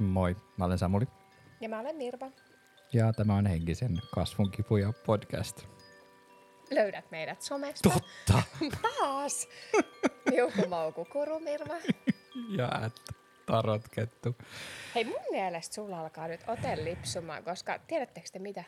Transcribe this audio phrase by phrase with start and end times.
[0.00, 1.04] Moi, mä olen Samuli
[1.60, 2.30] Ja mä olen Mirva.
[2.92, 5.64] ja tämä on Henkisen kasvun kipuja podcast.
[6.70, 7.90] Löydät meidät somesta.
[7.90, 8.42] Totta!
[9.00, 9.48] Taas!
[10.30, 11.74] Miukumauku kurumirva.
[12.58, 13.16] ja et
[13.46, 14.36] tarotkettu.
[14.94, 18.64] Hei, mun mielestä sulla alkaa nyt ote lipsumaan, koska tiedättekö te mitä?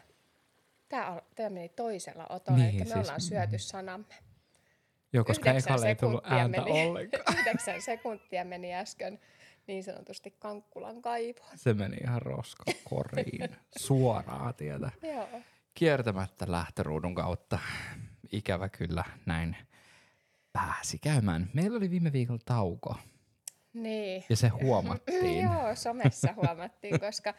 [0.89, 4.15] Tää, al- tää meni toisella otolla, Niin, että me siis- ollaan syöty sanamme.
[5.13, 6.87] Joo, koska ekalle ei tullut ääntä meni.
[6.89, 7.39] ollenkaan.
[7.39, 9.21] Yhdeksän sekuntia meni äsken
[9.67, 11.59] niin sanotusti kankkulan kaivoon.
[11.59, 13.57] Se meni ihan roskakoriin.
[13.87, 14.91] Suoraa tietä.
[15.03, 15.29] Joo.
[15.75, 17.59] Kiertämättä lähtöruudun kautta.
[18.33, 19.57] Ikävä kyllä näin
[20.53, 21.51] pääsi käymään.
[21.55, 22.97] Meillä oli viime viikolla tauko
[23.75, 24.25] Niin.
[24.29, 25.43] ja se huomattiin.
[25.51, 27.35] Joo, somessa huomattiin, koska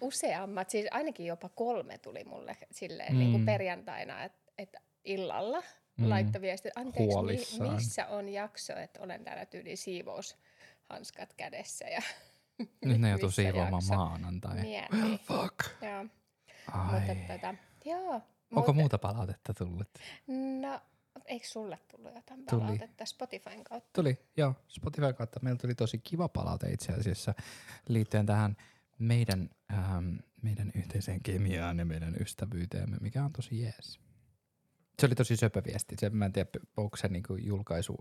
[0.00, 3.18] useammat, siis ainakin jopa kolme tuli mulle silleen mm.
[3.18, 3.46] niin kuin Mm.
[3.46, 5.62] perjantaina, että et illalla
[5.96, 6.08] Mm.
[6.10, 9.76] laittoi viesti, anteeksi, mi, missä on jakso, että olen täällä tyyli
[10.88, 12.02] siivoushanskat kädessä ja
[12.84, 14.60] Nyt ne joutuu siivoamaan maanantai.
[14.60, 15.18] Mietin.
[15.28, 15.82] Fuck.
[15.82, 16.06] Joo,
[16.72, 17.00] Ai.
[17.00, 17.54] mutta tota,
[17.84, 18.12] joo.
[18.12, 19.88] Onko mutta, muuta palautetta tullut?
[20.60, 20.80] No,
[21.24, 22.60] eikö sulle tullut jotain Tuli.
[22.60, 23.90] palautetta Spotifyn kautta?
[23.92, 24.54] Tuli, joo.
[24.68, 27.34] Spotify kautta meillä tuli tosi kiva palaute itse asiassa
[27.88, 28.56] liittyen tähän
[28.98, 34.00] meidän, ähm, meidän yhteiseen kemiaan ja meidän ystävyyteemme, mikä on tosi jees.
[35.00, 35.96] Se oli tosi söpö viesti.
[35.98, 37.96] Se, mä en tiedä, onko se niinku julkaisu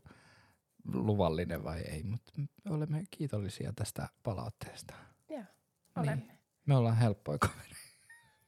[0.94, 4.94] luvallinen vai ei, mutta me olemme kiitollisia tästä palautteesta.
[5.30, 5.44] Joo,
[5.96, 6.16] olemme.
[6.16, 6.38] Niin.
[6.66, 7.76] Me ollaan helppoja kavereita.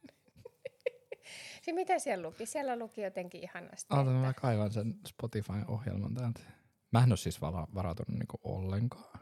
[1.63, 2.45] Siis mitä siellä luki?
[2.45, 3.93] Siellä luki jotenkin ihanasti.
[3.93, 6.39] Ota, että- mä kaivan sen Spotify-ohjelman täältä.
[6.91, 9.19] Mä en ole siis vara- varautunut niinku ollenkaan.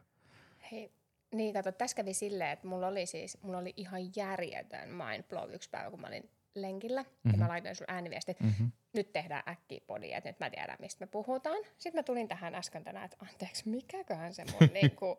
[0.72, 0.92] Hei,
[1.34, 5.70] niin kato, tässä kävi silleen, että mulla oli siis, mulla oli ihan järjetön mindblow yksi
[5.70, 7.04] päivä, kun mä olin lenkillä.
[7.04, 7.32] Mm-hmm.
[7.32, 8.72] Ja mä laitoin sun ääniviesti, että Mm-hmm.
[8.98, 11.64] Nyt tehdään äkkiä podia, että nyt mä tiedän, mistä me puhutaan.
[11.78, 15.18] Sitten mä tulin tähän äsken tänään, että anteeksi, mikäköhän se mun niinku,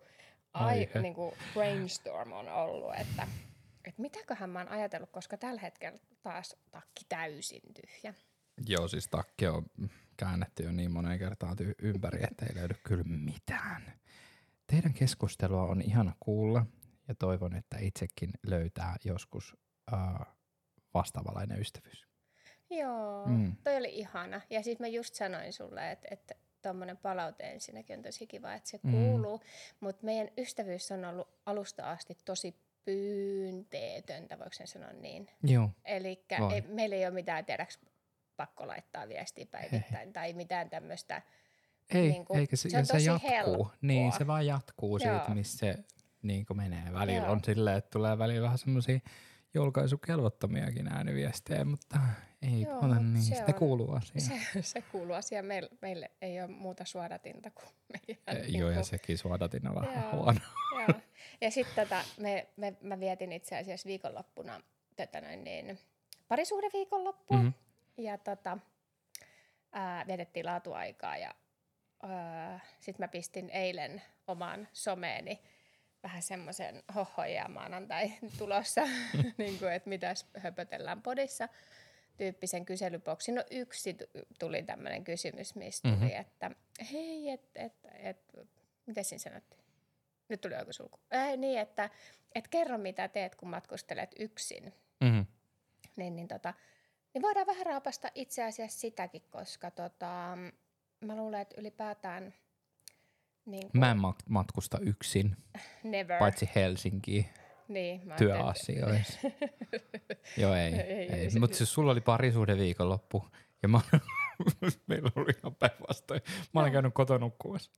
[0.53, 3.29] ai, niinku brainstorm on ollut, että,
[3.85, 8.15] että mitäköhän mä oon ajatellut, koska tällä hetkellä taas takki täysin tyhjä.
[8.67, 9.67] Joo, siis takki on
[10.17, 13.93] käännetty jo niin moneen kertaan ty- ympäri, että ei löydy kyllä mitään.
[14.67, 16.67] Teidän keskustelua on ihana kuulla
[17.09, 19.57] ja toivon, että itsekin löytää joskus
[19.93, 20.27] uh,
[20.95, 22.08] vastaavalainen ystävyys.
[22.71, 23.57] Joo, Mm.
[23.65, 24.41] toi oli ihana.
[24.51, 28.71] Ja sitten mä just sanoin sulle, että, että tuommoinen palaute ensinnäkin on tosi kiva, että
[28.71, 28.91] se Mm.
[28.91, 29.41] kuuluu.
[29.81, 35.31] Mutta meidän ystävyys on ollut alusta asti tosi pyynteetöntä, voiko sen sanoa niin?
[35.43, 35.71] Joo.
[35.85, 36.25] Eli
[36.69, 37.79] meillä ei ole mitään, tiedäks,
[38.37, 41.23] pakko laittaa viestiä päivittäin tai mitään tämmöistä.
[41.95, 43.31] Ei, Niinku, eikä se, se on se tosi jatkuu.
[43.31, 43.75] helppoa.
[43.83, 45.35] Niin, se vaan jatkuu siitä, Joo.
[45.35, 45.79] missä se
[46.23, 46.93] niin menee.
[46.93, 47.33] Välillä Joo.
[47.33, 48.99] on silleen, että tulee välillä vähän semmoisia
[49.55, 51.99] julkaisukelvottomiakin ääniviestejä, mutta
[52.43, 53.23] ei Joo, ole niin.
[53.23, 54.21] se Sitä on- kuuluu asiaan.
[54.53, 55.45] Se, se kuuluu asiaan.
[55.47, 58.45] Meille, meille ei ole muuta suodatinta kuin meidän.
[58.45, 60.13] Eh, Joo, ja niinku- sekin suodatin on vähän Joo.
[60.13, 60.41] huono.
[60.89, 61.01] Joo.
[61.41, 64.61] Ja sitten tota, me, me, mä vietin itse asiassa viikonloppuna
[64.97, 65.79] tätä noin niin,
[66.29, 67.37] parisuhdeviikonloppua.
[67.37, 67.47] Mhm.
[67.47, 68.05] Mm-hmm.
[68.05, 68.59] Ja tota,
[69.73, 71.35] ää, vietettiin laatuaikaa ja
[72.81, 75.41] sitten mä pistin eilen omaan someeni
[76.03, 78.81] vähän semmoisen hohoja maanantai tulossa,
[79.39, 81.49] niin kuin, että mitäs höpötellään podissa
[82.19, 83.35] tyyppisen kyselyboksin.
[83.35, 84.05] No yksi tu-
[84.39, 86.05] tuli tämmöinen kysymys, mistä tuli, Mhm.
[86.05, 86.21] mm-hmm.
[86.21, 86.51] että
[86.93, 88.23] hei, että et, et,
[88.87, 89.65] mitä siinä sanottiin?
[90.29, 91.01] Nyt tuli joku sulku.
[91.15, 91.91] Äh, niin, että
[92.35, 94.75] et kerro mitä teet, kun matkustelet yksin.
[95.01, 95.27] Mm-hmm.
[95.97, 96.55] Niin, niin, tota,
[97.15, 100.39] niin voidaan vähän raapasta itse asiassa sitäkin, koska tota,
[101.01, 102.35] mä luulen, että ylipäätään
[103.47, 105.37] niin kuin Mä en mat- matkusta yksin,
[105.83, 106.19] never.
[106.19, 107.27] paitsi Helsinkiin
[107.69, 109.19] niin, mä työasioissa.
[110.37, 110.75] Joo, ei.
[110.75, 113.29] Ei, ei, ei Mutta siis sulla oli parisuhde viikonloppu
[113.63, 113.81] ja mä,
[114.87, 116.21] meillä oli ihan päinvastoin.
[116.55, 116.73] Mä olen Joo.
[116.73, 117.71] käynyt kotona nukkumassa.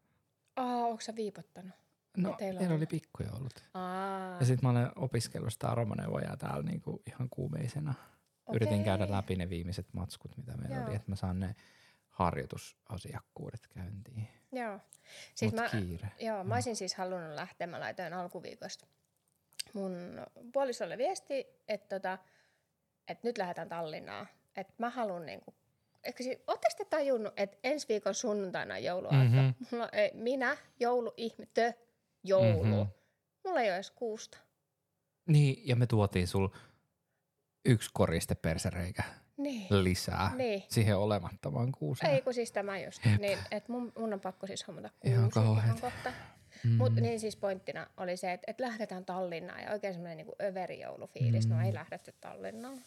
[0.57, 1.73] Aa, onko sä viipottanut?
[2.17, 3.65] No, Teillä oli pikkuja ollut.
[3.75, 7.95] Aa, Ja sitten mä olen opiskellut sitä aromaneuvojaa täällä niinku ihan kuumeisena.
[8.53, 8.85] Yritin okei.
[8.85, 10.87] käydä läpi ne viimeiset matskut, mitä meillä Joo.
[10.87, 11.55] oli, että mä saan ne
[12.09, 14.29] harjoitusasiakkuudet käyntiin.
[14.53, 14.79] Joo.
[15.35, 16.09] Siis Mut mä, kiire.
[16.21, 18.87] joo, mä olisin siis halunnut lähteä, mä laitoin alkuviikosta
[19.75, 20.21] mun
[20.53, 22.19] puolisolle viesti, että, tota,
[23.09, 24.29] että nyt lähdetään Tallinnaan.
[24.57, 25.55] Että mä haluan niinku,
[26.05, 29.25] eikö siis, ootteko te tajunnut, että ensi viikon sunnuntaina jouluaatto?
[29.25, 29.37] Mhm.
[29.37, 29.67] Mm-hmm.
[29.71, 31.15] Mulla, ei, minä, joulu.
[31.17, 32.69] Mhm.
[32.69, 32.87] Mm-hmm.
[33.45, 34.39] Mulla ei ole edes kuusta.
[35.29, 36.49] Niin, ja me tuotiin sul
[37.65, 39.03] yksi koriste persereikä
[39.37, 39.67] Niin.
[39.85, 40.63] lisää Niin.
[40.69, 42.13] siihen olemattomaan kuuseen.
[42.15, 43.01] Ei kun siis tämä just.
[43.19, 45.31] Niin, että mun, mun on pakko siis hommata kuusi ihan
[45.81, 46.13] kohta.
[46.65, 46.71] Mm.
[46.71, 51.49] Mut niin siis pointtina oli se, että, että lähdetään Tallinnaan ja oikein semmoinen niin överijoulufiilis.
[51.49, 51.55] Mm.
[51.55, 52.79] No ei lähdetty Tallinnaan.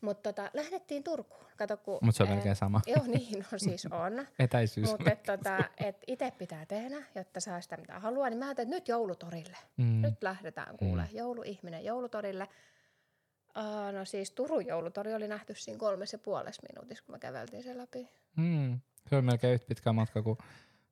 [0.00, 1.44] Mutta tota, lähdettiin Turkuun.
[1.56, 2.80] Kato, kun, Mutta se on ää, melkein sama.
[2.96, 4.26] Joo, niin no siis on.
[4.38, 4.90] Etäisyys.
[4.90, 8.30] Mutta et, tota, et itse pitää tehdä, jotta saa sitä mitä haluaa.
[8.30, 9.56] Niin mä ajattelin, että nyt joulutorille.
[9.76, 10.02] Mm.
[10.02, 11.08] Nyt lähdetään kuule.
[11.12, 12.48] Jouluihminen joulutorille.
[13.58, 17.62] Uh, no siis Turun joulutori oli nähty siinä kolmessa ja puolessa minuutissa, kun me käveltiin
[17.62, 18.08] sen läpi.
[18.36, 18.80] Mm.
[19.10, 20.38] Se on melkein yhtä pitkä matka kuin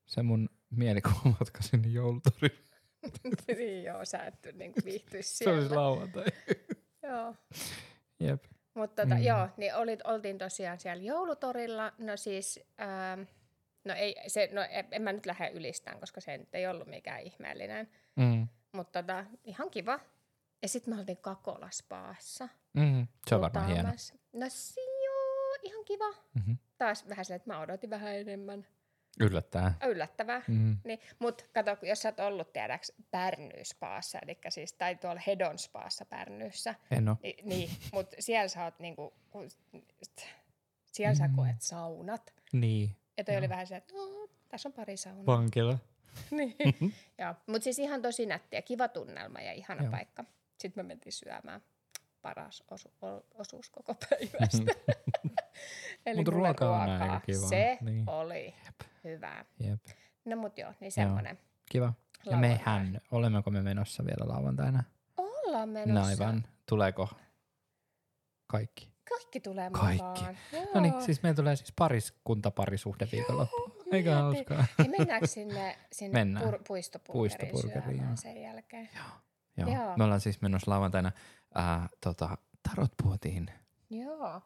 [0.06, 2.58] se mun mielikuvamatka sinne joulutoriin.
[3.58, 5.82] niin joo, sä et niin viihtyisi Se olisi siellä.
[5.82, 6.24] lauantai.
[7.08, 7.34] joo.
[8.20, 8.44] Jep.
[8.74, 9.22] Mutta tota, Mm.
[9.22, 11.92] joo, niin olit, oltiin tosiaan siellä joulutorilla.
[11.98, 13.20] No siis, ähm,
[13.84, 16.88] no ei, se, no en, en mä nyt lähde ylistään, koska se nyt ei ollut
[16.88, 17.88] mikään ihmeellinen.
[18.16, 18.48] Mm.
[18.72, 20.00] Mutta tota, ihan kiva.
[20.62, 22.48] Ja sitten me oltiin Kakolaspaassa.
[22.74, 23.06] Mm.
[23.28, 23.88] Se on varmaan hieno.
[24.32, 26.10] No si, joo, ihan kiva.
[26.34, 26.56] Mm-hmm.
[26.78, 28.66] Taas vähän silleen, että mä odotin vähän enemmän.
[29.20, 29.74] Yllättää.
[29.86, 30.42] Yllättävää.
[30.48, 30.76] Mm.
[30.84, 36.74] Niin, mutta kato, jos sä oot ollut tiedäks Pärnyspaassa, eli siis, tai tuolla Hedonspaassa Pärnyssä,
[36.90, 37.16] En oo.
[37.22, 39.14] niin, niin mutta siellä sä oot niinku,
[40.92, 41.36] siellä sä Mm.
[41.36, 42.34] koet saunat.
[42.52, 42.96] Niin.
[43.16, 43.38] Ja toi Joo.
[43.38, 45.26] oli vähän se, että no, tässä on pari saunaa.
[45.26, 45.78] Vankila.
[46.30, 46.54] niin.
[47.18, 49.90] Joo, mutta siis ihan tosi nätti ja kiva tunnelma ja ihana Joo.
[49.90, 50.24] paikka.
[50.58, 51.60] Sitten me mentiin syömään
[52.22, 54.72] paras osu- osuus koko päivästä.
[56.06, 58.04] Eli Mut ruoka on aika kivaa, Se niin.
[58.08, 58.54] oli
[59.08, 59.44] hyvää.
[59.60, 59.80] Jep.
[60.24, 61.38] No mut joo, niin semmonen.
[61.70, 61.92] Kiva.
[62.24, 64.84] Ja mehän, olemmeko me menossa vielä lauantaina?
[65.16, 66.08] Ollaan No menossa.
[66.08, 66.44] aivan.
[66.68, 67.08] Tuleeko
[68.46, 68.92] kaikki?
[69.08, 70.02] Kaikki tulee Kaikki.
[70.04, 70.36] mukaan.
[70.74, 71.00] No niin, Joo.
[71.02, 73.56] siis meillä tulee siis pariskunta parisuhde viikonloppu.
[73.92, 74.64] Eikä Niin, hauskaa.
[74.78, 76.44] Ja mennäänkö sinne, sinne Mennään.
[76.50, 76.62] pur,
[78.06, 78.16] joo.
[78.16, 78.88] sen jälkeen?
[79.56, 79.66] Joo.
[79.74, 79.96] Joo.
[79.96, 81.12] Me ollaan siis menossa lauantaina
[81.54, 82.38] ää, tota,
[82.68, 83.46] tarotpuotiin
[83.90, 84.42] Joo.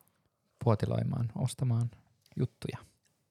[0.65, 1.91] puotiloimaan, ostamaan
[2.37, 2.79] juttuja,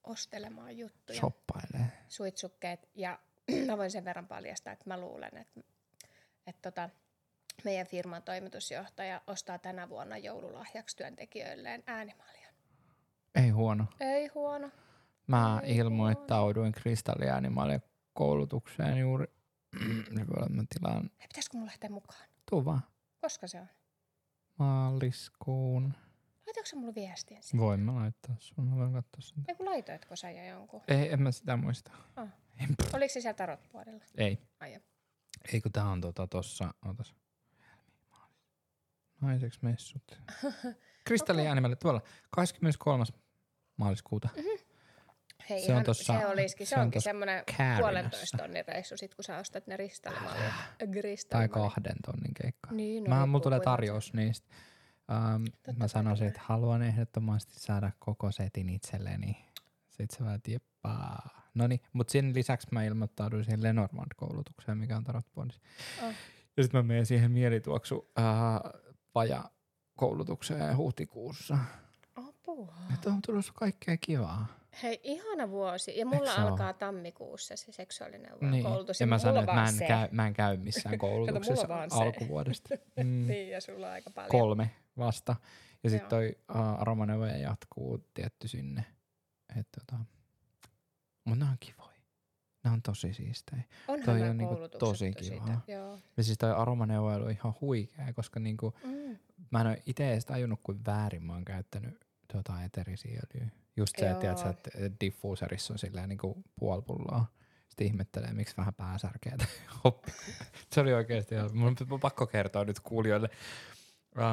[0.04, 1.18] Ostelemaan juttuja.
[1.18, 1.86] shoppailee.
[2.08, 2.88] suitsukkeet.
[2.94, 3.18] Ja
[3.66, 5.60] mä voin sen verran paljastaa, että mä luulen, että,
[6.46, 6.90] että tota,
[7.64, 12.54] meidän firman toimitusjohtaja ostaa tänä vuonna joululahjaksi työntekijöilleen äänimaljan.
[13.34, 13.86] Ei huono.
[14.00, 14.70] Ei huono.
[15.26, 17.82] Mä Ei ilmoittauduin kristalliäänimaljan
[18.12, 19.26] koulutukseen juuri.
[20.50, 21.10] Mä tilaan.
[21.28, 22.28] Pitäisikö mun lähteä mukaan?
[22.50, 22.80] Tuu vaan.
[23.20, 23.68] Koska se on?
[24.58, 25.94] Maaliskuun.
[26.52, 27.58] Laitoinko sä mulle viestin siitä?
[27.58, 28.68] Voin mä laittaa sun.
[28.68, 29.44] Mä voin katsoa sen.
[29.48, 30.82] Ei kun laitoitko sä jo jonkun?
[30.88, 31.92] Ei, en mä sitä muista.
[32.60, 34.04] Ei, Oliko se siellä tarotpuolella?
[34.16, 34.38] Ei.
[34.60, 34.80] Ai.
[35.52, 37.14] Ei kun tää on tota tossa, ootas.
[39.20, 40.02] Naiseksi messut.
[41.04, 42.00] Kristalliäänimälle tuolla
[42.30, 43.04] 23.
[43.76, 44.28] maaliskuuta.
[45.50, 47.44] Hei, Se on ihan, tossa- se olisikin, se, se on onkin semmoinen
[47.78, 51.28] puolentoista tonnin reissu sit, kun sä ostat ne ristallimallit.
[51.30, 52.70] Tai kahden tonnin keikka.
[52.70, 54.48] Niin, no, Mä, mulla tulee tarjous niistä.
[55.10, 59.44] Um, Totta mä sanoisin, että haluan ehdottomasti saada koko setin itselleni.
[59.88, 61.28] Sitten se vaan tieppaa.
[61.54, 65.60] No niin, mutta sen lisäksi mä ilmoittauduin siihen Lenormand-koulutukseen, mikä on Tarotbondissa.
[66.02, 66.12] Oh.
[66.56, 68.24] Ja sitten mä menen siihen mielituoksu äh,
[69.12, 69.44] paja
[69.96, 71.58] koulutukseen huhtikuussa.
[72.16, 72.74] Apua.
[72.94, 74.46] Että on tulossa kaikkea kivaa.
[74.82, 75.98] Hei, ihana vuosi.
[75.98, 78.64] Ja mulla alkaa tammikuussa se seksuaalinen Niin.
[78.64, 79.00] koulutus.
[79.00, 79.86] Ja mä mulla sanoin, että mä en, se.
[79.86, 81.96] käy, mä en käy missään koulutuksessa se.
[82.00, 82.74] alkuvuodesta.
[82.96, 83.26] Mm.
[83.26, 84.30] Niin, ja sulla on aika paljon.
[84.30, 85.36] kolme vasta.
[85.84, 88.84] Ja sitten toi uh, aromaneuvoja jatkuu tietty sinne.
[89.60, 89.96] Et, tota.
[91.24, 91.92] Mutta nämä on kivoja.
[92.64, 93.62] Nämä on tosi siistejä.
[93.88, 95.14] Onhan toi on niinku tosi.
[95.68, 95.98] Joo.
[96.16, 99.18] Ja siis toi aromaneuvoilu on ihan huikea, koska niinku, Mm.
[99.50, 103.50] mä en ole itse edes tajunnut, kuin väärin mä oon käyttänyt tota eterisiä öljyä.
[103.76, 107.24] Just se, että, tiedätkö, että diffuuserissa on silleen niinku puoli pulloa.
[107.68, 108.74] Sitten ihmettelee, miksi vähän
[109.84, 110.12] hoppi.
[110.72, 113.30] Se oli oikeasti ihan, mun on pakko kertoa nyt kuulijoille.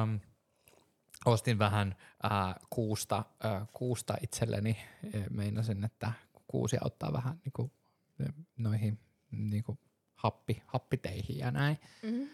[0.02, 0.20] Um,
[1.24, 4.76] ostin vähän äh, kuusta, äh, kuusta itselleni.
[5.30, 6.12] Meinasin, että
[6.50, 7.72] kuusi auttaa vähän niinku,
[8.20, 8.98] eh, noihin
[9.30, 9.78] niinku,
[10.14, 11.78] happi, happiteihin ja näin.
[12.02, 12.28] Mm.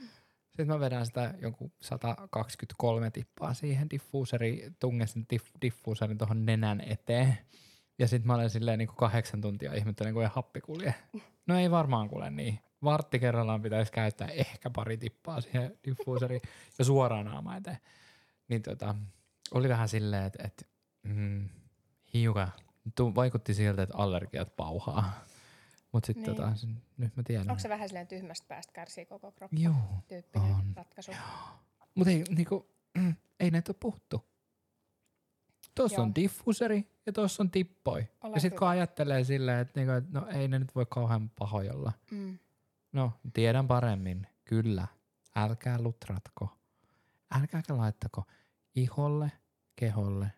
[0.47, 6.81] Sitten mä vedän sitä jonkun 123 tippaa siihen diffuuseri, tungen sen diff, diffuuserin tuohon nenän
[6.81, 7.39] eteen.
[7.99, 10.95] Ja sitten mä olen silleen niin kuin kahdeksan tuntia ihmettelen, kun ei happi kulje.
[11.47, 12.59] No ei varmaan kuule niin.
[12.85, 16.43] Vartti kerrallaan pitäisi käyttää ehkä pari tippaa siihen diffuuseriin
[16.79, 17.79] ja suoraan naama eteen.
[18.49, 18.95] Niin tota,
[19.55, 20.69] oli vähän silleen, että et,
[21.03, 21.49] mm,
[22.15, 22.53] hiukan
[22.95, 25.13] tu- vaikutti siltä, että allergiat pauhaa.
[25.93, 26.37] Mutta sitten Niin.
[26.37, 27.51] tota, sen- nyt mä tiedän.
[27.51, 29.75] Onko se vähän silleen tyhmästä päästä kärsii koko kroppa Joo,
[30.09, 30.73] tyyppinen on.
[30.77, 31.13] ratkaisu?
[31.95, 32.71] Mutta ei, niinku,
[33.41, 34.25] ei näitä ole puhuttu.
[35.75, 38.07] Tuossa on diffuseri ja tuossa on tippoi.
[38.23, 41.31] Ole ja sitten kun ajattelee silleen, että niinku, et no ei ne nyt voi kauhean
[41.31, 41.93] pahoja olla.
[42.11, 42.39] Mm.
[42.93, 44.27] No, tiedän paremmin.
[44.45, 44.87] Kyllä.
[45.37, 46.56] Älkää lutratko.
[47.41, 48.25] Älkääkä laittako
[48.75, 49.33] iholle,
[49.77, 50.33] keholle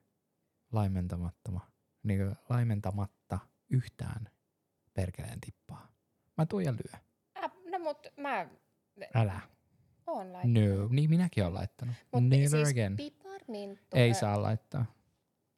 [0.73, 1.71] laimentamattoma,
[2.03, 3.39] niinku, laimentamatta
[3.71, 4.29] yhtään
[4.95, 5.89] perkeleen tippaa.
[6.39, 7.01] Mä tuun ja lyö.
[7.45, 8.47] Äh, no mut mä
[9.15, 9.41] Älä.
[10.07, 10.79] oon laittanut.
[10.81, 11.95] No, niin minäkin olen laittanut.
[12.13, 12.97] Mut Never siis again.
[12.97, 13.97] pipar Piparminttu.
[13.97, 14.85] Ei saa laittaa.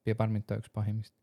[0.04, 1.18] Piparminttu on yksi pahimmista.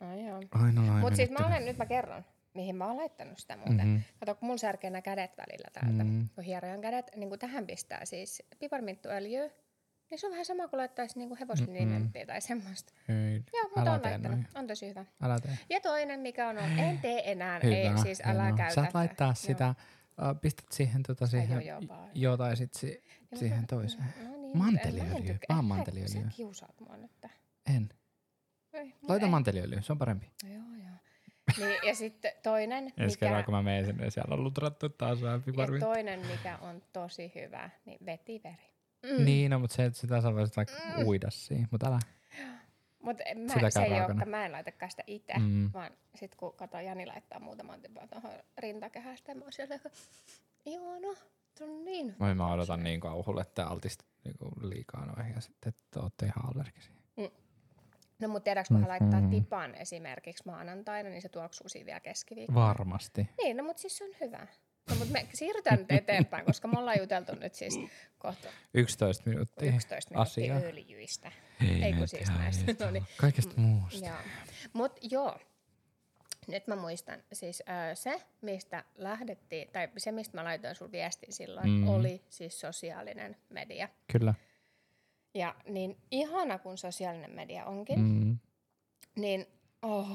[0.00, 0.40] No joo.
[0.50, 2.24] Aina Mutta siis mä olen, nyt mä kerron,
[2.58, 3.76] mihin mä oon laittanut sitä muuten.
[3.76, 3.90] Mm-hmm.
[3.92, 4.02] Mhm.
[4.20, 6.10] Kato, kun mun särkee nämä kädet välillä täältä, Mm.
[6.10, 6.28] mm.
[6.34, 9.50] kun hierojan kädet, niin kun tähän pistää siis piparminttuöljyä,
[10.10, 12.92] niin se on vähän sama kuin laittaisi niin hevoslimenttiä tai semmoista.
[13.08, 13.42] Ei.
[13.52, 14.22] Joo, mutta on laittanut.
[14.38, 14.46] noin.
[14.54, 15.04] On tosi hyvä.
[15.22, 15.58] Älä tee.
[15.70, 17.74] Ja toinen, mikä on, on en tee enää, Hyvä.
[17.76, 18.56] ei siis älä hienoa.
[18.58, 18.74] käytä.
[18.74, 19.34] Saat laittaa Joo.
[19.34, 19.74] sitä,
[20.10, 21.62] uh, pistät siihen, tota, siihen
[22.14, 22.86] joo, tai sit si,
[23.32, 24.04] Joo, siihen mutta- toiseen.
[24.24, 26.22] No niin, Manteliöljyä, mä vaan mä- manteliöljyä.
[26.30, 27.10] Sä kiusaat mua nyt.
[27.76, 27.88] En.
[28.72, 29.30] Ei, mulla Laita ei.
[29.30, 30.30] manteliöljyä, se on parempi.
[30.44, 30.96] Joo, joo.
[31.58, 34.88] Niin, ja sitten toinen, Ensi kerran, mikä, kun mä menen sinne, niin siellä on lutrattu
[34.88, 38.68] taas vähän ja toinen, mikä on tosi hyvä, niin vetiveri.
[39.02, 39.24] Mm.
[39.24, 41.06] Niin, no, mutta se, että sitä sä voisit vaikka Mm.
[41.06, 41.68] uida siihen.
[41.70, 41.98] Mutta älä.
[43.02, 45.70] Mutta mä, Sitäkään se ei olekaan, mä en laitakaan sitä itse, Mm.
[45.74, 49.90] vaan sit kun kato Jani laittaa muutaman tipaa tuohon rintakehästä, mä oon siellä, että
[50.66, 51.14] joo no,
[51.58, 56.00] se on niin mä odotan niin kauhulle, että altist niinku liikaa noihin ja sitten, että
[56.00, 56.94] ootte ihan allergisia.
[58.20, 59.30] No mutta tiedätkö, kun hän laittaa Mhm.
[59.30, 62.60] tipan esimerkiksi maanantaina, niin se tuoksuu siinä vielä keskiviikkona.
[62.66, 63.28] Varmasti.
[63.42, 64.46] Niin, no mutta siis se on hyvä.
[64.90, 67.78] No mutta me siirrytään nyt eteenpäin, koska me ollaan juteltu nyt siis
[68.18, 69.68] kohta 11 minuuttia.
[69.68, 70.58] 11 minuuttia asiaa.
[70.58, 71.32] öljyistä.
[71.82, 72.84] Ei kun nyt siis näistä.
[72.84, 73.04] No niin.
[73.16, 74.06] Kaikesta muusta.
[74.06, 74.16] Joo.
[74.72, 75.38] Mut joo,
[76.48, 81.32] nyt mä muistan, siis ö, se, mistä lähdettiin, tai se, mistä mä laitoin sun viestin
[81.32, 81.76] silloin, Mm.
[81.80, 81.88] mm.
[81.88, 83.88] oli siis sosiaalinen media.
[84.12, 84.34] Kyllä.
[85.38, 88.38] Ja niin ihana kuin sosiaalinen media onkin, mm.
[89.16, 89.46] Niin
[89.82, 90.08] oh,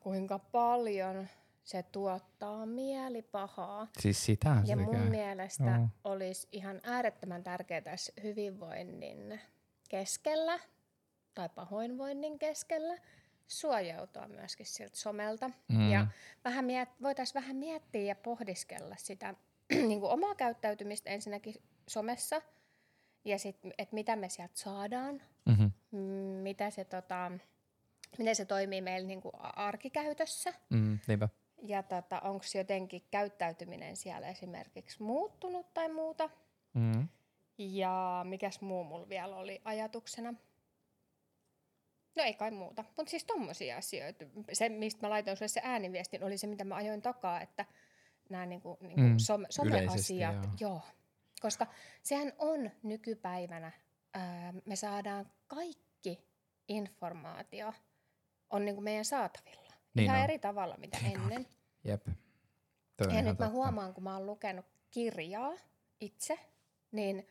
[0.00, 1.28] kuinka paljon
[1.64, 3.88] se tuottaa mielipahaa.
[3.98, 5.10] Siis sitähän Ja mun käy.
[5.10, 5.88] mielestä Joo.
[6.04, 9.40] olisi ihan äärettömän tärkeää tässä hyvinvoinnin
[9.88, 10.58] keskellä
[11.34, 12.98] tai pahoinvoinnin keskellä
[13.48, 15.50] suojautua myöskin siltä somelta.
[15.68, 15.90] Mm.
[15.90, 16.06] Ja
[16.44, 19.34] vähän miet- voitaisiin vähän miettiä ja pohdiskella sitä
[19.88, 21.54] niin kuin omaa käyttäytymistä ensinnäkin
[21.88, 22.42] somessa
[23.24, 25.70] ja sitten, että mitä me sieltä saadaan, Mm-hmm.
[25.90, 25.98] mm,
[26.42, 27.32] mitä se, tota,
[28.18, 30.54] miten se toimii meillä niin kuin arkikäytössä.
[30.70, 31.28] Mm, niinpä.
[31.62, 36.30] Ja tota, onko jotenkin käyttäytyminen siellä esimerkiksi muuttunut tai muuta.
[36.74, 37.08] Mm.
[37.58, 40.34] Ja mikäs muu mulla vielä oli ajatuksena?
[42.16, 44.24] No ei kai muuta, mutta siis tommosia asioita.
[44.52, 47.64] Se, mistä mä laitoin sulle se ääniviestin, oli se, mitä mä ajoin takaa, että
[48.30, 50.70] nämä niinku, niinku Mm, some, someasiat, joo.
[50.70, 50.80] joo.
[51.40, 51.66] Koska
[52.02, 53.72] sehän on nykypäivänä,
[54.14, 56.24] ää, me saadaan kaikki
[56.68, 57.72] informaatio
[58.50, 59.72] on niinku meidän saatavilla.
[59.94, 60.24] Niin Ihan on.
[60.24, 61.32] eri tavalla mitä Niin on.
[61.32, 61.46] ennen.
[61.84, 62.04] Jep.
[62.04, 63.48] Toi on Ja ihan nyt mä totta.
[63.56, 65.52] huomaan, kun mä oon lukenut kirjaa
[66.00, 66.38] itse,
[66.92, 67.28] niin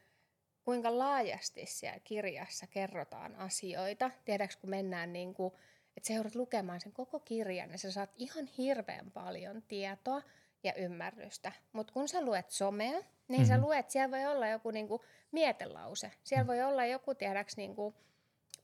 [0.63, 4.11] kuinka laajasti siellä kirjassa kerrotaan asioita.
[4.25, 5.53] Tiedätkö, kun mennään niin kuin,
[5.97, 10.21] että sä joudut lukemaan sen koko kirjan, niin sä saat ihan hirveän paljon tietoa
[10.63, 11.51] ja ymmärrystä.
[11.73, 13.45] Mutta kun sä luet somea, niin mm-hmm.
[13.45, 13.63] sä Mhm.
[13.65, 15.01] luet, siellä voi olla joku niin kuin
[15.31, 16.11] mietelause.
[16.23, 17.95] Siellä voi olla joku, tiedäks, niin kuin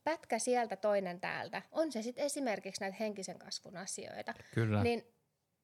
[0.04, 1.62] pätkä sieltä, toinen täältä.
[1.72, 4.82] On se sitten esimerkiksi näitä henkisen kasvun asioita Kyllä.
[4.82, 5.02] niin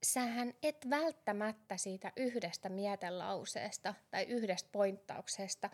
[0.07, 5.71] sähän et välttämättä siitä yhdestä mietelauseesta tai yhdestä pointtauksesta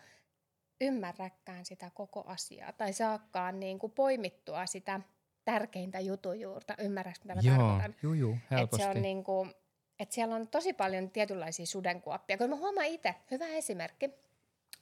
[0.81, 4.99] ymmärräkään sitä koko asiaa tai saakkaan niin kuin poimittua sitä
[5.45, 6.75] tärkeintä jutun juurta.
[6.79, 7.95] Ymmärrätkö, mitä mä Joo, tarkoitan?
[8.19, 8.83] juu, helposti.
[8.83, 9.53] se on niin kuin,
[9.99, 12.37] että siellä on tosi paljon tietynlaisia sudenkuoppia.
[12.37, 14.09] Kun mä huomaan itse, hyvä esimerkki,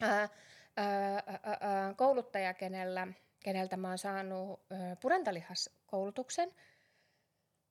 [0.02, 0.30] ää,
[0.78, 3.08] ää, ää, ää, kouluttaja, kenellä,
[3.44, 6.50] keneltä mä oon saanut ää, purentalihaskoulutuksen.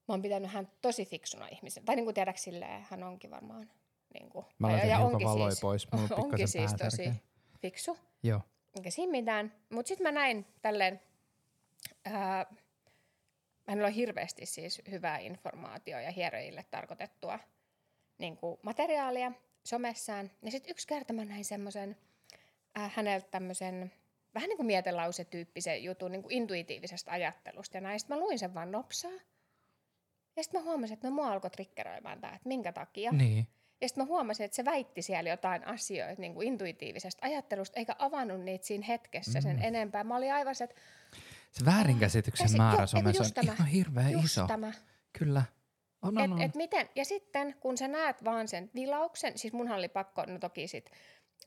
[0.08, 1.84] Mä oon pitänyt hän tosi fiksuna ihmisen.
[1.84, 3.70] Tai niin kuin tiedäks silleen, hän onkin varmaan.
[4.14, 7.12] Niin kuin, Mä laitan hiukan valoja pois, mulla on onkin siis tosi
[7.60, 7.98] fiksu.
[8.22, 8.40] Joo.
[8.76, 9.52] Eikä siinä mitään.
[9.70, 11.00] Mutta sitten mä näin tälleen,
[12.04, 12.46] ää,
[13.68, 17.38] hänellä on hirveästi siis hyvää informaatiota ja hierojille tarkoitettua
[18.18, 19.32] niin kuin materiaalia
[19.64, 20.30] somessaan.
[20.42, 21.96] Ja sitten yksi kerta mä näin semmoisen
[22.78, 23.92] äh, häneltä tämmöisen
[24.34, 27.76] vähän niin kuin mietelausetyyppisen jutun niin kuin intuitiivisesta ajattelusta.
[27.76, 29.12] Ja näistä mä luin sen vaan nopsaa.
[30.36, 33.12] Ja sitten mä huomasin, että no mua alkoi triggeröimään tämä, että minkä takia.
[33.12, 33.46] Niin.
[33.80, 37.96] Ja sitten mä huomasin, että se väitti siellä jotain asioita niin kuin intuitiivisesta ajattelusta, eikä
[37.98, 39.62] avannut niitä siinä hetkessä sen Mm.
[39.62, 40.04] enempää.
[40.04, 40.76] Mä olin aivan se, että
[41.58, 43.52] Se väärinkäsityksen Käsi- määrä eikö somessa on tämä?
[43.52, 44.46] ihan hirveän just iso.
[44.46, 44.72] tämä.
[45.18, 45.42] Kyllä.
[46.02, 46.42] On, on, Et, on.
[46.42, 50.38] et miten, ja sitten kun sä näet vaan sen vilauksen, siis munhan oli pakko, no
[50.38, 50.90] toki sit,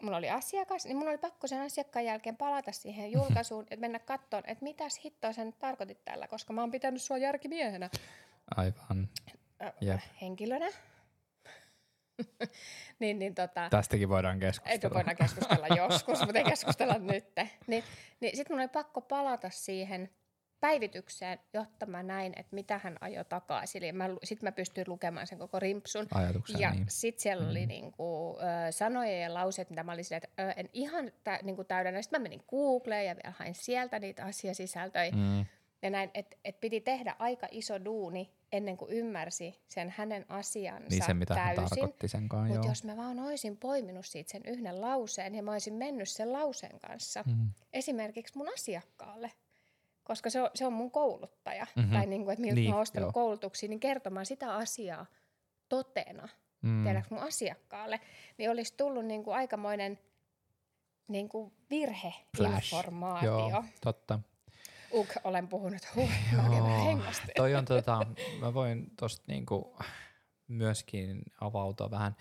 [0.02, 4.00] mulla oli asiakas, niin mun oli pakko sen asiakkaan jälkeen palata siihen julkaisuun, että mennä
[4.00, 7.90] katsomaan, että mitäs hittoa nyt tarkoitit tällä, koska mä oon pitänyt sua järkimiehenä
[8.56, 9.10] Aivan.
[9.82, 10.00] Jep.
[10.22, 10.70] henkilönä.
[13.00, 14.94] niin, niin tota, Tästäkin voidaan Eikö keskustella.
[14.96, 17.26] voidaan keskustella joskus, mutta ei keskustella nyt.
[17.68, 17.84] Niin,
[18.20, 20.10] niin sitten mun oli pakko palata siihen
[20.60, 23.84] päivitykseen, jotta mä näin, että mitä hän ajoi takaisin.
[24.24, 26.08] Sitten mä pystyin lukemaan sen koko rimpsun.
[26.14, 26.86] Ajatuksen, Ja niin.
[26.90, 27.50] sitten siellä Mm.
[27.50, 31.40] oli niinku, ö, sanoja ja lauseet, mitä mä olin silleen, että ö, en ihan tä,
[31.44, 32.02] niinku täydennä.
[32.02, 35.12] Sitten mä menin Googleen ja vielä hain sieltä niitä asiasisältöjä.
[35.12, 35.46] Mm.
[35.82, 40.90] Ja näin, että et piti tehdä aika iso duuni ennen kuin ymmärsi sen hänen asiansa
[40.90, 41.70] Niin se, mitä hän täysin.
[41.70, 45.52] tarkoitti sen kanssa, Mutta jos mä vaan olisin poiminut siitä sen yhden lauseen ja mä
[45.52, 47.50] olisin mennyt sen lauseen kanssa Mm.
[47.74, 49.32] esimerkiksi mun asiakkaalle,
[50.04, 51.80] koska se on, se on mun kouluttaja, Mhm.
[51.80, 51.98] mm-hmm.
[51.98, 53.12] tai niin kuin, että miltä Niin, mä oon ostanut joo.
[53.14, 55.06] koulutuksia, niin kertomaan sitä asiaa
[55.70, 56.30] totena,
[56.62, 56.70] Mm.
[56.70, 56.84] mm.
[56.84, 58.00] tiedäks mun asiakkaalle,
[58.38, 60.00] niin olisi tullut niin kuin aikamoinen
[61.08, 63.50] niin kuin virheinformaatio.
[63.50, 64.20] Joo, totta.
[64.94, 65.88] Uk, olen puhunut,
[66.86, 67.34] hengästyin.
[67.36, 68.06] toi on tota,
[68.40, 69.76] mä voin tosta niinku
[70.48, 72.16] myöskin avautua vähän.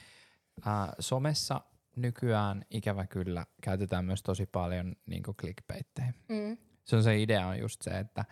[0.66, 1.60] Ää, somessa
[1.96, 6.12] nykyään ikävä kyllä käytetään myös tosi paljon niinku clickbaittejä.
[6.28, 6.56] Mm.
[6.84, 8.25] Se on se idea on just se, että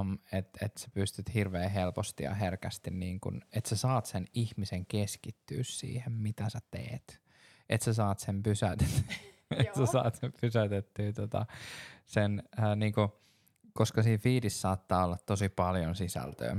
[0.00, 3.20] um, että et sä pystyt hirveän helposti ja herkästi, niin
[3.52, 7.20] että sä saat sen ihmisen keskittyä siihen, mitä sä teet.
[7.68, 9.14] Että sä saat sen pysäytettyä,
[9.58, 11.46] että sä saat sen pysäytettyä tota,
[12.06, 13.20] sen, äh, niinku,
[13.72, 16.56] koska siinä feedissä saattaa olla tosi paljon sisältöä,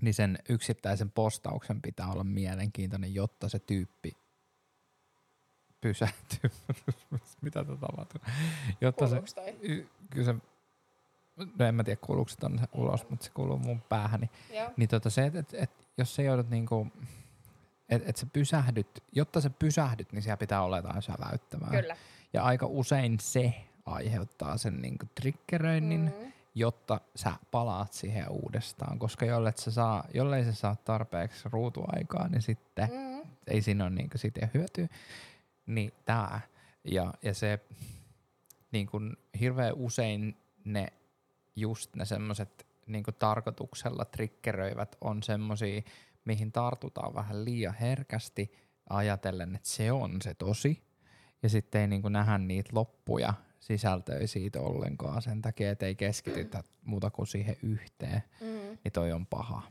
[0.00, 4.16] niin sen yksittäisen postauksen pitää olla mielenkiintoinen, jotta se tyyppi
[5.80, 6.50] pysähtyy.
[7.42, 8.20] Mitä tätä tapahtuu?
[8.80, 9.22] Jotta se,
[9.62, 10.34] y- kyllä se,
[11.58, 14.30] no en mä tiedä kuuluuko se tonne ulos, mutta se kuuluu mun päähäni.
[14.54, 14.70] Joo.
[14.76, 16.86] Niin tota se, että et, et, jos sä joudut niinku,
[17.88, 21.70] että et sä pysähdyt, jotta sä pysähdyt, niin siellä pitää olla jotain säväyttävää.
[21.70, 21.96] Kyllä.
[22.32, 23.54] Ja aika usein se
[23.92, 26.32] aiheuttaa sen niinku triggeröinnin, mm.
[26.54, 28.98] Jotta sä palaat siihen uudestaan.
[28.98, 33.30] Koska jollei sä saa, jollei sä saa tarpeeksi ruutuaikaa, niin sitten Mm.
[33.46, 34.88] ei siinä ole niinku siitä hyötyä.
[35.66, 36.40] Niin tää.
[36.84, 37.60] Ja, ja se
[38.72, 40.92] niin kun hirveän usein ne
[41.56, 45.82] just ne semmoset niin tarkoituksella triggeröivät on semmosia,
[46.24, 48.52] mihin tartutaan vähän liian herkästi
[48.90, 50.82] ajatellen, että se on se tosi.
[51.42, 56.62] Ja sitten ei niin nähdä niitä loppuja sisältöjä siitä ollenkaan sen takia, että ei keskitytä
[56.84, 58.22] muuta kuin siihen yhteen.
[58.40, 58.46] Mm.
[58.84, 59.62] Niin toi on paha.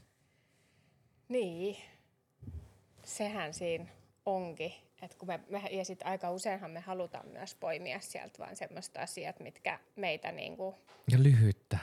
[1.30, 1.78] Niin.
[3.04, 3.86] Sehän siinä
[4.26, 4.74] onkin.
[5.02, 9.00] Et kun me, me, ja sit aika useinhan me halutaan myös poimia sieltä vaan semmoista
[9.02, 10.76] asiat, mitkä meitä niinku...
[11.12, 11.78] Ja lyhyttä.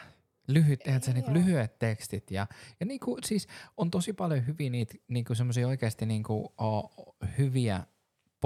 [0.48, 2.30] Lyhyt, eihän se niinku lyhyet tekstit.
[2.30, 2.46] Ja,
[2.80, 6.90] ja niinku, siis on tosi paljon hyviä niitä niinku semmoisia oikeasti niinku, o,
[7.38, 7.80] hyviä,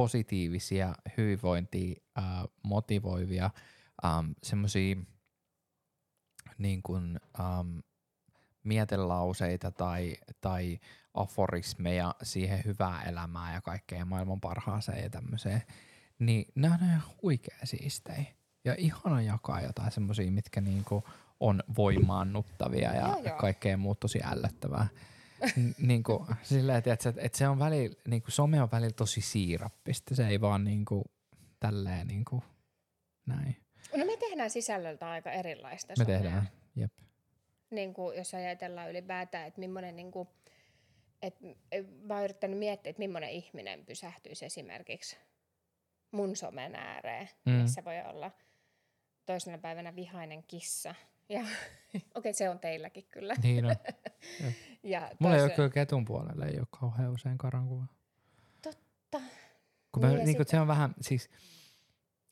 [0.00, 3.50] positiivisia, hyvinvointia, ää, motivoivia,
[4.04, 4.96] äm, semmoisia
[6.58, 7.82] niin kuin, äm,
[8.64, 10.78] mietelauseita tai, tai
[11.14, 15.62] aforismeja siihen hyvää elämää ja kaikkeen maailman parhaaseen ja tämmöiseen,
[16.18, 18.24] niin nämä on ihan huikea siistejä.
[18.64, 21.04] Ja ihana jakaa jotain semmoisia, mitkä niinku
[21.40, 23.36] on voimaannuttavia ja Joo, joo.
[23.36, 24.88] kaikkea muut tosi ällöttävää.
[25.56, 30.14] N- niinku, silleen, että, että, että se on välillä, niinku, some on välillä tosi siirappista.
[30.14, 31.04] Se ei vaan niinku,
[31.60, 32.42] tälleen niinku,
[33.26, 33.56] näin.
[33.96, 36.18] No me tehdään sisällöltä aika erilaista Me somea.
[36.18, 36.48] tehdään.
[36.76, 36.92] Jep.
[37.70, 39.96] Niin kuin, jos ajatellaan ylipäätään, että millainen...
[39.96, 40.28] Niin kuin,
[41.22, 41.36] et,
[42.02, 45.16] mä oon yrittänyt miettiä, että millainen ihminen pysähtyisi esimerkiksi
[46.10, 47.52] mun somen ääreen, mm.
[47.52, 48.30] missä voi olla
[49.26, 50.94] toisena päivänä vihainen kissa.
[51.30, 51.40] Ja
[51.94, 53.34] okei, okay, se on teilläkin kyllä.
[53.42, 53.76] Niin on.
[54.82, 57.84] Ja Mulla ei ole kyllä ketun puolelle, ei ole kauhean usein karankuva.
[58.62, 59.20] Totta.
[59.92, 61.30] Kun mä, Niin, niin, ja niin sit- se on vähän, siis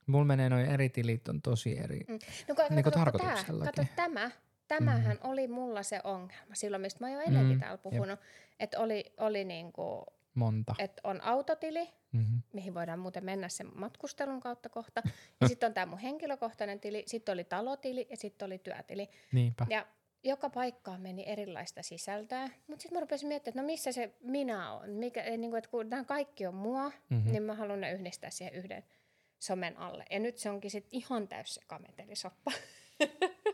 [0.06, 2.00] mulla menee noin eri tilit on tosi eri.
[2.08, 2.18] Mm.
[2.48, 3.74] No, kato, Niinku kato, tarkoituksellakin.
[3.74, 4.30] Tää, kato tämä.
[4.68, 5.30] Tämähän mm.
[5.30, 8.20] oli mulla se ongelma silloin, mistä mä jo ennenkin Mm, täällä puhunut.
[8.60, 10.06] Että oli, oli niinku,
[10.38, 10.74] Monta.
[10.78, 12.42] että on autotili, Mm-hmm.
[12.52, 15.02] mihin voidaan muuten mennä sen matkustelun kautta kohta.
[15.40, 19.08] Ja sitten on tämä mun henkilökohtainen tili, sitten oli talotili ja sitten oli työtili.
[19.32, 19.66] Niinpä.
[19.70, 19.86] Ja
[20.24, 22.48] joka paikkaan meni erilaista sisältöä.
[22.66, 24.90] Mutta sitten mä rupesin miettimään, että no missä se minä on.
[24.90, 26.94] Mikä, niin kuin, että kun nämä kaikki on mua, Mhm.
[27.10, 27.30] mm-hmm.
[27.32, 28.84] niin mä haluan ne yhdistää siihen yhden
[29.38, 30.04] somen alle.
[30.10, 32.52] Ja nyt se onkin sitten ihan täys se kametelisoppa.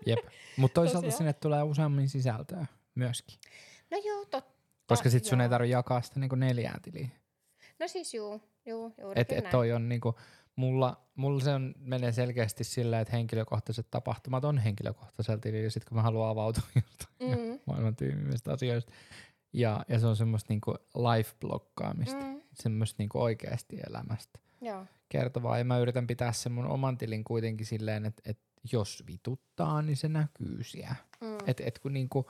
[0.06, 0.18] Jep.
[0.56, 1.18] Mutta toisaalta Tosiaan.
[1.18, 3.38] sinne tulee useammin sisältöä myöskin.
[3.90, 4.53] No joo, totta.
[4.86, 7.12] Koska sit sun ei tarvitse jakaa sitä niinku neljään tiliin.
[7.80, 10.14] No siis juu, juu juurikin Et, et toi on niinku,
[10.56, 15.84] mulla, mulla se on, menee selkeästi sillä, että henkilökohtaiset tapahtumat on henkilökohtaisella tilillä, ja sit
[15.84, 18.92] kun mä haluan avautua jostain Mm, maailman tyymimmistä asioista.
[19.52, 22.26] Ja, ja se on semmoista niinku life-blokkaamista, mm.
[22.26, 24.86] mm, semmoista niinku oikeasti elämästä joo.
[25.08, 25.58] kertovaa.
[25.58, 29.96] Ja mä yritän pitää sen mun oman tilin kuitenkin silleen, että, että jos vituttaa, niin
[29.96, 30.96] se näkyy siellä.
[31.20, 31.38] Mm.
[31.46, 32.26] Et, et kun niinku,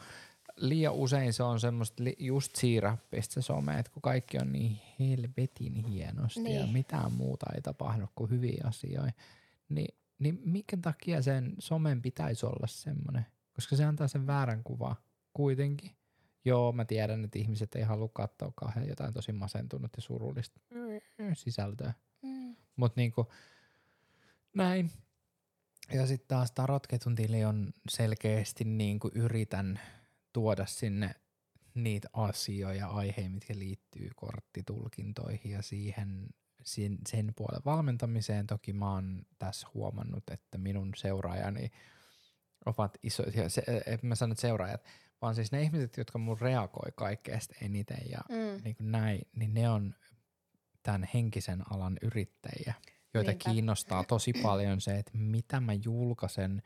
[0.56, 4.80] liian usein se on semmoista li, just siirappista se some, että kun kaikki on niin
[5.00, 6.60] helvetin hienosti niin.
[6.60, 9.12] ja mitään muuta ei tapahdu kuin hyviä asioita,
[9.68, 13.26] niin niin minkä takia sen somen pitäisi olla semmoinen?
[13.54, 14.96] Koska se antaa sen väärän kuva
[15.32, 15.90] kuitenkin.
[16.44, 20.60] Joo, mä tiedän, että ihmiset ei halua katsoa kauhean jotain tosi masentunut ja surullista
[21.34, 21.92] sisältöä.
[22.22, 22.56] Mm.
[22.76, 23.32] Mutta niinku,
[24.54, 24.90] näin.
[25.92, 29.80] Ja sitten taas tarotketun tili on selkeästi niinku yritän
[30.34, 31.14] tuoda sinne
[31.74, 36.26] niitä asioita, aiheita, mitkä liittyy korttitulkintoihin ja siihen
[36.64, 38.46] sen, sen puolen valmentamiseen.
[38.46, 41.70] Toki mä oon tässä huomannut, että minun seuraajani
[42.66, 44.84] ovat isoja, se, en mä sano, seuraajat,
[45.22, 48.62] vaan siis ne ihmiset, jotka mun reagoi kaikkeesta eniten ja Mm.
[48.64, 49.94] niin kuin näin, niin ne on
[50.82, 52.74] tämän henkisen alan yrittäjiä,
[53.14, 53.50] joita Niinpä.
[53.50, 56.62] kiinnostaa tosi paljon se, että mitä mä julkaisen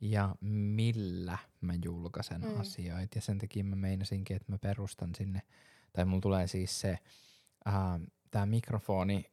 [0.00, 2.60] ja millä mä julkaisen Mm.
[2.60, 3.18] asioita.
[3.18, 5.42] Ja sen takia mä meinasinkin, että mä perustan sinne,
[5.92, 6.98] tai mulla tulee siis se,
[7.64, 9.30] ää, tää mikrofoni,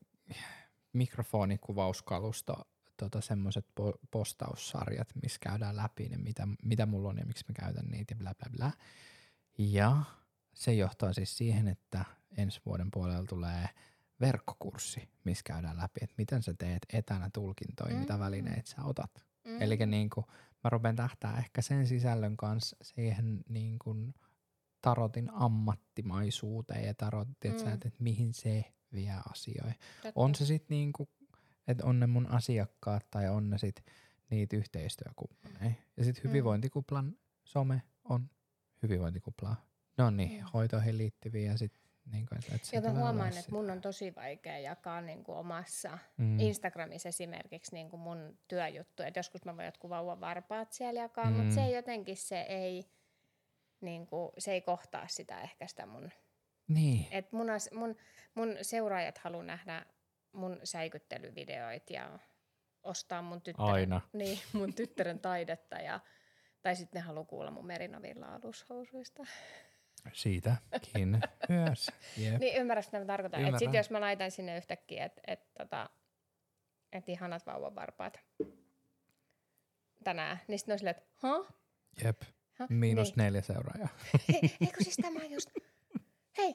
[0.94, 7.46] mikrofonikuvauskalusto, tota semmoiset po- postaussarjat, missä käydään läpi ne, mitä, mitä mulla on ja miksi
[7.50, 8.72] mä käytän niitä ja bla bla bla.
[9.58, 10.04] Ja
[10.54, 12.06] se johtaa siis siihen, että
[12.38, 13.70] ensi vuoden puolella tulee
[14.22, 18.00] verkkokurssi, missä käydään läpi, että miten sä teet etänä tulkintoja, mm.
[18.00, 18.20] mitä Mm.
[18.20, 19.26] välineitä sä otat.
[19.46, 19.62] Mm.
[19.62, 20.26] Eli niin kuin,
[20.64, 24.14] mä rupean tähtää ehkä sen sisällön kanssa siihen niin kuin
[24.82, 27.52] tarotin ammattimaisuuteen ja tarot, mm.
[27.52, 29.76] Että, että mihin se vie asioihin.
[30.04, 30.12] Totta.
[30.16, 31.10] On se sitten niinku,
[31.68, 33.86] että on ne mun asiakkaat tai on ne sit
[34.30, 35.72] niitä yhteistyökumppaneja.
[35.98, 36.30] Ja sitten Mm.
[36.30, 38.30] hyvinvointikuplan some on
[38.84, 39.66] hyvinvointikuplaa.
[39.98, 40.48] Ne on niihin Mm.
[40.54, 43.52] hoitoihin liittyviä ja sitten niinku, että et se Ja mä tulee huomaan, että sitä.
[43.52, 46.40] mun on tosi vaikea jakaa niin kuin omassa mm.
[46.40, 49.04] Instagramissa esimerkiksi niin kuin mun työjuttu.
[49.04, 51.38] Et joskus mä voin jotkut vauvan varpaat siellä jakaa, mm.
[51.38, 52.86] Mutta se ei jotenkin se ei,
[53.82, 56.12] niin kuin, se ei kohtaa sitä ehkä sitä mun.
[56.68, 57.08] Niin.
[57.12, 57.96] Et mun, mun,
[58.36, 59.86] mun seuraajat haluaa nähdä
[60.32, 62.20] mun säikyttelyvideoit ja
[62.84, 64.02] ostaa mun tyttären, Aina.
[64.14, 66.00] Niin, mun tyttären taidetta ja
[66.62, 69.24] tai sitten ne haluaa kuulla mun merinovilla alushousuista.
[70.14, 71.92] Siitäkin myös.
[72.18, 72.40] Jep.
[72.40, 73.40] Niin ymmärrätkö, mitä mä tarkoitan?
[73.40, 73.80] Että sit Ymmärrän.
[73.80, 75.90] jos mä laitan sinne yhtäkkiä, että et, tota,
[76.92, 78.20] et ihanat vauvanvarpaat
[80.04, 81.48] tänään, niin sitten on silleen, että huh?
[82.04, 82.22] Jep.
[82.54, 82.70] Häh?
[82.70, 83.24] Miinus niin.
[83.24, 83.90] neljä seuraajaa.
[84.34, 85.50] Hei, eikö siis tämä just...
[86.38, 86.54] Hei,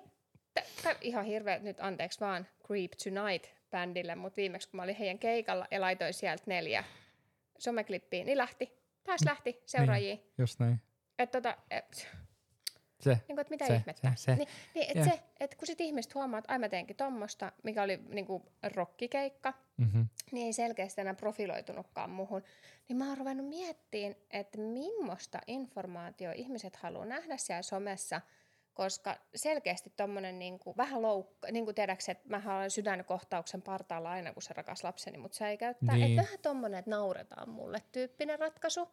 [0.55, 5.19] t- t- ihan hirveä nyt anteeksi vaan Creep Tonight-bändille, mutta viimeksi kun mä olin heidän
[5.19, 6.85] keikalla ja laitoin sieltä neljä
[7.59, 8.83] someklippiä, niin lähti.
[9.05, 10.15] Taas lähti seuraajia.
[10.15, 10.33] Niin.
[10.39, 10.81] Just näin.
[11.19, 12.09] Että tota, et,
[13.05, 13.11] Se.
[13.11, 14.13] niin kuin, että mitä Se, ihmettä.
[14.17, 14.35] se, se.
[14.37, 17.83] Niin, niin että se, et kun sit ihmiset huomaa, että ai mä teenkin tommosta, mikä
[17.83, 18.43] oli niin kuin
[18.75, 20.09] rockikeikka, Mm-hmm.
[20.33, 22.43] niin ei selkeästi enää profiloitunutkaan muhun.
[22.89, 28.21] Niin mä oon ruvennut miettimään, että millaista informaatio ihmiset haluaa nähdä siellä somessa,
[28.75, 34.33] koska selkeästi tommonen niinku, vähän loukka, niin kuin tiedätkö, että mä olen sydänkohtauksen partaalla aina,
[34.33, 35.95] kun se rakas lapseni, mutta se ei käyttää.
[35.97, 36.05] Niin.
[36.07, 36.19] Niin.
[36.19, 38.89] Että vähän tommonen, että nauretaan mulle tyyppinen ratkaisu.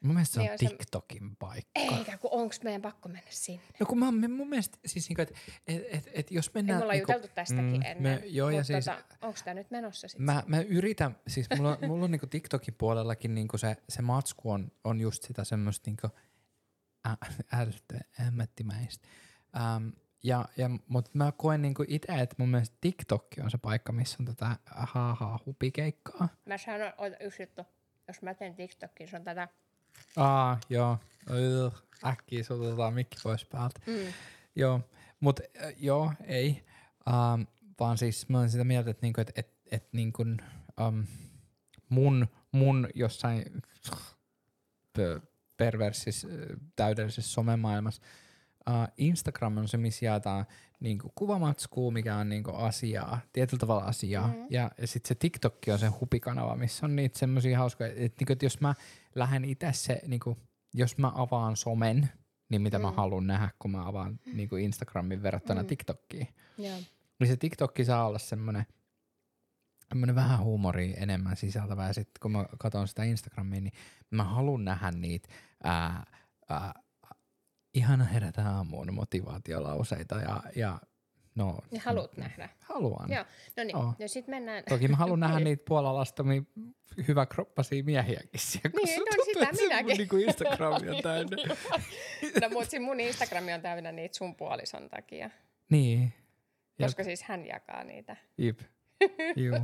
[0.00, 1.70] Mun mielestä se Niin on on se- TikTokin paikka.
[1.74, 3.62] Eikä, kun onks meidän pakko mennä sinne.
[3.80, 5.34] No kun mä, mun mielestä siis niinku, että
[5.66, 6.78] et, et, et jos Ei, mennään...
[6.78, 8.02] me ollaan niinku, juteltu tästäkin mm, ennen.
[8.02, 10.24] Me, joo, ja siis tota, onko tämä nyt menossa sitten?
[10.26, 14.50] mä, mä yritän, siis mulla, on- mulla on niinku TikTokin puolellakin niinku se, se matsku
[14.50, 16.08] on, on just sitä semmoista niinku
[17.08, 17.16] ä-
[17.52, 19.08] älyttöä, ammattimäistä.
[19.56, 19.88] Ähm,
[20.22, 24.16] ja, ja, mutta mä koen niinku itse, että mun mielestä TikTok on se paikka, missä
[24.20, 26.28] on tätä haha hupikeikkaa.
[26.46, 27.62] Mä sanon, ota yksi juttu.
[28.08, 29.48] Jos mä teen TikTokin, se on tätä.
[30.16, 30.98] Aa, joo.
[31.30, 31.74] Ugh,
[32.06, 33.80] äkkiä sultetaan mikki pois päältä.
[33.86, 34.12] Mm.
[34.56, 34.80] Joo,
[35.20, 36.64] mutta äh, joo, ei.
[37.08, 37.46] Um,
[37.80, 40.22] vaan siis mä olen sitä mieltä, että niinku, et, et, et, niinku,
[40.80, 41.06] um,
[41.88, 43.44] mun, mun jossain
[44.98, 45.24] p-
[45.56, 46.26] perversis,
[46.76, 48.02] täydellisessä somemaailmassa
[48.68, 50.46] uh, Instagram on se, missä jaetaan
[50.80, 54.28] niinku kuvamatskua, mikä on niinku asiaa, tietyllä tavalla asiaa.
[54.28, 54.38] Mhm.
[54.50, 58.32] Ja, ja sitten se TikTok on se hupikanava, missä on niitä semmoisia hauskoja, että niinku,
[58.32, 58.74] et jos mä
[59.18, 60.38] lähden itse se, niinku,
[60.74, 62.10] jos mä avaan somen,
[62.48, 62.82] niin mitä mm.
[62.82, 62.96] mä Mm.
[62.96, 65.64] haluan nähdä, kun mä avaan niinku Instagramin verrattuna mm.
[65.64, 65.68] Mm.
[65.68, 66.28] TikTokkiin.
[66.58, 66.76] Joo.
[67.20, 68.66] Niin se TikTokki saa olla semmoinen
[69.88, 71.86] semmoinen vähän huumoria enemmän sisältävä.
[71.86, 73.72] Ja sitten kun mä katson sitä Instagramia, niin
[74.10, 75.28] mä haluan nähdä niitä
[75.62, 76.06] ää,
[76.48, 76.74] ää,
[77.74, 80.80] ihana herätä aamuun motivaatiolauseita ja, ja
[81.38, 82.48] no, Ja haluat nähdä.
[82.60, 83.10] Haluan.
[83.10, 83.24] Joo.
[83.56, 83.94] No niin, Joo.
[83.98, 84.64] ja sitten mennään.
[84.68, 85.44] Toki mä haluan nähdä Niin.
[85.44, 86.42] niitä puolalastomia
[87.08, 89.96] hyväkroppaisia miehiäkin siellä, kun Niin, no tuntuu, sitä että mun minäkin.
[89.96, 91.36] niinku Instagrami on täynnä.
[92.42, 95.30] No mutta mun Instagrami on täynnä niitä sun puolison takia.
[95.70, 96.12] niin.
[96.78, 96.86] Jep.
[96.86, 98.16] Koska siis hän jakaa niitä.
[98.38, 98.60] Jep.
[99.36, 99.58] Juu.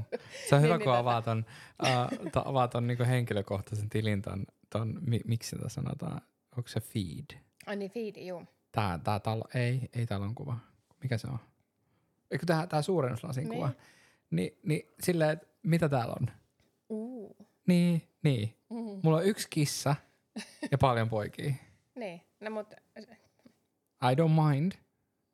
[0.49, 1.45] Se on hyvä, Niin, kun niin avaa ton,
[1.83, 6.21] uh, to, avaa ton niinku henkilökohtaisen tilin ton, ton mi, miksi sitä sanotaan,
[6.57, 7.41] onko se feed?
[7.67, 8.43] Ai niin, feedi, juu.
[8.73, 10.57] Tää, tää talo, ei, ei talon kuva.
[11.03, 11.39] Mikä se on?
[12.35, 13.55] Eikö tää, tää suurennuslasin Niin.
[13.55, 13.71] kuva?
[14.31, 16.27] Ni, niin silleen, että mitä täällä on?
[16.89, 17.37] Uu.
[17.67, 18.57] Niin, niin.
[18.71, 19.01] Mm.
[19.03, 19.97] Mulla on yksi kissa
[20.71, 21.55] ja paljon poikia.
[21.95, 22.75] Niin, no mut,
[24.03, 24.73] I don't mind,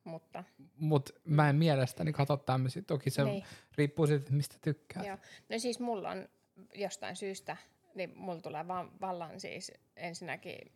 [0.05, 0.45] mutta
[0.77, 2.83] mutta mä en mielestäni katso tämmöisiä.
[2.87, 3.45] Toki se niin.
[3.77, 5.05] riippuu siitä, mistä tykkää.
[5.05, 5.17] Joo.
[5.49, 6.29] No siis mulla on
[6.75, 7.57] jostain syystä,
[7.95, 10.73] niin mulla tulee vaan vallan siis ensinnäkin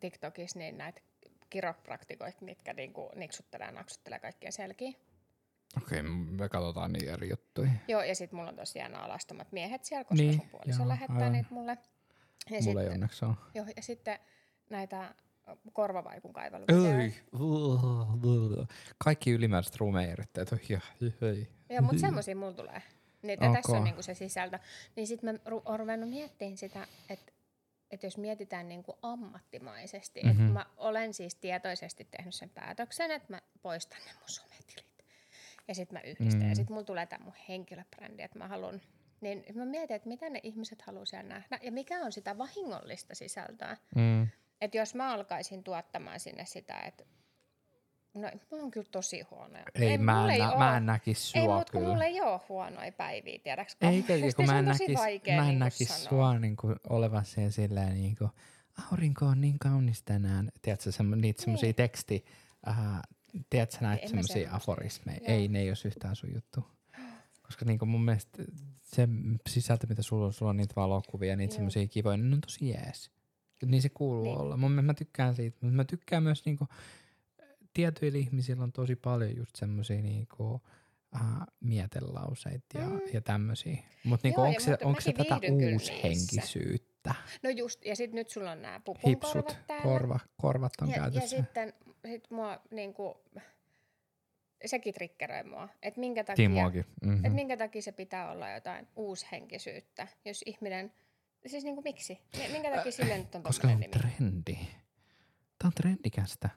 [0.00, 1.00] TikTokissa niin näitä
[1.50, 4.92] kiropraktikoita, mitkä niinku niksuttelee ja naksuttelee kaikkien selkiä.
[5.76, 7.70] Okei, me katsotaan niin eri juttuja.
[7.88, 11.16] Joo, ja sitten mulla on tosiaan alastomat miehet siellä, koska Niin, sun puoliso joo, lähettää
[11.16, 11.32] aivan.
[11.32, 11.78] niitä mulle.
[12.50, 13.34] Ja, Mulla ei sitten, onneksi ole.
[13.54, 14.18] joo, ja sitten
[14.70, 15.14] näitä
[15.72, 16.34] korvavaikun Ei.
[16.34, 17.16] kaiveluvideoita.
[18.98, 20.80] Kaikki ylimääräiset ruumeiritteet on ja,
[21.20, 21.48] hei.
[21.70, 22.82] Joo, mutta semmoisia mulla tulee.
[23.22, 23.54] Niin, okay.
[23.62, 24.58] tässä on niinku se sisältö.
[24.96, 27.32] Niin sitten mä ru- oon ruvennut miettimään sitä, että
[27.90, 30.42] että jos mietitään niinku ammattimaisesti, mm-hmm.
[30.42, 30.46] Mhm.
[30.56, 34.22] että mä olen siis tietoisesti tehnyt sen päätöksen, että mä poistan ne mun.
[35.68, 36.42] Ja sitten mä yhdistän.
[36.42, 36.48] Mm.
[36.48, 38.80] Ja sitten mulla tulee tämä mun henkilöbrändi, että mä haluan...
[39.20, 43.14] Niin mä mietin, että mitä ne ihmiset haluaa siellä nähdä ja mikä on sitä vahingollista
[43.14, 43.76] sisältöä.
[43.96, 44.28] Mm.
[44.60, 47.04] Että jos mä alkaisin tuottamaan sinne sitä, että
[48.14, 49.64] no mulla on kyllä tosi huonoja.
[49.74, 51.92] Ei, mä, mulla en, ei nä- mä en näkisi sua ei, mutta kun kyllä.
[51.92, 53.76] mulla ei ole huonoja päiviä, tiedäks?
[53.80, 57.50] Eikä, Musta kun mä en näkis, vaikea mä en niinku näkis sua niinku olevan siellä
[57.50, 58.30] silleen niinku,
[58.92, 60.50] aurinko on niin kaunis tänään.
[60.62, 61.74] Tiedätkö, semmo, niitä semmosia Niin.
[61.74, 62.24] teksti,
[62.68, 62.76] äh,
[63.50, 64.38] tiedätkö näitä semmoista.
[64.50, 65.18] aforismeja?
[65.18, 65.28] Joo.
[65.38, 66.64] Ei, ne ei olisi yhtään sun juttu.
[67.42, 68.44] Koska niinku mun mielestä
[68.82, 69.08] se
[69.48, 71.56] sisältö, mitä sulla on, sulla on niitä valokuvia, niitä Joo.
[71.56, 73.10] semmosia kivoja, niin ne on tosi jees.
[73.66, 74.38] Niin se kuuluu Niin.
[74.38, 74.56] olla.
[74.56, 76.68] Mun mielestä mä tykkään siitä, mutta mä tykkään myös niinku,
[77.74, 80.60] tietyillä ihmisillä on tosi paljon just semmosia niinku,
[81.16, 81.22] äh,
[81.60, 83.00] mietelauseita ja, Mm.
[83.12, 83.78] ja tämmöisiä.
[84.04, 85.80] Mutta niinku, Joo, ja onko se, mutta onko se tätä viihdyn
[87.06, 87.38] uushenkisyyttä?
[87.42, 89.82] No just, ja sitten nyt sulla on nämä Hipsut, pupunkorvat täällä.
[89.82, 91.36] korva, korvat on ja, ja käytössä.
[91.36, 91.72] sitten
[92.06, 93.20] sit mua niinku,
[94.66, 96.48] sekin triggeröi mua, että minkä takia.
[96.48, 97.24] Mm-hmm.
[97.24, 100.92] et minkä takia se pitää olla jotain uushenkisyyttä, jos ihminen,
[101.46, 102.18] siis niinku miksi?
[102.38, 103.92] Mi- Minkä takia sille nyt on Koska on nimi?
[103.92, 104.54] trendi.
[105.58, 106.48] Tämä on trendikästä.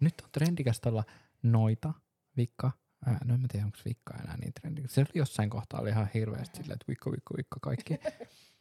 [0.00, 1.04] Nyt on trendikästä olla
[1.42, 1.92] noita,
[2.36, 2.70] vikka.
[3.06, 4.94] Ää, no en mä tiedä, onko vikka enää niin trendikästä.
[4.94, 7.94] Se oli jossain kohtaa oli ihan hirveästi silleen, että vikka, vikka, vikka kaikki.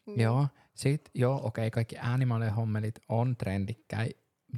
[0.08, 0.20] Mm.
[0.20, 4.10] Joo, sit, joo, okei, kaikki äänimaalihommelit on trendikkäi.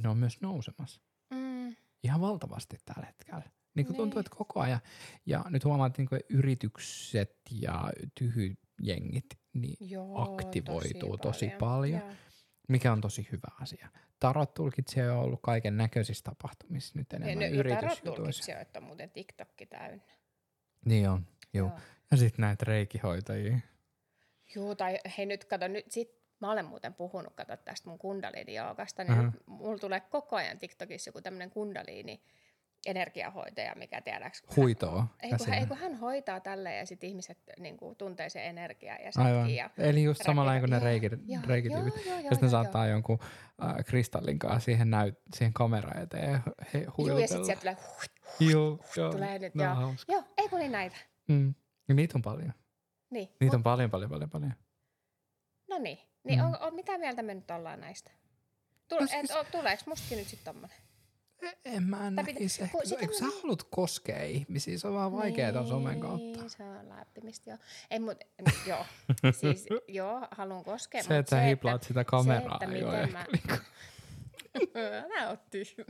[0.02, 1.00] Ne on myös nousemassa.
[1.30, 3.42] Mm, Ihan valtavasti tällä hetkellä.
[3.74, 4.80] Niin kuin tuntuu, että koko ajan.
[5.26, 12.00] Ja nyt huomaat, että niin yritykset ja tyhyjengit, niin joo, aktivoituu tosi paljon.
[12.00, 12.10] Joo.
[12.68, 13.88] mikä on tosi hyvä asia.
[14.20, 18.02] Tarot-tulkitsija on ollut kaiken näköisissä tapahtumissa nyt Ja, enemmän no, ja yritysjutuissa.
[18.04, 20.04] tarot-tulkitsijoita on muuten TikTokki täynnä.
[20.84, 21.68] Niin on, joo.
[21.68, 21.78] Joo.
[22.10, 23.58] Ja sitten näitä reikihoitajia.
[24.54, 29.04] Joo, tai hei nyt kato, nyt sit mä olen muuten puhunut, kato tästä mun kundaliini-joogasta,
[29.04, 32.22] niin nyt mulla tulee koko ajan TikTokissa joku tämmöinen kundaliini
[32.86, 34.42] energiahoitaja, mikä tiedäks...
[34.56, 35.06] Huitoa.
[35.22, 38.44] Ei kun, hän, ei kun hän hoitaa tälle ja sitten ihmiset niin kuin, tuntee sen
[38.44, 39.50] energiaa ja Aivan.
[39.50, 41.94] Ja, Eli just samalla kuin ne joo, reiki, joo, reikityypit.
[41.94, 43.18] Joo, joo, joo, Ja sitten ne joo, saattaa jonkun
[43.64, 46.40] äh, kristallin kanssa siihen, näyt, siihen kameraan eteen ja
[46.74, 46.82] he, joo.
[46.82, 47.26] Joo, ja huilutella.
[47.26, 47.76] sitten sieltä tulee,
[48.40, 49.12] huh, Joo, joo.
[49.12, 49.94] tulee nyt, ne on joo.
[50.08, 50.96] joo, ei kun niin näitä.
[51.28, 51.54] Mm.
[51.88, 52.52] Ja niitä on paljon.
[53.16, 54.52] Niin, Niitä mut, on paljon, paljon, paljon, paljon.
[55.68, 56.46] no niin, niin Mm.
[56.46, 58.10] on, on, mitä mieltä me nyt ollaan näistä?
[58.88, 60.76] Tul, No siis- et, tuleeko mustakin nyt sitten tommonen?
[61.64, 62.58] En mä Tai pitä- näkisi.
[62.60, 66.00] kun Kun, sitä kun sä mä- haluat koskea ihmisiä, se on vähän vaikeaa niin, somen
[66.00, 66.40] kautta.
[66.40, 67.58] Niin, se on läppimistä, joo.
[67.90, 68.18] Ei, mut,
[68.66, 68.86] joo,
[69.40, 73.26] siis joo, haluan koskea, Se, että sä hiplaat sitä kameraa, että ei ole miten mä-
[73.32, 73.64] niinku-
[75.14, 75.84] Älä oot tyhmä.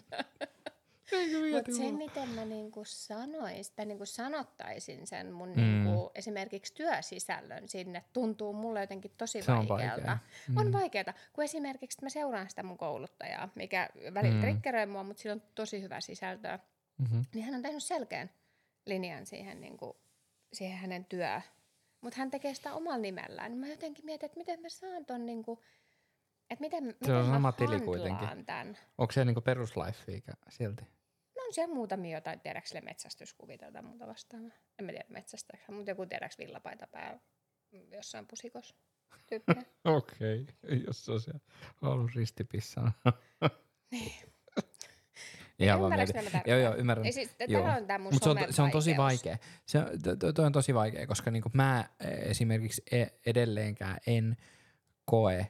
[1.54, 5.56] Mutta se, miten mä niinku sanoin, tai niinku sanottaisin sen mun Mm.
[5.56, 9.96] niinku, esimerkiksi työsisällön sinne, tuntuu mulle jotenkin tosi Se on vaikealta.
[10.06, 10.18] vaikea.
[10.56, 10.72] On Mm.
[10.72, 14.40] vaikeaa, kun esimerkiksi mä seuraan sitä mun kouluttajaa, mikä välillä Mm.
[14.40, 16.58] triggeröi mua, mutta sillä on tosi hyvä sisältöä.
[16.98, 17.20] Mhm.
[17.34, 18.30] Niin hän on tehnyt selkeän
[18.86, 19.96] linjan siihen, niinku,
[20.52, 21.42] siihen hänen työhön.
[22.00, 23.50] Mutta hän tekee sitä omalla nimellään.
[23.50, 25.62] Niin mä jotenkin mietin, että miten mä saan ton, niinku,
[26.50, 28.46] että miten, miten on mä sama tili kuitenkin.
[28.46, 28.78] Tämän.
[28.98, 29.98] Onko se niinku peruslife
[30.48, 30.84] silti?
[31.46, 34.50] On siellä muutamia jotain, tiedäks sille metsästyskuvia tai muuta vastaavaa.
[34.78, 37.20] En mä tiedä metsästäkö, mutta joku tiedäks villapaita päällä
[37.90, 38.74] jossain pusikossa.
[39.84, 40.78] Okei, okay.
[40.86, 41.40] jos se on siellä
[41.82, 42.92] ollut ristipissana.
[43.90, 44.12] Niin.
[45.58, 45.92] Ihan vaan
[46.46, 47.06] Joo, joo, ymmärrän.
[47.06, 47.62] Ei siis, Joo.
[47.62, 49.36] on tämä mun Mutta se on, se on tosi vaikea.
[49.66, 49.78] Se,
[50.18, 54.36] to, to on tosi vaikea, koska niinku mä eh, esimerkiksi e- edelleenkään en
[55.04, 55.46] koe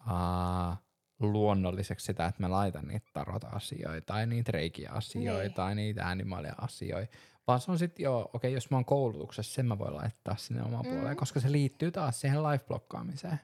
[0.00, 0.85] uh,
[1.20, 5.54] luonnolliseksi sitä, että mä laitan niitä tarot-asioita tai niitä reikiä-asioita Niin.
[5.54, 7.16] tai niitä äänimalja-asioita.
[7.46, 10.36] Vaan se on sitten joo, okei, okay, jos mä oon koulutuksessa, sen mä voin laittaa
[10.36, 10.92] sinne omaan Mm.
[10.92, 13.38] puoleen, koska se liittyy taas siihen live-blokkaamiseen.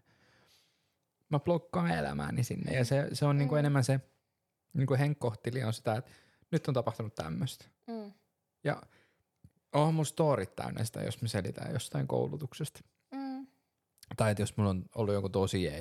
[1.28, 3.58] Mä blokkaan elämääni sinne ja se, se on niinku Mm.
[3.58, 4.00] enemmän se,
[4.74, 6.10] niinku henkkohtili on sitä, että
[6.50, 7.64] nyt on tapahtunut tämmöistä.
[7.86, 8.12] Mm.
[8.64, 8.82] Ja
[9.72, 12.80] onhan mun storit täynnä sitä, jos me selitään jostain koulutuksesta.
[13.14, 13.46] Mm.
[14.16, 15.72] tai että jos mulla on ollut joku tosi ja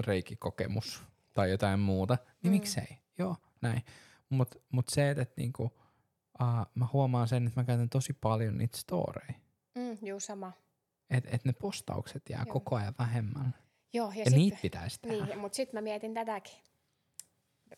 [0.00, 1.04] reikikokemus
[1.36, 2.54] tai jotain muuta, niin Mm.
[2.56, 2.98] miksei?
[3.18, 3.82] Joo, näin.
[4.28, 8.58] Mutta mut se, että et niinku, uh, mä huomaan sen, että mä käytän tosi paljon
[8.58, 9.34] niitä storeja.
[9.74, 10.52] Mm, juu, sama.
[11.10, 12.52] Että et ne postaukset jää Joo.
[12.52, 13.54] koko ajan vähemmän.
[13.92, 15.26] Joo, ja, Ja, sit, niitä pitäisi tehdä.
[15.26, 16.54] niin, mutta sitten mä mietin tätäkin.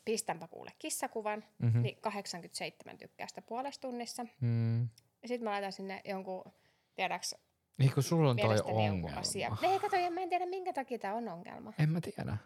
[0.05, 1.83] Pistänpä kuule kissakuvan, Mm-hmm.
[1.83, 4.27] niin 87 tykkäystä puolessa tunnissa.
[4.41, 4.81] Mm.
[5.23, 6.45] Ja sitten mä laitan sinne jonkun,
[6.95, 7.35] tiedäks,
[7.79, 9.19] Niin kun sulla on toi ongelma.
[9.19, 9.57] asia.
[9.63, 11.73] Ei, kato, mä en tiedä minkä takia tämä on ongelma.
[11.79, 12.37] En mä tiedä.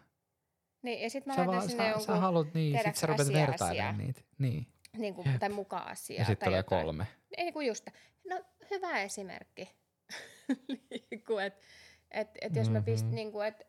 [0.83, 3.07] Niin, ja sitten mä Sä, laitan vaan, sinne sä, jonkun, sä haluat niin, sit sä
[3.07, 3.91] rupeat vertailemaan asiaa.
[3.91, 4.21] niitä.
[4.37, 4.67] Niin.
[4.97, 5.39] niin kuin, Jep.
[5.39, 6.19] tai muka-asiaa.
[6.21, 6.83] Ja sitten tulee jotain.
[6.83, 7.07] kolme.
[7.37, 7.87] Ei kun just.
[8.29, 8.41] No
[8.71, 9.69] hyvä esimerkki.
[11.11, 11.53] niinku, et,
[12.11, 13.15] et, et jos mä pist, Mhm.
[13.15, 13.63] niinku, et,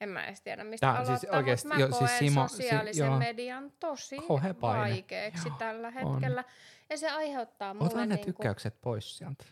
[0.00, 2.32] en mä edes tiedä mistä Tää on siis aloittaa, oikeesti- mutta mä jo, siis koen
[2.32, 3.18] Simo- si- sosiaalisen joo.
[3.18, 4.80] median tosi Kauhea paine.
[4.80, 5.92] vaikeaksi Joo, tällä on.
[5.94, 6.44] hetkellä.
[6.90, 9.44] Ja se aiheuttaa mulle Ota ne niinku, tykkäykset pois sieltä.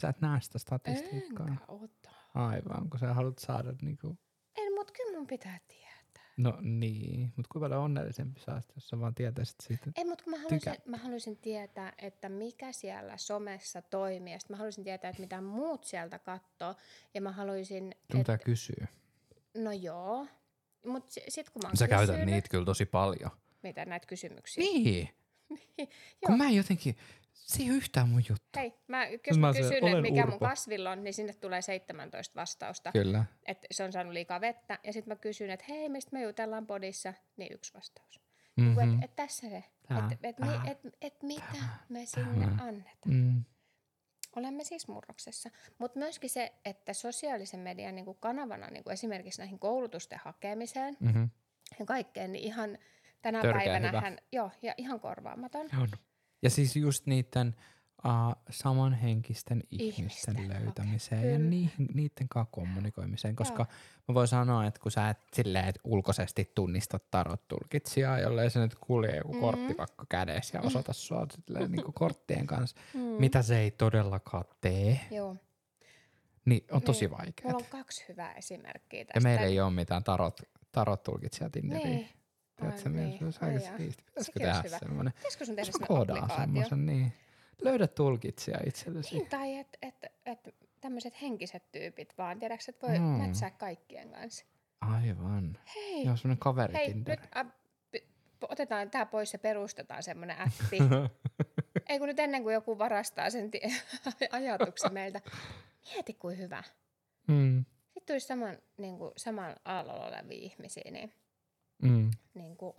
[0.00, 1.46] Sä et näe sitä statistiikkaa.
[1.48, 2.10] Enkä ota.
[2.38, 4.18] Aivan, kun sä haluat saada niinku...
[4.56, 5.88] En, mut kyllä mun pitää tietää.
[6.36, 9.90] No niin, mutta kuinka paljon onnellisempi sä olisit, jos sä vaan tietäisit siitä.
[9.96, 14.32] Ei, mutta kun mä haluaisin, Tykä- mä haluaisin tietää, että mikä siellä somessa toimii.
[14.32, 16.74] Ja sit mä haluaisin tietää, että mitä muut sieltä katsoo.
[17.14, 18.86] Ja mä haluaisin, Sun että kysyä.
[19.54, 20.26] No joo.
[20.86, 23.30] Mutta sitten kun mä oon Sä käytät kysynyt, niitä kyllä tosi paljon.
[23.62, 24.64] mitä näitä kysymyksiä.
[24.64, 25.08] Niin,
[25.78, 25.88] Joo.
[26.26, 26.96] kun mä jotenkin...
[27.46, 28.48] Se ei ole yhtään mun juttu.
[28.56, 30.46] Hei, mä, jos Mä mä se- kysyn, että mikä mun urpo.
[30.46, 32.92] kasvilla on, niin sinne tulee 17 vastausta.
[32.92, 33.24] Kyllä.
[33.46, 34.78] Että se on saanut liikaa vettä.
[34.84, 38.20] Ja sitten mä kysyn, että hei, mistä me jutellaan podissa, niin yksi vastaus.
[38.56, 38.74] Mm-hmm.
[38.80, 38.92] Mm-hmm.
[38.94, 39.64] Että et tässä se.
[39.88, 42.62] Tää, Että et, tää, et, et, et mitä tämä, me sinne tämä.
[42.64, 43.14] annetaan.
[43.14, 43.44] Mm.
[44.36, 45.50] Olemme siis murroksessa.
[45.78, 50.96] Mutta myöskin se, että sosiaalisen median niin kuin kanavana niin kuin esimerkiksi näihin koulutusten hakemiseen
[51.00, 51.30] Mm-hmm.
[51.78, 52.78] ja kaikkeen, niin ihan
[53.22, 54.00] tänä Törkeä päivänä hyvä.
[54.00, 55.68] hän, joo, ja ihan korvaamaton.
[55.80, 55.88] On.
[56.42, 57.56] Ja siis just niiden
[58.04, 63.66] uh, samanhenkisten ihmisten, Ihmisten, löytämiseen okei, ja niihin, niiden kanssa kommunikoimiseen, koska
[64.08, 68.74] mä voin sanoa, että kun sä et silleen, et ulkoisesti tunnista tarot-tulkitsijaa, jollei se nyt
[68.74, 69.36] kulje joku Mhm.
[69.36, 69.40] mm.
[69.40, 73.00] korttipakko kädessä ja osoita sua silleen, niin korttien kanssa, Mm.
[73.00, 75.36] mitä se ei todellakaan tee, Joo.
[76.44, 77.18] niin on tosi Niin.
[77.18, 77.52] vaikeaa.
[77.52, 79.18] Mulla on kaksi hyvää esimerkkiä tästä.
[79.18, 80.40] Ja meillä ei ole mitään tarot,
[80.72, 81.84] tarot-tulkitsijaa Tinderiä.
[81.86, 82.08] Niin.
[82.60, 83.18] Tiedätkö, niin.
[83.18, 84.02] se olisi Ai aika siisti.
[84.06, 85.12] Pitäisikö tehdä semmoinen?
[85.12, 87.12] Pitäisikö sun tehdä semmoinen semmoisen, niin.
[87.62, 89.14] Löydä tulkitsija itsellesi.
[89.18, 89.94] Niin, tai että et,
[90.26, 93.04] et, tämmöiset henkiset tyypit vaan, tiedätkö, että voi Mm.
[93.04, 94.44] mätsää kaikkien kanssa.
[94.80, 95.58] Aivan.
[95.74, 97.20] Hei, Joo, semmoinen kaveri hei, Tinder.
[97.20, 97.44] nyt a,
[98.48, 100.78] otetaan tää pois ja perustetaan semmoinen appi.
[101.88, 103.60] Ei kun nyt ennen kuin joku varastaa sen ti-
[104.30, 105.20] ajatuksen meiltä.
[105.94, 106.62] Mieti kuin hyvä.
[107.26, 111.12] mm, Sitten tulisi saman, niin kuin, saman aallolla olevia ihmisiä, niin,
[111.82, 112.10] mm.
[112.34, 112.72] niin kuin,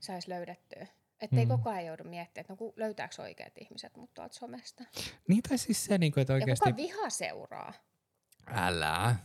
[0.00, 0.86] saisi löydettyä.
[1.20, 1.48] Että ei Mm.
[1.48, 4.84] koko ajan joudu miettimään, että no, löytääkö oikeat ihmiset mut tuolta somesta.
[5.28, 7.72] Niin tai siis se, niinku, että Ja oikeasti kuka viha seuraa?
[8.46, 9.16] älä.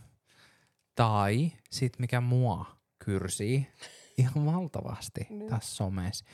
[0.94, 3.66] Tai sit mikä mua kyrsii
[4.18, 5.50] ihan valtavasti Niin.
[5.50, 6.24] tässä somessa.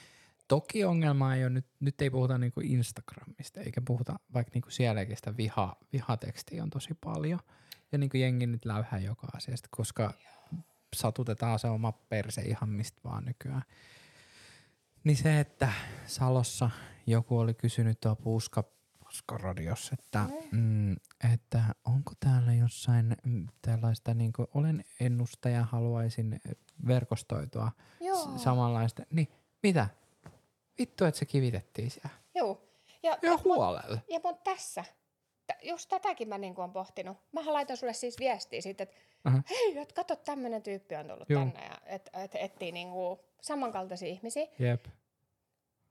[0.48, 5.16] Toki ongelma ei ole nyt, nyt ei puhuta niinku Instagramista, eikä puhuta, vaikka niinku sielläkin
[5.16, 7.40] sitä viha, vihatekstiä on tosi paljon.
[7.92, 10.14] Ja niinku jengi nyt läyhää joka asiasta, koska
[10.96, 13.62] satutetaan se oma perse ihan mistä vaan nykyään.
[15.04, 15.72] Niin se, että
[16.06, 16.70] Salossa
[17.06, 18.64] joku oli kysynyt tuo Puska,
[19.04, 20.92] Puskaradiossa, että, mm,
[21.34, 26.40] että onko täällä jossain mm, tällaista, niin kuin, olen ennustaja, haluaisin
[26.86, 28.36] verkostoitua Joo.
[28.38, 29.02] s- samanlaista.
[29.10, 29.28] Niin,
[29.62, 29.88] mitä?
[30.78, 32.10] Vittu, että se kivitettiin siellä.
[32.34, 32.66] Joo.
[33.02, 33.98] Ja, Ja huolella.
[34.08, 34.94] ja mut tässä, t-
[35.62, 37.16] just tätäkin mä niinku on pohtinut.
[37.32, 39.42] Mä laitan sulle siis viestiä siitä, että Aha.
[39.50, 41.40] hei, et kato, tämmönen tyyppi on tullut Joo.
[41.44, 44.46] tänne ja et, et, etsii niinku samankaltaisia ihmisiä.
[44.58, 44.84] Jep.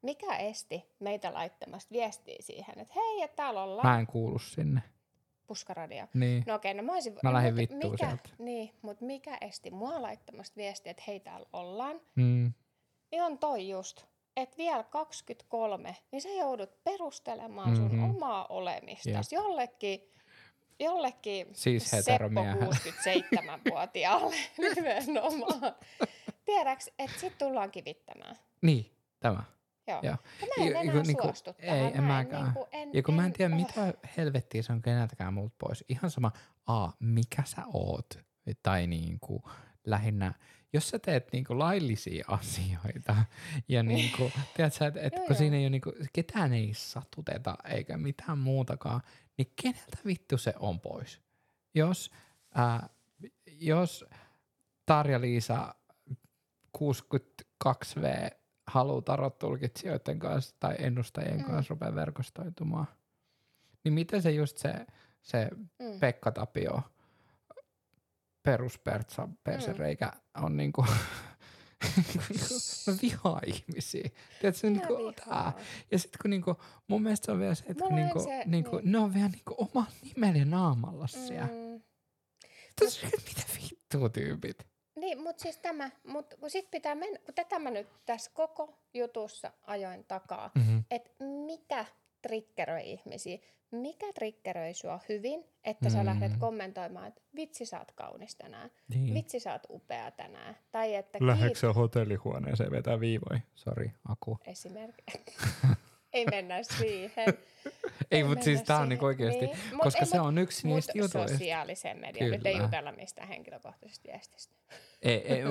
[0.02, 4.82] Mikä esti meitä laittamasta viestiä siihen, että hei, että täällä ollaan Mä en kuulu sinne.
[5.48, 6.08] puskaradio.
[6.14, 6.44] Niin.
[6.48, 7.18] No okei, no mä olisin...
[7.24, 8.30] Mä lähdin vittuun mikä, sieltä.
[8.38, 12.02] Niin, mutta mikä esti mua laittamasta viestiä, että hei, täällä ollaan?
[12.16, 12.54] Mm.
[13.12, 14.06] Niin on toi just,
[14.42, 18.04] että vielä 23, niin sä joudut perustelemaan sun Mhm.
[18.04, 20.00] omaa olemistasi jollekin,
[20.80, 22.76] jollekin Siis Seppo heteromiehelle.
[22.76, 24.36] 67-vuotiaalle
[24.76, 25.76] nimenomaan.
[26.46, 28.36] Tiedäks, että sit tullaan kivittämään.
[28.62, 29.44] Niin, tämä.
[29.88, 30.00] Joo.
[30.04, 30.16] Joo.
[30.42, 31.86] Ja mä en enää kun niinku- suostu ei, tähän.
[31.96, 32.44] en mä mäkään.
[32.44, 33.62] Niinku, en, Ja kun mä en tiedä, oh.
[33.62, 35.86] mitä helvettiä se on keneltäkään multa pois.
[35.90, 36.32] Ihan sama,
[36.66, 38.06] a, mikä sä oot.
[38.64, 39.42] Tai niinku,
[39.86, 40.34] lähinnä,
[40.74, 43.16] jos sä teet niinku laillisia asioita
[43.68, 47.98] ja niinku, tiedät sä, että et, kun siinä ei ole niinku, ketään ei satuteta eikä
[47.98, 49.02] mitään muutakaan,
[49.38, 51.22] niin keneltä vittu se on pois?
[51.74, 52.12] Jos,
[52.56, 52.90] ää,
[53.60, 54.06] jos
[54.86, 55.76] Tarja-Liisa
[56.78, 58.30] 62V
[58.68, 61.44] haluaa tarot-tulkitsijoiden kanssa tai ennustajien Mm.
[61.46, 62.88] kanssa rupeaa verkostoitumaan,
[63.84, 64.86] niin miten se just se
[65.22, 65.50] se
[65.80, 66.00] Mm.
[66.00, 66.82] Pekka Tapio
[68.44, 70.86] peruspertsa persereikä on niinku
[72.88, 74.10] mä vihaan ihmisiä.
[74.42, 75.54] Tiedätkö, Minä niinku, vihaan.
[75.92, 76.56] Ja sitten kun niinku,
[76.88, 78.92] mun mielestä se on vielä se, että kun niinku, se- niinku, niin.
[78.92, 81.46] ne on vielä niinku oma nimellä naamalla siellä.
[81.48, 81.54] Mm.
[81.54, 81.82] Mm.
[82.80, 84.68] Tos, mitä vittua tyypit?
[84.96, 88.80] Niin, mutta siis tämä, mutta kun sit pitää mennä, kun tätä mä nyt tässä koko
[88.94, 90.84] jutussa ajoin takaa, Mm-hmm.
[90.92, 91.12] että
[91.46, 91.86] mikä
[92.22, 93.38] triggeröi ihmisiä,
[93.72, 96.06] mikä triggeröi sua hyvin, että sä Mm.
[96.06, 99.14] lähdet kommentoimaan, että vitsi sä oot kaunis tänään, Niin.
[99.14, 103.40] vitsi sä oot upea tänään, tai että Lähdekö kiit se hotellihuoneeseen vetää viivoja?
[103.56, 104.38] Sori, Aku.
[104.48, 105.20] esimerkiksi.
[106.14, 107.26] ei mennä siihen.
[108.12, 110.68] Ei, mutta siis tää on niinku oikeesti, Niin, mut koska ei, se mut- on yksi
[110.68, 111.28] Mut niistä jutuista.
[111.38, 112.66] sosiaalisen median, nyt ei Kyllä.
[112.66, 114.54] jutella mistään henkilökohtaisesta viestistä.
[115.02, 115.44] Ei, ei,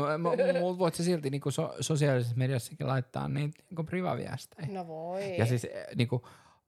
[0.61, 4.69] mutta voit sä silti niinku so, sosiaalisessa mediassakin laittaa niitä niinku privaviestejä.
[4.69, 5.39] No voi.
[5.39, 6.17] Ja siis eh, niinku,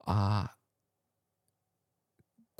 [0.09, 0.49] uh,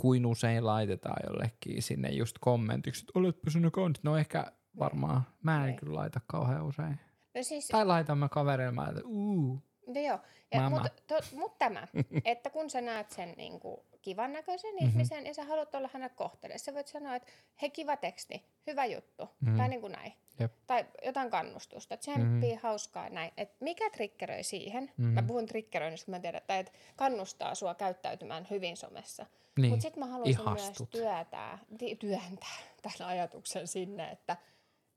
[0.01, 4.03] kuin usein laitetaan jollekin sinne just kommentiksi, että oletpa sinä kaunis.
[4.03, 5.77] No ehkä varmaan, mä en Niin.
[5.77, 7.01] kyllä laita kauhean usein.
[7.35, 9.63] no siis, Tai laitan mä kavereille, mä laitan, uu.
[9.95, 10.19] No joo,
[10.55, 10.91] ja, mutta
[11.37, 11.87] mut tämä,
[12.25, 14.85] että kun sä näet sen niin kuin, kivan näköisen Mhm.
[14.85, 17.29] ihmisen ja sä haluat olla hänelle kohteelle, sä voit sanoa, että
[17.63, 19.57] hei kiva teksti, hyvä juttu, Mhm.
[19.57, 20.13] tai niin kuin näin.
[20.41, 20.53] Jep.
[20.67, 23.33] Tai jotain kannustusta, tsemppii, hauskaa ja näin.
[23.37, 25.09] Et mikä triggeröi siihen, Mhm.
[25.09, 29.27] mä puhun triggeröinnistä, kun mä tiedän, että et kannustaa sua käyttäytymään hyvin somessa.
[29.59, 30.89] Niin, Mutta sitten mä haluaisin ihastut.
[30.95, 31.59] myös työtää,
[31.99, 34.37] työntää tämän ajatuksen sinne, että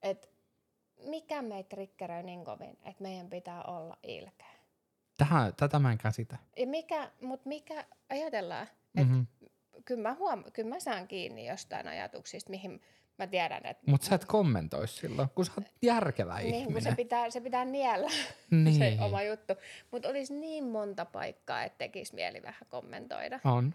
[0.01, 0.29] et
[1.05, 4.47] mikä meitä triggeröi niin kovin, että meidän pitää olla ilkeä.
[5.17, 6.37] Tähän, tätä mä en käsitä.
[6.57, 8.67] Ja mikä, mut mikä, ajatellaan,
[8.97, 9.27] Mm-hmm.
[9.85, 12.81] kyllä mä, huom- kyllä mä saan kiinni jostain ajatuksista, mihin
[13.17, 16.79] mä tiedän, että Mutta sä et kommentois silloin, kun sä oot järkevä niin, kun se
[16.79, 16.95] ihminen.
[16.95, 18.09] pitää, se pitää niellä
[18.51, 19.53] Niin, se oma juttu.
[19.91, 23.39] Mutta olisi niin monta paikkaa, että tekisi mieli vähän kommentoida.
[23.43, 23.73] on.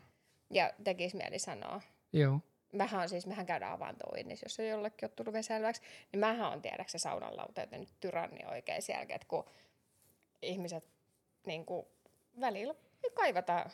[0.50, 1.80] Ja tekisi mieli sanoa.
[2.12, 2.40] Joo.
[2.72, 6.52] Mähän on siis, mehän käydään avantoinnissa, jos on jollekin ole tullut vielä selväksi, niin mähän
[6.52, 9.44] on tiedäksä se saunanlauta, joten nyt tyranni oikein sen jälkeen, että kun
[10.42, 10.84] ihmiset
[11.46, 11.86] niin kuin,
[12.40, 12.74] välillä
[13.14, 13.70] kaivataan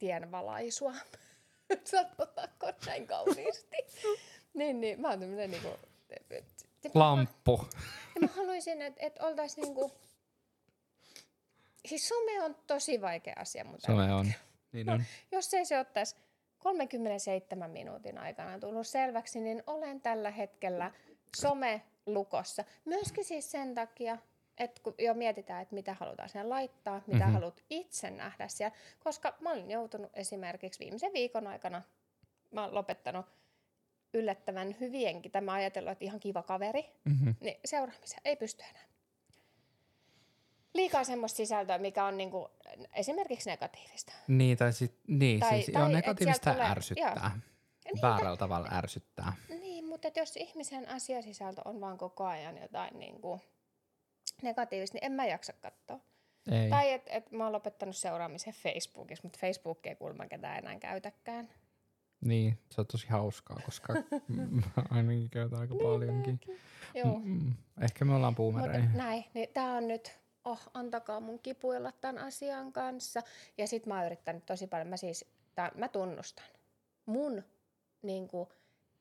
[0.00, 0.94] tienvalaisua,
[1.84, 3.76] sanotaanko näin kauniisti.
[4.58, 5.68] niin, niin, mä oon tämmönen niinku,
[6.94, 7.68] Lamppu.
[8.14, 9.92] ja mä haluaisin, että et oltaisiin niinku,
[11.88, 14.32] siis some on tosi vaikea asia, mutta Some on.
[14.72, 15.04] Niin on.
[15.32, 16.16] jos ei se ottaisi
[16.58, 20.92] 37 minuutin aikana tullut selväksi, niin olen tällä hetkellä
[21.36, 22.64] some-lukossa.
[22.84, 24.18] Myöskin siis sen takia,
[24.60, 27.18] että kun jo mietitään, että mitä halutaan sinne laittaa, mitä Mhm.
[27.18, 27.32] mm-hmm.
[27.34, 28.76] haluat itse nähdä siellä.
[29.04, 31.82] Koska mä olin joutunut esimerkiksi viimeisen viikon aikana,
[32.50, 33.26] mä oon lopettanut
[34.14, 37.34] yllättävän hyvienkin, tämä ajatellut, että ihan kiva kaveri, Mm-hmm.
[37.40, 38.84] niin seuraamiseen ei pysty enää.
[40.74, 42.50] Liikaa semmoista sisältöä, mikä on niinku
[42.94, 44.12] esimerkiksi negatiivista.
[44.28, 47.40] Niin, tai, sit, niin Tai- siis tai joo, et negatiivista tulee- ärsyttää.
[47.84, 49.32] Niin, Väärällä tavalla ärsyttää.
[49.48, 53.40] Niin, mutta jos ihmisen asiasisältö on vaan koko ajan jotain niin kuin
[54.42, 56.00] negatiivista, niin en mä jaksa katsoa.
[56.52, 56.70] Ei.
[56.70, 61.48] Tai että et mä oon lopettanut seuraamisen Facebookissa, mutta Facebook ei kuulemma ketään enää käytäkään.
[62.20, 63.92] Niin, se on tosi hauskaa, koska
[64.28, 66.40] mä ainakin käytän aika paljonkin.
[66.94, 68.84] Joo, Mm, ehkä me ollaan puumereja.
[68.94, 73.22] näin, niin tää on nyt, oh, antakaa mun kipuilla tämän asian kanssa.
[73.58, 75.24] Ja sit mä oon yrittänyt tosi paljon, mä siis,
[75.54, 76.44] tää, mä tunnustan,
[77.06, 77.42] mun
[78.02, 78.48] niin kuin,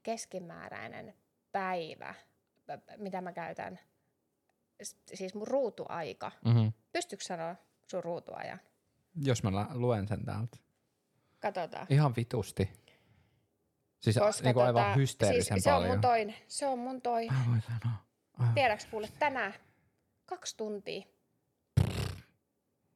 [0.03, 1.13] keskimääräinen
[1.51, 2.15] päivä,
[2.97, 3.79] mitä mä käytän,
[5.13, 6.73] siis mun ruutuaika, Mm-hmm.
[6.91, 7.55] Pystytkö sanoa
[7.91, 8.59] sun ruutuajan?
[9.23, 10.57] Jos mä luen sen täältä.
[11.39, 11.88] Katsotaan.
[11.89, 12.69] Ihan vitusti.
[14.01, 15.91] Siis Koska niinku aivan tota, hysteerisen siis se on paljon.
[15.91, 16.36] mun toinen.
[16.47, 17.34] Se on mun toinen.
[17.38, 17.97] Mä voin sanoa.
[18.39, 18.53] Aivan.
[18.53, 19.53] Tiedäks kuule tänään
[20.25, 21.03] kaksi tuntia.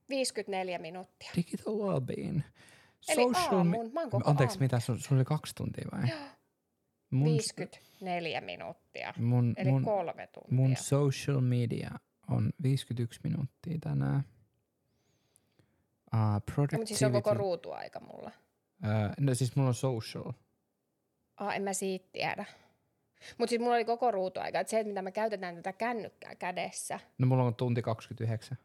[0.10, 1.32] 54 minuuttia.
[1.36, 2.42] Digital wellbeing.
[3.10, 3.94] Eli me- aamun.
[3.94, 4.64] Mä oon koko Anteeksi, aamun.
[4.66, 4.80] mitä?
[4.80, 6.10] Sun, sun oli kaksi tuntia vai?
[6.10, 6.20] Joo.
[7.14, 9.14] Mun, 54 minuuttia.
[9.18, 10.54] mun, Eli mun, kolme tuntia.
[10.56, 11.92] mun social media
[12.30, 14.24] on 51 minuuttia tänään.
[16.14, 16.78] Uh, productivity.
[16.78, 18.32] Mutta siis on koko ruutuaika mulla.
[18.84, 20.32] uh, no siis mulla on social.
[21.38, 22.46] Ah, en mä siitä tiedä.
[23.38, 24.60] Mutta siis mulla oli koko ruutuaika.
[24.60, 27.00] Et se, että mitä me käytetään tätä kännykkää kädessä.
[27.18, 28.58] No mulla on tunti 29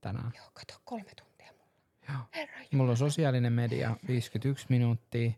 [0.00, 0.32] tänään.
[0.36, 1.66] Joo, kato, kolme tuntia mulla.
[2.08, 2.22] Joo.
[2.34, 5.30] Herra Mulla on sosiaalinen media 51 minuuttia,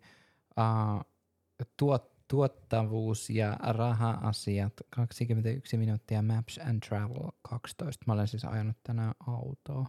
[0.59, 1.05] uh,
[1.77, 8.05] tuot, tuottavuus ja raha-asiat 21 minuuttia, maps and travel 12.
[8.07, 9.87] Mä olen siis ajanut tänään autoa.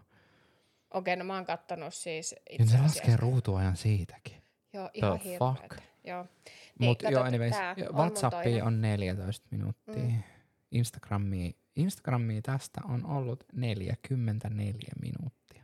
[0.93, 2.99] Okei, no mä oon kattonut siis Ja itse se asiassa.
[2.99, 4.43] laskee ruutuajan siitäkin.
[4.73, 5.83] Joo, ihan The fuck?
[6.03, 6.25] Joo.
[6.79, 7.55] Mutta kato, joo, anyways,
[7.93, 10.03] WhatsAppi on 14 minuuttia.
[10.03, 10.23] Mm.
[10.71, 15.63] Instagrammi, Instagrammi tästä on ollut 44 minuuttia.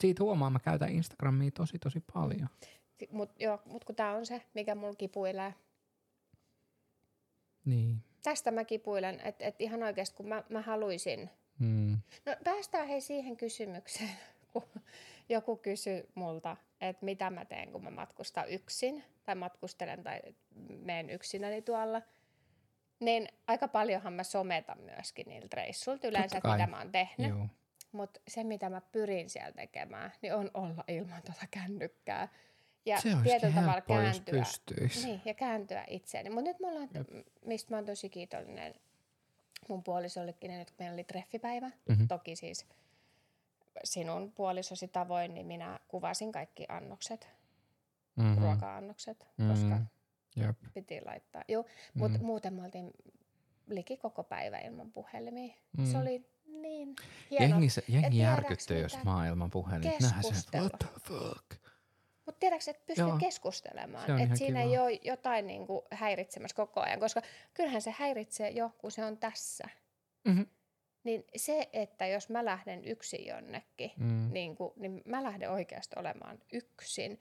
[0.00, 2.48] Siitä huomaa, mä käytän Instagramia tosi tosi paljon.
[3.10, 5.54] Mutta mut kun tämä on se, mikä mulla kipuilee.
[7.66, 8.02] Niin.
[8.22, 11.30] Tästä mä kipuilen, että et ihan oikeasti kun mä, mä haluaisin.
[11.58, 11.98] Mm.
[12.26, 14.10] No päästään hei siihen kysymykseen,
[14.52, 14.62] kun
[15.28, 20.20] joku kysyy multa, että mitä mä teen, kun mä matkustan yksin tai matkustelen tai
[20.68, 22.02] menen yksinäni tuolla.
[23.00, 27.30] Niin aika paljonhan mä sometan myöskin niiltä reissuilta yleensä, että mitä mä oon tehnyt.
[27.30, 27.48] Joo.
[27.92, 32.28] Mutta se, mitä mä pyrin siellä tekemään, niin on olla ilman tuota kännykkää.
[32.86, 34.38] Ja se tietyllä tavalla kääntyä.
[34.40, 35.06] pystyisi.
[35.06, 36.30] Niin, ja kääntyä itseäni.
[36.30, 36.88] Mutta nyt mulla on,
[37.44, 38.74] mistä mä oon tosi kiitollinen
[39.68, 42.06] mun puolisollekin, nyt kun meillä oli treffipäivä, Mhm.
[42.06, 42.66] toki siis
[43.84, 47.28] sinun puolisosi tavoin, niin minä kuvasin kaikki annokset,
[48.16, 48.38] Mhm.
[48.42, 49.50] ruoka-annokset, Mhm.
[49.50, 49.80] koska
[50.36, 50.56] Jep.
[50.74, 51.44] piti laittaa.
[51.48, 51.64] Joo,
[51.94, 52.24] mutta Mm.
[52.24, 52.90] muuten me oltiin
[53.66, 55.54] liki koko päivä ilman puhelimia.
[55.78, 55.86] Mm.
[55.92, 56.94] Se oli niin
[57.30, 57.44] hieno.
[57.58, 59.92] Jengi, jengi järkyttyy, jos mitä maailman puhelin.
[60.00, 61.65] Nähdään se, what the fuck.
[62.26, 63.16] Mutta tiedätkö, että pystyy Joo.
[63.18, 64.20] keskustelemaan.
[64.20, 64.72] Että siinä kiva.
[64.72, 67.22] ei ole jotain niinku häiritsemässä koko ajan, koska
[67.54, 69.64] kyllähän se häiritsee jo, kun se on tässä.
[70.28, 70.42] Mhm.
[71.04, 74.28] Niin se, että jos mä lähden yksin jonnekin, Mm.
[74.32, 77.20] niin, kuin, niin mä lähden oikeasti olemaan yksin.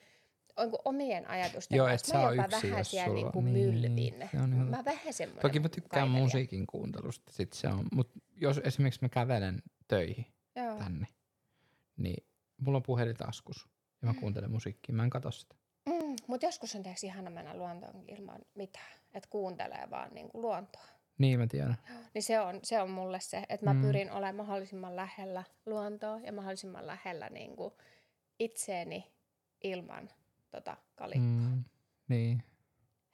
[0.58, 2.18] On kuin omien ajatusten Joo, kanssa.
[2.18, 4.30] Mä jopa yksin, vähän siellä sulla- niin kuin niin, mylvin.
[4.32, 6.24] se on ihan Mä vähän semmoinen Toki mä tykkään kaitelija.
[6.24, 10.26] musiikin kuuntelusta, sit se on, mut jos esimerkiksi mä kävelen töihin
[10.56, 10.78] Joo.
[10.78, 11.08] tänne,
[11.98, 12.26] niin
[12.58, 13.68] mulla on puhelin taskus
[14.02, 15.56] ja mä kuuntelen musiikkia, mä en katso sitä.
[15.86, 18.92] Mm, Mutta joskus on tietysti ihana mennä luontoon ilman mitään.
[19.14, 20.84] Että kuuntelee vaan niin kuin luontoa.
[21.18, 21.76] Niin mä tiedän.
[22.14, 23.82] Niin se on, se on mulle se, että mä Mm.
[23.82, 27.74] pyrin olemaan mahdollisimman lähellä luontoa ja mahdollisimman lähellä niin kuin
[28.40, 29.12] itseeni
[29.64, 30.10] ilman
[30.52, 31.50] tota kalikkaa.
[31.56, 31.64] Mm.
[32.08, 32.44] Niin.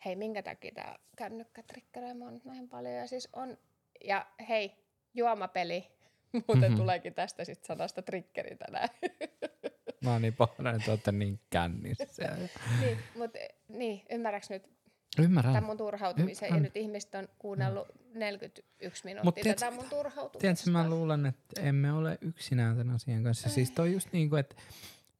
[0.05, 2.93] Hei, minkä takia tämä kännykkä trikkeröi mua nyt näin paljon?
[2.95, 3.57] Ja siis on,
[4.05, 4.71] ja hei,
[5.13, 5.87] juomapeli.
[6.33, 6.61] Muuten Mhm.
[6.63, 6.77] mm-hmm.
[6.77, 8.89] tuleekin tästä sit sanasta triggeri tänään.
[10.01, 12.05] Mä oon niin pahoillani, että olette niin kännissä.
[12.81, 13.39] niin, mutta
[13.69, 14.63] niin, ymmärräks nyt
[15.19, 15.53] Ymmärrän.
[15.53, 16.45] tämän mun turhautumisen?
[16.45, 16.63] Ja Ymmärrän.
[16.63, 20.39] nyt ihmiset on kuunnellut 41 Mut minuuttia tiedätkö tätä mun turhautumista.
[20.39, 23.49] Tiedätkö, mä luulen, että emme ole yksinään tämän asian kanssa.
[23.49, 24.55] Siis toi just niin kuin, että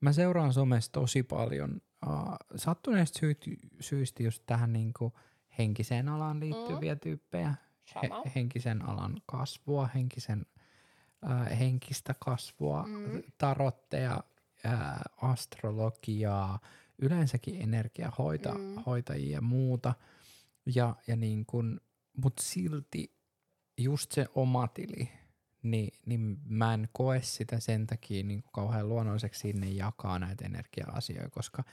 [0.02, 3.46] mä seuraan somessa tosi paljon uh, sattuneista syyt,
[3.80, 5.14] syistä just tähän niin kuin
[5.58, 7.00] henkiseen alaan liittyviä mm.
[7.00, 7.54] tyyppejä.
[7.94, 8.24] Sama.
[8.36, 10.46] henkisen alan kasvua, henkisen,
[11.26, 13.22] uh, henkistä kasvua, Mm.
[13.38, 14.24] tarotteja,
[14.66, 16.60] uh, astrologiaa,
[17.00, 19.34] yleensäkin energiahoitajia Mm.
[19.34, 19.94] ja muuta.
[20.76, 21.82] Ja, ja niin kun,
[22.18, 23.16] mut silti
[23.78, 25.10] just se oma tili,
[25.64, 31.30] niin, niin mä en koe sitä sen takia niin kauhean luonnolliseksi sinne jakaa näitä energia-asioita,
[31.30, 31.64] koska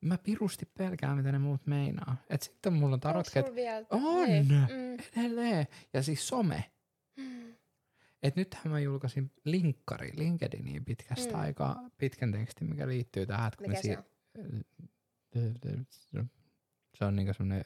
[0.00, 2.16] mä pirusti pelkään, mitä ne muut meinaa.
[2.30, 3.86] Et sitten mulla on tarot, Onko sulla vielä?
[3.90, 4.28] On!
[4.28, 4.48] Niin.
[4.48, 5.20] Mm.
[5.22, 5.66] edelleen.
[5.92, 6.64] Ja siis some.
[8.22, 11.40] Et nythän mä julkaisin linkkari LinkedIniin pitkästä Mm.
[11.40, 13.52] aikaa, pitkän tekstin, mikä liittyy tähän.
[13.58, 14.04] kun Mikä me se on?
[16.94, 17.64] Se on niinku semmoinen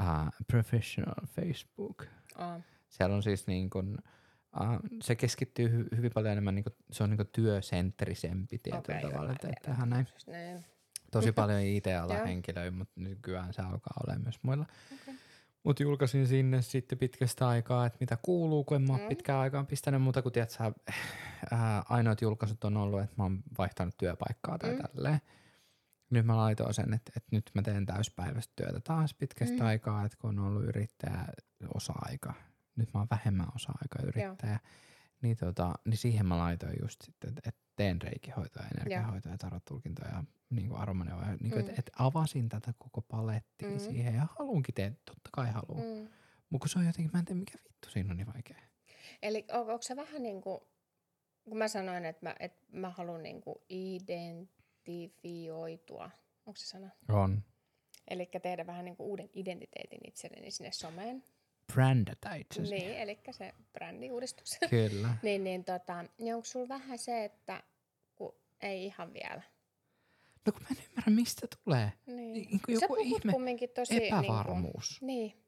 [0.00, 2.06] uh, professional Facebook.
[2.38, 2.60] Oh.
[2.88, 3.98] Siellä on siis niin kuin,
[4.60, 8.98] uh, se keskittyy hy- hyvin paljon enemmän, niin kuin, se on niin kuin työsentrisempi tietyllä
[8.98, 9.32] okay, tavalla.
[9.32, 10.64] Että, tähän näin Niin.
[11.10, 11.60] tosi paljon.
[11.60, 14.66] IT-alan henkilöitä, mutta nykyään se alkaa olemaan myös muilla.
[15.02, 15.14] Okay.
[15.66, 19.08] Mutta julkaisin sinne sitten pitkästä aikaa, että mitä kuuluu, kun en mä mm.
[19.08, 20.72] Pitkään aikaan pistänyt muuta kuin, tiedät, sä,
[21.50, 24.82] ää, ainoat julkaisut on ollut, että mä oon vaihtanut työpaikkaa tai mm.
[24.82, 25.20] Tälleen.
[26.10, 29.66] Nyt mä laitoin sen, että, että nyt mä teen täyspäiväistä työtä taas pitkästä mm.
[29.66, 31.24] Aikaa, että kun on ollut yrittäjä
[31.74, 32.34] osa-aika,
[32.76, 34.58] nyt mä oon vähemmän osa-aika yrittäjä,
[35.22, 40.08] niin, tota, niin siihen mä laitoin just sitten, että, että teen reikihoitoa, energiahoitoa ja tarot-tulkintoja
[40.08, 41.58] ja niin kuin aromaneuvoja, niin kuin, Mm.
[41.60, 43.78] että, että avasin tätä koko palettia Mm.
[43.78, 45.80] siihen ja haluunkin tehdä, totta kai haluun.
[45.80, 45.86] Mm.
[46.02, 46.08] Mm.
[46.50, 48.56] Mutta kun se on jotenkin, mä en tiedä mikä vittu siinä on niin vaikea.
[49.22, 50.60] Eli on, onko se vähän niin kuin,
[51.44, 56.10] kun mä sanoin, että mä, että mä haluan niin kuin identifioitua,
[56.46, 56.90] onko se sana?
[57.08, 57.42] On.
[58.08, 61.24] Eli tehdä vähän niin kuin uuden identiteetin itselleni sinne someen.
[61.72, 62.86] Brändätä itse asiassa.
[62.86, 64.58] Niin, eli se brändiuudistus.
[64.70, 65.16] Kyllä.
[65.22, 67.62] niin, niin, tota, niin onko sulla vähän se, että
[68.14, 69.42] kun ei ihan vielä?
[70.46, 71.92] No kun mä en ymmärrä, mistä tulee.
[72.06, 72.32] Niin.
[72.32, 74.06] Niin kuin Sä joku puhut ihme kumminkin tosi...
[74.06, 74.98] epävarmuus.
[75.02, 75.28] Niin.
[75.32, 75.46] niin.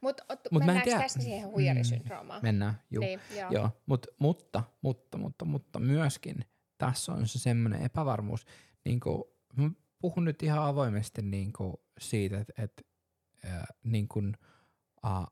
[0.00, 2.42] Mutta Mut mä en mennäänkö tiedä- tästä siihen huijarisyndroomaan?
[2.42, 3.04] Mennään, juu.
[3.04, 3.50] Niin, joo.
[3.50, 6.44] Joo, mut, mutta, mutta, mutta, mutta myöskin
[6.78, 8.46] tässä on se semmoinen epävarmuus.
[8.84, 9.24] Niin kuin,
[9.56, 12.82] mä puhun nyt ihan avoimesti niin kuin siitä, että, että
[13.44, 14.36] äh, niin kuin,
[15.06, 15.26] äh,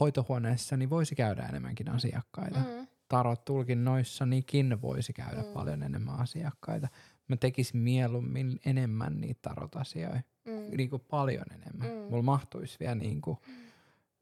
[0.00, 2.58] hoitohuoneessa niin voisi käydä enemmänkin asiakkaita.
[2.58, 2.64] Mm.
[2.80, 2.86] Mm.
[3.08, 5.46] Tarot-tulkinnoissanikin voisi käydä mm.
[5.46, 5.52] Mm.
[5.52, 6.88] paljon enemmän asiakkaita.
[7.28, 10.76] Mä tekisin mieluummin enemmän niitä tarot-asioita, Mm.
[10.76, 11.88] niin kuin paljon enemmän.
[11.90, 11.94] Mm.
[11.96, 12.00] Mm.
[12.10, 13.38] Mulla mahtuisi vielä niin kuin,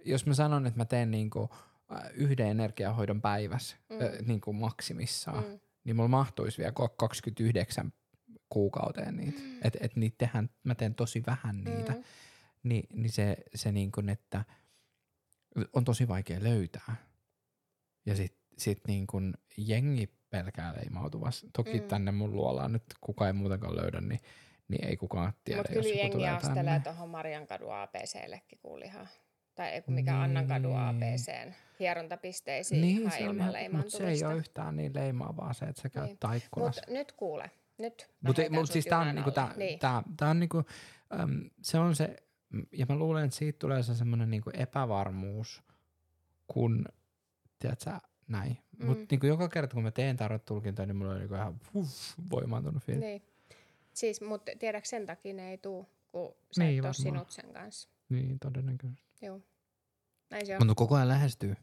[0.05, 1.49] jos mä sanon, että mä teen niin kuin,
[1.93, 3.97] äh, yhden energiahoidon päivässä mm.
[3.97, 4.03] Mm.
[4.03, 5.51] äh, niin kuin maksimissaan, mm.
[5.51, 5.59] Mm.
[5.85, 7.93] niin mulla mahtuisi vielä ko- 29
[8.49, 9.41] kuukauteen niitä.
[9.41, 9.59] Mm.
[9.62, 11.93] Että et niitä tehdään, mä teen tosi vähän niitä.
[11.93, 12.03] Mm.
[12.62, 14.45] Ni, niin se, se niin kuin, että
[15.73, 16.97] on tosi vaikea löytää.
[18.07, 21.47] Ja sit, sit niin kuin jengi pelkää leimautuvassa.
[21.53, 21.89] Toki mm.
[21.89, 24.21] tänne mun luolaan nyt kukaan ei muutenkaan löydä, niin,
[24.69, 29.09] niin ei kukaan tiedä, Mutta kyllä jengi astelee tuohon Mariankadun ABCllekin kuulihan.
[29.55, 30.23] Tai ei mikä niin.
[30.23, 35.65] Annankadun ABCn hierontapisteisiin niin, ihan se on, ilman se ei ole yhtään niin leimaavaa se,
[35.65, 36.19] että sä käyt niin.
[36.19, 36.81] taikkunassa.
[36.81, 39.79] Mutta nyt kuule, nyt Mutta mut siis tämä on, niinku, tää, niin.
[39.79, 40.65] tää, tää on niinku,
[41.21, 42.17] äm, se on se,
[42.73, 45.63] ja mä luulen, että siitä tulee se semmoinen niinku epävarmuus,
[46.47, 46.85] kun,
[47.59, 47.91] tiedätkö,
[48.29, 48.59] näin.
[48.79, 48.87] Mm.
[48.87, 52.83] Mutta niinku joka kerta, kun mä teen tarvitulkintoja, niin mulla on niinku ihan uff, voimaantunut
[52.83, 53.01] fiilis.
[53.01, 53.23] Niin.
[53.95, 57.89] Siis, mutta tiedätkö sen takia ne ei tuu, kun sä niin, et sinut sen kanssa.
[58.09, 59.27] Niin, todennäköisesti.
[59.27, 59.41] Joo.
[60.31, 60.61] Näin se on.
[60.61, 61.57] Mutta koko ajan lähestyy.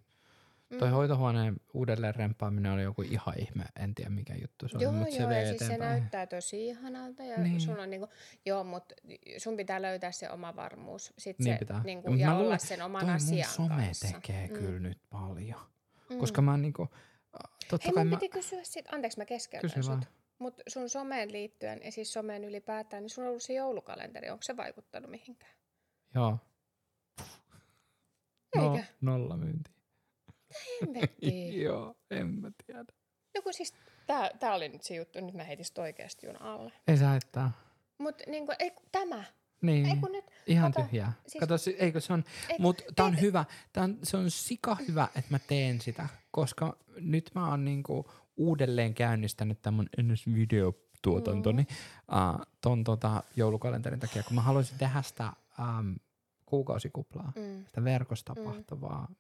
[0.71, 0.77] Mm.
[0.77, 4.81] Toi hoitohuoneen uudelleen rempaaminen oli joku ihan ihme, en tiedä mikä juttu se on.
[4.81, 7.61] Joo, mutta joo, se ja siis se näyttää tosi ihanalta ja niin.
[7.61, 8.07] sun on niinku,
[8.45, 8.95] joo, mutta
[9.37, 11.13] sun pitää löytää se oma varmuus.
[11.17, 11.83] Sit niin se, pitää.
[11.83, 14.07] Niinku, ja, ja olla sen oman asian mun some kanssa.
[14.07, 14.53] tekee mm.
[14.53, 15.59] kyllä nyt paljon.
[16.09, 16.17] Mm.
[16.17, 16.87] Koska mä niinku,
[17.69, 18.17] totta Hei, kai mun mä...
[18.17, 20.05] piti kysyä sit, anteeksi mä keskeytän sut.
[20.39, 24.43] Mutta sun someen liittyen ja siis someen ylipäätään, niin sun on ollut se joulukalenteri, onko
[24.43, 25.53] se vaikuttanut mihinkään?
[26.15, 26.37] Joo.
[28.55, 28.85] No, Eikä?
[29.01, 29.80] nolla myyntiä.
[30.81, 31.61] Hemmettiin.
[31.63, 32.85] Joo, en mä tiedä.
[33.35, 33.73] No kun siis
[34.07, 36.73] tää, tää oli nyt se juttu, nyt mä heitin oikeasti juna alle.
[36.87, 37.51] Ei se haittaa.
[37.97, 39.23] Mut niinku, ei, tämä.
[39.61, 41.13] Niin, ei, kun nyt, ihan kato, tyhjää.
[41.27, 44.31] Siis, kato, eikö se on, eikö, mut tää on ei, hyvä, tää on, se on
[44.31, 50.27] sika hyvä, että mä teen sitä, koska nyt mä oon niinku uudelleen käynnistänyt tämän ns.
[50.27, 52.17] videotuotantoni mm.
[52.17, 55.95] uh, ton tota, joulukalenterin takia, kun mä haluaisin tehdä sitä um,
[56.45, 57.65] kuukausikuplaa, mm.
[57.65, 59.15] sitä verkossa tapahtuvaa mm.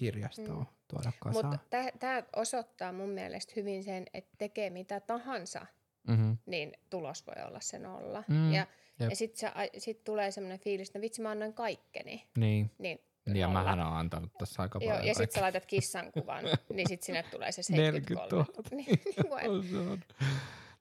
[0.00, 0.66] Meditointikirjastoa mm.
[0.88, 1.46] tuoda kasaan.
[1.46, 1.68] Mutta
[1.98, 5.66] tämä osoittaa mun mielestä hyvin sen, että tekee mitä tahansa,
[6.08, 6.38] mm-hmm.
[6.46, 8.24] niin tulos voi olla se nolla.
[8.28, 8.52] Mm.
[8.52, 8.66] Ja,
[8.98, 12.28] ja sitten sit tulee semmoinen fiilis, että no vitsi mä annoin kaikkeni.
[12.36, 12.70] Niin.
[12.78, 14.96] niin niin ja mähän olen antanut tässä aika paljon.
[14.96, 18.44] Joo, ja sitten sä laitat kissan kuvan, niin sitten sinne tulee se 73.
[18.72, 19.98] 40 000.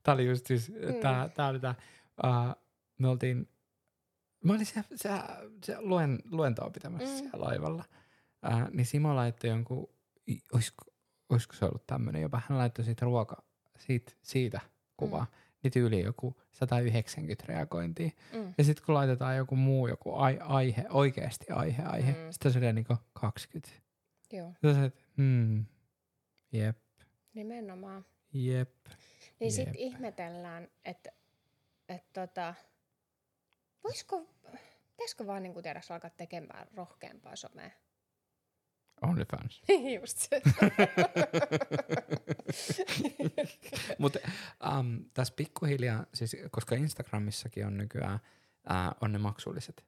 [0.04, 0.96] Tämä oli just siis, mm.
[1.02, 1.76] tää, tää oli tää,
[2.24, 2.64] uh,
[2.98, 3.48] me oltiin
[4.44, 5.28] Mä olin siellä, siellä,
[5.64, 7.16] siellä luen, luentoa pitämässä mm.
[7.16, 7.84] siellä laivalla.
[8.46, 9.90] Äh, niin Simo laittoi jonkun,
[10.54, 10.86] olisiko,
[11.30, 13.44] olisiko se ollut tämmöinen jopa, hän laittoi siitä ruoka,
[13.78, 14.62] siitä, siitä
[14.98, 15.24] kuvaa.
[15.24, 15.38] Mm.
[15.64, 18.10] Niin tyyli joku 190 reagointia.
[18.34, 18.54] Mm.
[18.58, 22.32] Ja sitten kun laitetaan joku muu, joku ai, aihe, oikeasti aihe, aihe, mm.
[22.32, 23.70] sitten se oli niinku 20.
[24.32, 24.52] Joo.
[24.52, 25.66] Sitten että hmm,
[26.52, 26.78] jep.
[27.34, 28.06] Nimenomaan.
[28.34, 28.74] Jep.
[29.40, 31.12] Niin sitten ihmetellään, että
[31.90, 32.56] et tota,
[33.84, 34.28] voisiko
[34.98, 37.70] Pitäisikö vaan niin tiedä alkaa tekemään rohkeampaa somea?
[39.02, 39.62] OnlyFans.
[40.00, 40.42] Just se.
[44.00, 44.20] Mutta
[44.80, 48.20] um, tässä pikkuhiljaa, siis, koska Instagramissakin on nykyään
[48.70, 49.86] uh, on ne maksulliset.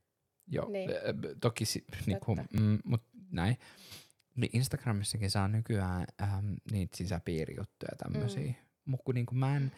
[0.47, 0.89] Joo, niin.
[0.89, 0.95] äh,
[1.41, 3.57] toki si, niinku, mm, mut näin.
[4.35, 8.47] Niin Instagramissakin saa nykyään um, niitä sisäpiirijuttuja tämmöisiä.
[8.47, 8.55] Mm.
[8.85, 9.71] Mutta niinku mä en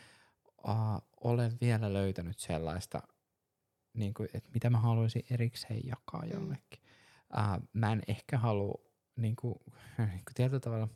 [0.68, 3.02] uh, ole vielä löytänyt sellaista
[3.94, 6.32] niin kuin, että mitä mä haluaisin erikseen jakaa mm.
[6.32, 6.80] jollekin.
[7.38, 8.82] Uh, mä en ehkä halua,
[9.18, 9.56] niin kuin,
[9.98, 10.88] niin kuin tietyllä tavalla,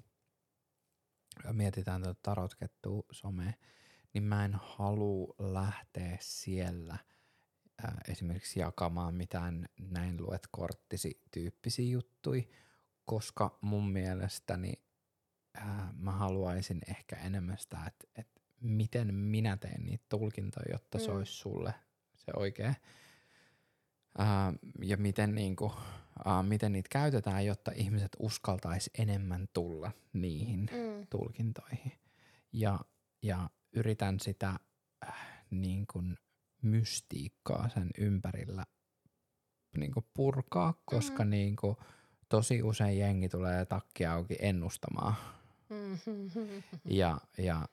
[1.51, 3.53] mietitään tuota tarotkettua somea,
[4.13, 6.97] niin mä en halua lähteä siellä
[7.85, 12.43] äh, esimerkiksi jakamaan mitään näin luet korttisi tyyppisiä juttuja,
[13.05, 14.73] koska mun mielestäni
[15.57, 21.03] äh, mä haluaisin ehkä enemmän sitä, että, että miten minä teen niitä tulkintoja, jotta mm.
[21.03, 21.73] se olisi sulle
[22.15, 22.73] se oikea.
[24.19, 31.07] Uh, ja miten, niinku, uh, miten niitä käytetään, jotta ihmiset uskaltaisi enemmän tulla niihin mm.
[31.09, 31.91] tulkintoihin.
[32.53, 32.79] Ja,
[33.23, 34.59] ja yritän sitä
[35.07, 36.17] äh, niin kuin
[36.61, 38.65] mystiikkaa sen ympärillä
[39.77, 41.29] niin kuin purkaa, koska mm.
[41.29, 41.77] niin kuin,
[42.29, 45.15] tosi usein jengi tulee takki auki ennustamaan.
[45.69, 46.63] Mm-hmm.
[46.85, 47.67] Ja, ja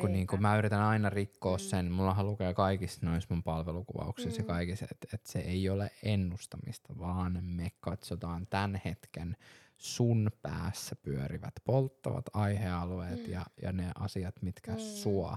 [0.00, 1.60] kun niin kun mä yritän aina rikkoa mm.
[1.60, 4.48] sen, mulla lukee kaikissa noissa mun palvelukuvauksissa mm.
[4.48, 9.36] ja kaikissa, että et se ei ole ennustamista, vaan me katsotaan tämän hetken
[9.78, 13.32] sun päässä pyörivät polttavat aihealueet mm.
[13.32, 14.78] ja, ja ne asiat, mitkä mm.
[14.78, 15.36] sua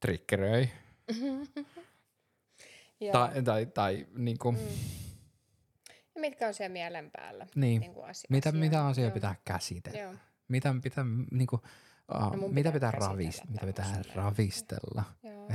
[0.00, 0.70] triggeröi.
[3.12, 4.62] tai, tai, tai niin kuin, mm.
[6.14, 7.46] Ja mitkä on siellä mielen päällä?
[7.54, 7.80] Niin.
[7.80, 10.00] niin asia, mitä, mitä asiaa pitää käsitellä?
[10.00, 10.14] Joo.
[10.48, 11.62] Mitä pitää, niin kuin,
[12.14, 15.04] Uh, no mitä pitää, ravis, mitä pitää ravistella.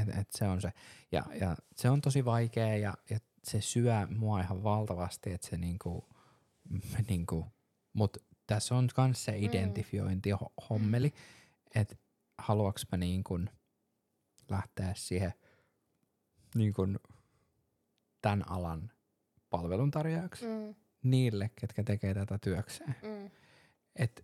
[0.02, 0.74] Et, et se on se.
[1.12, 5.58] Ja, ja se on tosi vaikea ja, ja se syö mua ihan valtavasti, että se
[5.58, 6.10] niinku,
[7.10, 7.46] niinku,
[7.94, 9.44] mut tässä on myös se mm.
[9.44, 10.38] identifiointi mm.
[10.70, 11.14] hommeli,
[11.76, 11.96] että
[12.38, 13.40] haluaks mä niinku
[14.50, 15.34] lähteä siihen
[16.56, 17.00] niin kuin
[18.22, 18.92] tämän alan
[19.50, 22.96] palveluntarjoajaksi Mm, niille, ketkä tekee tätä työkseen.
[23.04, 23.30] mm,
[23.96, 24.24] Että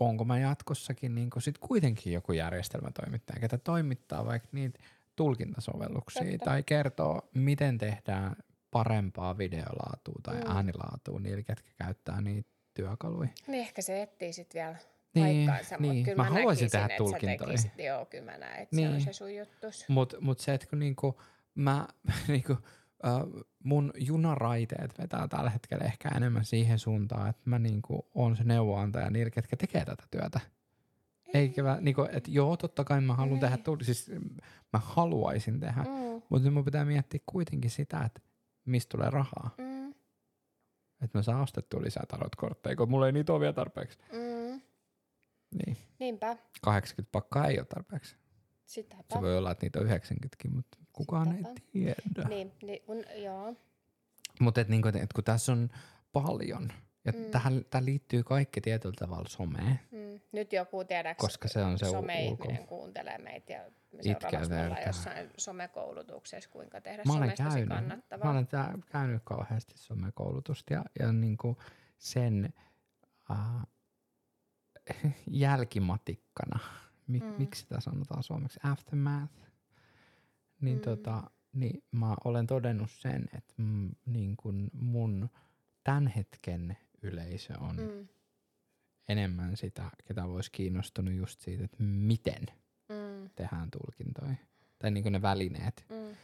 [0.00, 4.78] onko mä jatkossakin niin sit kuitenkin joku järjestelmätoimittaja, ketä toimittaa vaikka niitä
[5.16, 6.44] tulkintasovelluksia Totta.
[6.44, 8.36] tai kertoo, miten tehdään
[8.70, 10.50] parempaa videolaatua tai Mm.
[10.50, 13.28] äänilaatua niille, ketkä käyttää niitä työkaluja.
[13.46, 14.76] niin ehkä se etsii sitten vielä
[15.14, 16.04] Niin, paikkaansa, mutta niin.
[16.04, 17.46] kyllä Mä mä, haluaisin näkisin, tehdä että sä tulkintoja.
[17.48, 19.04] tekisit, joo, kyllä mä näen, että se on Niin.
[19.04, 19.84] se sun juttus.
[19.88, 21.20] Mutta mut se, että kun niinku,
[21.54, 21.88] mä
[22.28, 22.56] niinku,
[23.64, 29.10] mun junaraiteet vetää tällä hetkellä ehkä enemmän siihen suuntaan, että mä niinku on se neuvoantaja
[29.10, 30.40] niille, ketkä tekee tätä työtä.
[31.34, 34.10] Eikä mä, niinku, että joo, totta kai mä haluan tehdä, siis
[34.72, 35.88] mä haluaisin tehdä, mm.
[36.18, 38.20] Mm, mutta mun pitää miettiä kuitenkin sitä, että
[38.64, 39.50] mistä tulee rahaa.
[39.58, 39.88] mm,
[41.02, 43.98] Että mä saan ostettua lisää tarotkortteja, kun mulla ei niitä ole vielä tarpeeksi.
[44.12, 44.60] mm.
[45.66, 48.16] Niin, Niinpä, 80 pakkaa ei ole tarpeeksi.
[48.66, 49.02] sitäpä.
[49.12, 51.42] Se voi olla, että niitä on 90kin, mutta kukaan ei
[51.72, 52.28] tiedä.
[52.28, 53.54] Niin, niin kun, joo.
[54.40, 55.68] Mutta et niinku, et kun tässä on
[56.12, 56.72] paljon,
[57.04, 57.24] ja Mm.
[57.30, 60.20] tähän, tähän liittyy kaikki tietyllä tavalla someen, Mm.
[60.32, 62.66] Nyt joku, tiedäks, koska se on se some-ihminen ulko.
[62.66, 64.88] kuuntelee meitä ja me seuraavaksi me ollaan vertaa.
[64.88, 68.24] jossain somekoulutuksessa, kuinka tehdä Mä olen somesta se käynyt, kannattavaa.
[68.26, 71.56] mä olen tää, käynyt kauheasti somekoulutusta ja, ja niinku
[71.98, 72.54] sen
[73.30, 73.66] äh,
[75.26, 76.58] jälkimatikkana,
[77.06, 77.34] Mik, mm.
[77.38, 79.32] miksi sitä sanotaan suomeksi, aftermath,
[80.60, 80.82] niin, Mm.
[80.82, 85.28] tota, niin mä olen todennut sen, että mm, niin kun mun
[85.84, 87.82] tämän hetken yleisö on mm.
[87.82, 88.08] Mm.
[89.08, 92.46] enemmän sitä, ketä voisi kiinnostunut just siitä, että miten
[92.88, 93.30] Mm.
[93.36, 94.34] tehdään tulkintoja.
[94.78, 95.86] Tai niin ne välineet.
[95.90, 96.16] Mm.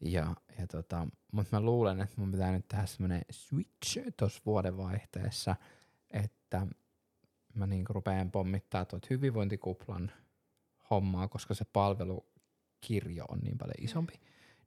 [0.00, 5.56] Ja, ja tota, mutta mä luulen, että mun pitää nyt tehdä semmoinen switch tuossa vuodenvaihteessa,
[6.10, 6.66] että
[7.54, 10.12] mä niin rupean pommittaa tuot hyvinvointikuplan
[10.90, 11.64] hommaa, koska se
[12.80, 14.20] palvelukirjo on niin paljon isompi.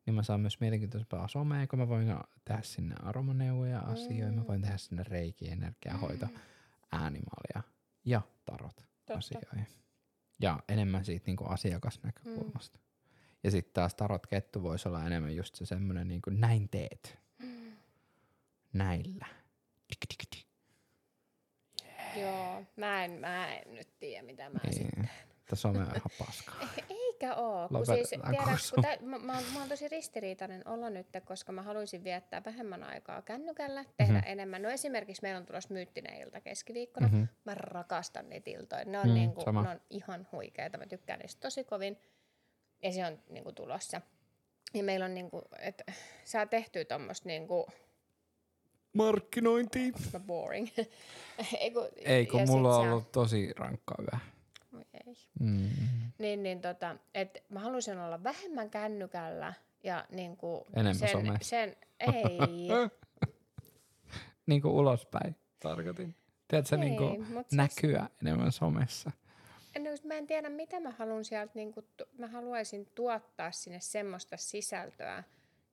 [0.05, 2.07] Niin mä saan myös mielenkiintoisempaa somea, kun mä voin
[2.45, 4.47] tehdä sinne aromaneuvoja asioita, mä Mm.
[4.47, 6.39] voin tehdä sinne reiki, energiahoito, Mm.
[6.91, 7.63] äänimalja
[8.05, 9.13] ja tarot Totta.
[9.13, 9.67] asioihin.
[10.41, 12.77] Ja enemmän siitä niinku asiakasnäkökulmasta.
[12.79, 12.83] Mm.
[13.43, 17.71] Ja sitten taas tarot kettu voisi olla enemmän just se semmoinen niinku näin teet, Mm.
[18.73, 19.25] näillä.
[19.87, 20.47] Tik, tik, tik.
[22.21, 25.09] Joo, mä en, mä en nyt tiedä, mitä mä sitten
[25.43, 25.49] Niin.
[25.49, 26.55] Tässä on ihan paskaa.
[26.89, 27.67] Eikä oo.
[27.67, 28.09] Kun siis,
[28.45, 28.75] kursso.
[28.75, 32.83] kun tä, mä, mä, mä oon tosi ristiriitainen olla nyt, koska mä haluaisin viettää vähemmän
[32.83, 34.27] aikaa kännykällä, tehdä Mhm.
[34.27, 34.61] enemmän.
[34.61, 37.07] No esimerkiksi meillä on tulossa myyttinen ilta keskiviikkona.
[37.07, 37.23] Mhm.
[37.45, 38.85] Mä rakastan niitä iltoja.
[38.85, 39.63] Ne on, Mm, niinku, sama.
[39.63, 40.77] ne on ihan huikeita.
[40.77, 41.97] Mä tykkään niistä tosi kovin.
[42.83, 44.01] Ja se on niinku tulossa.
[44.73, 45.83] Ja meillä on niinku, että
[46.25, 47.67] saa tehtyä tommoista niinku,
[48.93, 49.91] Markkinointi.
[50.13, 50.67] mä boring.
[51.59, 54.19] ei kun, Ei, kun ja mulla on ollut tosi rankkaa yö.
[55.13, 55.49] Oi ei.
[55.49, 55.69] Mm.
[56.17, 59.53] Niin, niin tota, et mä haluaisin olla vähemmän kännykällä
[59.83, 61.49] ja niinku Enemmän sen, somessa.
[61.49, 61.75] sen,
[62.13, 62.69] ei,
[64.47, 66.15] niin kuin ulospäin tarkoitin.
[66.47, 69.11] Tiedätkö, niin ei, kuin mut siis, näkyä enemmän somessa.
[69.75, 73.79] en, just mä en tiedä mitä mä haluan sieltä, niinku, tu- mä haluaisin tuottaa sinne
[73.79, 75.23] semmoista sisältöä,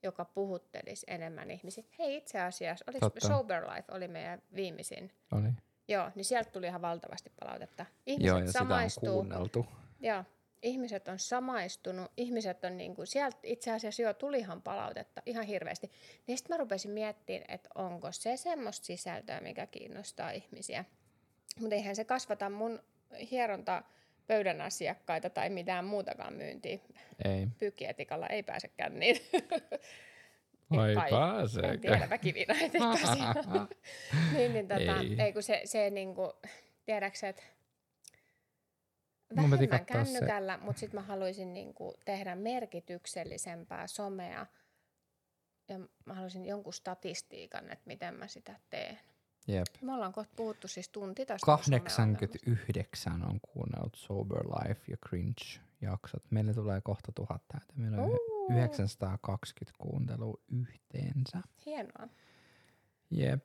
[0.02, 1.84] joka puhuttelisi enemmän ihmisiä.
[1.98, 3.28] Hei itse asiassa, Totta.
[3.28, 5.12] Sober Life oli meidän viimeisin.
[5.32, 5.48] Oli.
[5.90, 7.86] Joo, niin sieltä tuli ihan valtavasti palautetta.
[8.06, 9.12] Ihmiset Joo, ja sitä on samaistuu.
[9.12, 9.66] kuunneltu.
[10.00, 10.24] Joo,
[10.62, 15.90] ihmiset on samaistunut, ihmiset on niinku, sieltä itse asiassa jo tulihan palautetta ihan hirveästi.
[16.26, 20.84] Niin sitten mä rupesin miettimään, että onko se semmoista sisältöä, mikä kiinnostaa ihmisiä.
[21.60, 22.80] Mutta eihän se kasvata mun
[23.30, 23.82] hieronta
[24.26, 26.78] pöydän asiakkaita tai mitään muutakaan myyntiä.
[27.24, 27.46] Ei.
[27.58, 29.16] Pyykietikalla ei pääse känniin.
[30.76, 31.10] Vai Kai.
[31.10, 31.68] pääseekö?
[31.68, 33.14] En tiedä, väkiviinaetikassa.
[34.34, 35.16] niin, niin tota, ei.
[35.18, 35.32] Ei.
[35.32, 36.32] kun se, se niinku,
[36.86, 37.42] tiedäksä, että
[39.36, 40.12] Mun piti vähemmän katsoa se.
[40.12, 44.46] kännykällä, mutta sitten mä haluaisin niinku tehdä merkityksellisempää somea.
[45.68, 48.98] Ja mä haluaisin jonkun statistiikan, että miten mä sitä teen.
[49.46, 49.66] Jep.
[49.80, 51.50] Me ollaan kohta puhuttu siis tunti tästä.
[51.52, 51.96] mun some-ongelmasta.
[51.96, 56.22] 89 on kuunnellut Sober Life ja Cringe jaksot.
[56.30, 57.72] Meille tulee kohta tuhat täytä.
[57.76, 58.39] Meillä on Uu.
[58.52, 61.40] 920 kuuntelua yhteensä.
[61.66, 62.08] Hienoa.
[63.10, 63.44] Jep.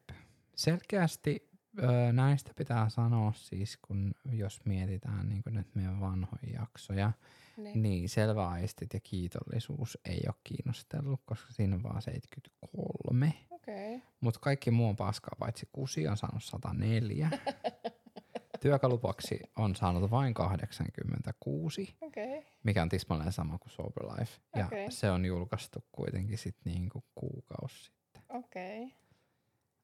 [0.56, 1.50] Selkeästi
[1.80, 7.12] ö, näistä pitää sanoa siis, kun jos mietitään niin nyt meidän vanhoja jaksoja,
[7.58, 7.82] Niin.
[7.82, 13.34] niin selväaistit ja kiitollisuus ei ole kiinnostellut, koska siinä on vaan 73.
[13.50, 13.96] Okei.
[13.96, 14.08] Okay.
[14.22, 17.30] Mutta kaikki muu on paskaa, paitsi kusi on saanut 104.
[18.62, 22.38] Työkalupaksi on saanut vain 86, Okei.
[22.40, 22.52] Okay.
[22.66, 24.42] Mikä on tismalleen sama kuin Sober Life.
[24.56, 24.92] Ja Okei.
[24.92, 28.24] se on julkaistu kuitenkin sitten niinku kuukausi sitten.
[28.30, 28.84] Okei.
[28.84, 28.98] Okay.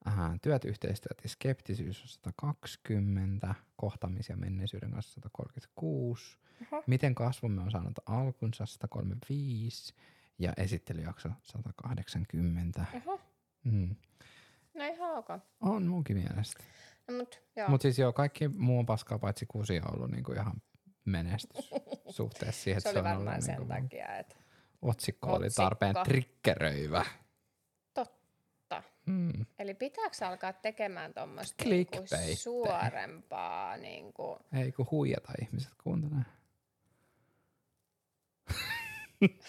[0.06, 6.84] Aha, työt, yhteistyöt ja skeptisyys on 120, kohtaamis- ja menneisyyden kanssa 136, Oho.
[6.88, 9.94] Miten kasvumme on saanut alkunsa 135
[10.40, 12.86] ja esittelyjakso 180.
[12.96, 13.22] Oho.
[13.64, 13.96] Mm.
[14.74, 15.28] No ihan ok.
[15.62, 16.64] On munkin mielestä.
[17.08, 17.42] No, mut.
[17.68, 20.62] Mutta siis joo, kaikki muu on paskaa, paitsi kusi on ollut niinku ihan
[21.06, 21.70] menestys
[22.10, 24.36] suhteessa siihen, se oli se on ollut varmaan sen niinku, takia, että
[24.82, 27.06] otsikko oli tarpeen triggeröivä.
[27.94, 28.84] Totta.
[29.06, 29.46] Mm.
[29.60, 31.98] Eli pitääkö alkaa tekemään tuommoista niinku
[32.36, 36.26] suorempaa niinku, Ei kun huijata ihmiset kuuntelee.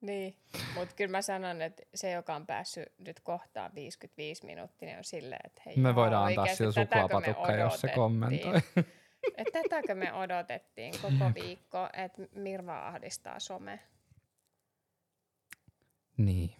[0.00, 0.36] Niin,
[0.74, 5.04] mutta kyllä mä sanon, että se, joka on päässyt nyt kohtaan 55 minuuttia, niin on
[5.04, 8.60] silleen, että hei, Me voidaan antaa me suklaapatukka, jos se kommentoi.
[9.36, 13.80] Että tätäkö me odotettiin koko viikko, että Mirva ahdistaa some.
[16.16, 16.54] Niin.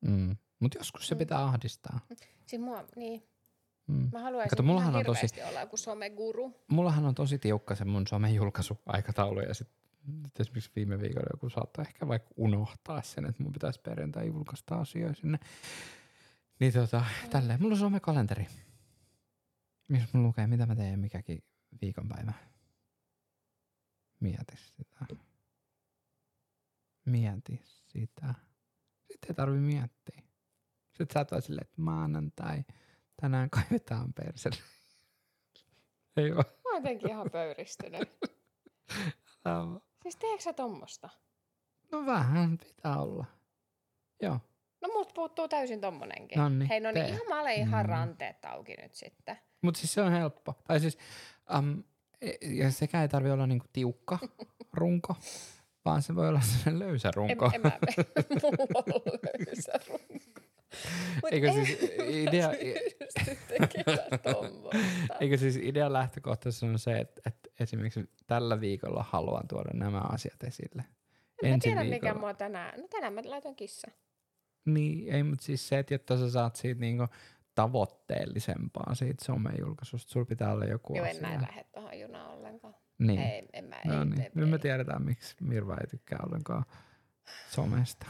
[0.00, 0.36] Mm.
[0.60, 1.18] Mutta joskus se Mm.
[1.18, 2.00] pitää ahdistaa.
[2.46, 3.22] Siis mua, niin,
[3.86, 4.08] Mm.
[4.12, 6.64] mä haluaisin Kato, mullahan ihan on tosi- olla joku someguru.
[6.68, 9.68] Mullahan on tosi tiukka se mun somen julkaisuaikataulu ja sit
[10.22, 14.74] nyt esimerkiksi viime viikolla joku saattoi ehkä vaikka unohtaa sen, että mun pitäisi perjantai julkaista
[14.76, 15.38] asioita sinne.
[16.60, 17.62] Niin tota, tälleen.
[17.62, 18.46] Mulla on somekalenteri,
[19.88, 21.44] missä mulla lukee, mitä mä teen mikäkin
[21.80, 22.32] viikonpäivä.
[24.20, 25.06] Mieti sitä.
[27.04, 28.34] Mieti sitä.
[29.12, 30.22] Sitten ei tarvi miettiä.
[30.90, 32.64] Sitten sä et ole silleen, että maanantai,
[33.20, 34.62] tänään kaivetaan perselle.
[36.16, 36.42] Ei oo.
[36.42, 38.08] Mä oon jotenkin ihan pöyristynyt.
[40.02, 41.08] Siis teekö sä tommosta?
[41.92, 43.24] No vähän pitää olla.
[44.22, 44.40] Joo.
[44.86, 46.38] No multa puuttuu täysin tommonenkin.
[46.38, 47.90] Nonni, Hei no niin, ihan mä olen ihan Mm.
[47.90, 49.36] ranteet auki nyt sitten.
[49.62, 50.54] Mutta siis se on helppo.
[50.66, 50.98] Tai siis,
[51.58, 51.84] um,
[52.42, 54.18] ja sekä ei tarvi olla niinku tiukka
[54.80, 55.16] runko,
[55.84, 57.50] vaan se voi olla sellainen löysä En, runko.
[57.54, 57.70] en mä,
[58.42, 60.40] mulla on löysä runko.
[61.22, 61.78] Mut Eikö en siis
[62.08, 62.50] idea-.
[65.20, 70.44] Eikö siis idean lähtökohtaisesti on se, että, että esimerkiksi tällä viikolla haluan tuoda nämä asiat
[70.44, 70.82] esille.
[71.42, 72.20] En mä Ensi tiedä mikä viikolla.
[72.20, 72.80] mua tänään.
[72.80, 73.90] No tänään mä laitoin kissa.
[74.64, 77.06] Niin, ei, mutta siis se, että jotta sä saat siitä niinku
[77.54, 81.28] tavoitteellisempaa siitä somejulkaisusta, sulla pitää olla joku Joo, en asia.
[81.28, 82.74] mä en lähde tohon junaan ollenkaan.
[82.98, 83.20] Niin.
[83.20, 84.20] Ei, en mä, No ei, niin.
[84.20, 86.64] ei, Nyt me tiedetään, miksi Mirva ei tykkää ollenkaan
[87.50, 88.06] somesta.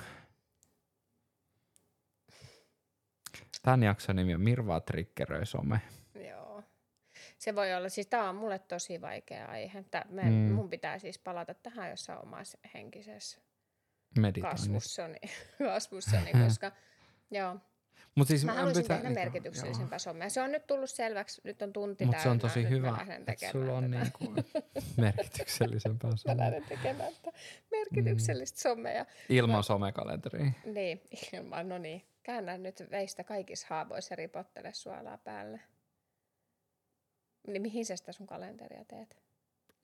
[3.62, 5.80] Tämän jakson nimi on Mirvaa triggeröi some.
[6.28, 6.62] Joo.
[7.38, 9.84] Se voi olla, siis tämä on mulle tosi vaikea aihe.
[9.90, 10.30] Tää, me, Mm.
[10.54, 13.40] Mun pitää siis palata tähän jossain omassa henkisessä.
[14.42, 15.18] Kasvussani,
[15.58, 16.72] kasvussani koska
[17.30, 17.56] joo,
[18.14, 20.28] Mut siis mä mä haluaisin pitää- tehdä niinku, merkityksellisempää somea.
[20.28, 22.12] Se on nyt tullut selväksi, nyt on tunti joo.
[22.12, 24.04] Mut se on tosi nyt hyvä, mä että sulla on tätä.
[24.04, 24.42] niinku
[25.00, 26.36] merkityksellisempää Mä somea.
[26.36, 27.12] lähden tekemään
[27.70, 29.06] merkityksellistä somea.
[29.28, 30.52] Ilman somekalenteria.
[30.64, 31.02] Niin,
[31.32, 32.02] ilman, no niin.
[32.22, 35.60] Käännä nyt veistä kaikissa haavoissa ja ripottele suolaa päälle.
[37.46, 39.18] Niin mihin sä sitä sun kalenteria teet?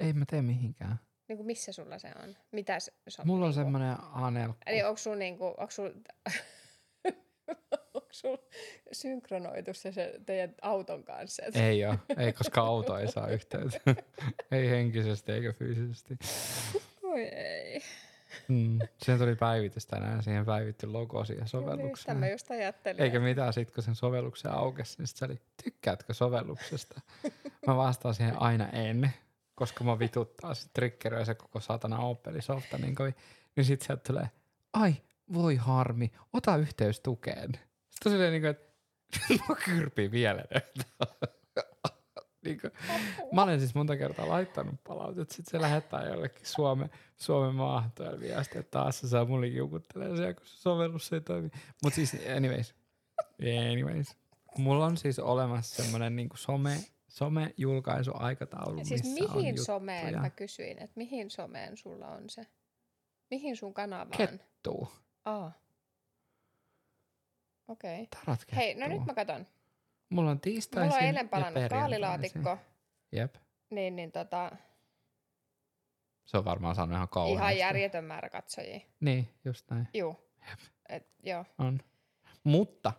[0.01, 0.99] Ei mä tee mihinkään.
[1.31, 2.37] Niin kuin missä sulla se on?
[2.53, 4.55] Mitä se se Mulla on niinku- semmonen A4.
[4.67, 5.91] Eli onko sulla niinku, onko sulla,
[7.95, 8.39] onko sulla
[8.93, 11.43] synkronoitu se, se teidän auton kanssa?
[11.69, 13.95] Ei oo, ei koska auto ei saa yhteyttä.
[14.53, 16.19] ei henkisesti eikä fyysisesti.
[17.03, 17.83] Oi ei.
[18.49, 18.79] Mm.
[19.03, 22.17] Siihen tuli päivitys tänään, siihen päivitty logo siihen niin, sovellukseen.
[22.17, 23.03] Tämä just ajattelin.
[23.03, 27.01] Eikä mitään, sit kun sen sovelluksen aukesi, niin sit se oli, tykkäätkö sovelluksesta?
[27.67, 29.11] Mä vastaan siihen aina en,
[29.61, 33.15] koska mä vituttaa sit triggeröi se koko satana Opel-softa niin kovin.
[33.57, 34.31] Niin sit sieltä tulee,
[34.73, 34.95] ai
[35.33, 37.53] voi harmi, ota yhteys tukeen.
[37.91, 38.73] Sitten silleen niin kuin, että
[39.49, 40.45] mä kyrpin vielä.
[42.45, 42.73] niin kuin,
[43.33, 48.59] mä olen siis monta kertaa laittanut palautetta, sit se lähettää jollekin Suomen, Suomen maahantojalle viesti,
[48.59, 51.51] että taas se saa mulle kiukuttelee siellä, kun se sovellus ei toimi.
[51.83, 52.75] Mutta siis anyways,
[53.69, 54.17] anyways.
[54.59, 56.77] Mulla on siis olemassa semmoinen niinku some,
[57.11, 59.65] some-julkaisuaikataulu, Siis missä on mihin juttuja.
[59.65, 62.47] someen, mä kysyin, että mihin someen sulla on se?
[63.31, 64.11] Mihin sun kanavaan?
[64.17, 64.93] Kettuu.
[65.25, 65.53] Aa.
[67.69, 68.09] Okei.
[68.29, 68.37] Okay.
[68.57, 69.47] Hei, no nyt mä katon.
[70.11, 72.59] Mulla on tiistaisin Mulla on eilen palannut kaalilaatikko,
[73.13, 73.35] Jep.
[73.71, 74.51] niin, niin tota,
[76.25, 77.39] Se on varmaan saanut ihan kauheasti.
[77.41, 78.81] ihan järjetön määrä katsojia.
[79.01, 79.89] Niin, just näin.
[79.95, 80.17] Juu.
[80.89, 81.45] Et, joo.
[81.59, 81.81] On.
[82.45, 82.93] Mutta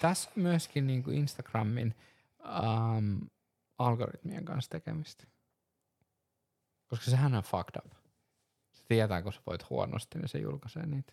[0.00, 1.94] tässä myöskin niinku Instagramin
[2.44, 3.20] um,
[3.78, 5.24] algoritmien kanssa tekemistä.
[6.86, 7.92] Koska sehän on fucked up.
[8.72, 11.12] Se tietää, kun sä voit huonosti, niin se julkaisee niitä.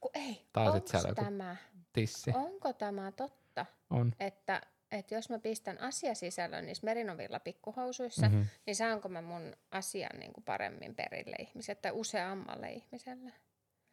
[0.00, 1.56] Ku, ei, Tai onko siellä tämä,
[1.92, 4.12] Tissi onko tämä totta, on.
[4.20, 8.34] että, että jos mä pistän asiasisällön niissä merinovilla pikkuhousuissa, Mhm.
[8.36, 8.48] mm-hmm.
[8.66, 13.32] niin saanko mä mun asian niin kuin paremmin perille ihmiselle tai useammalle ihmiselle?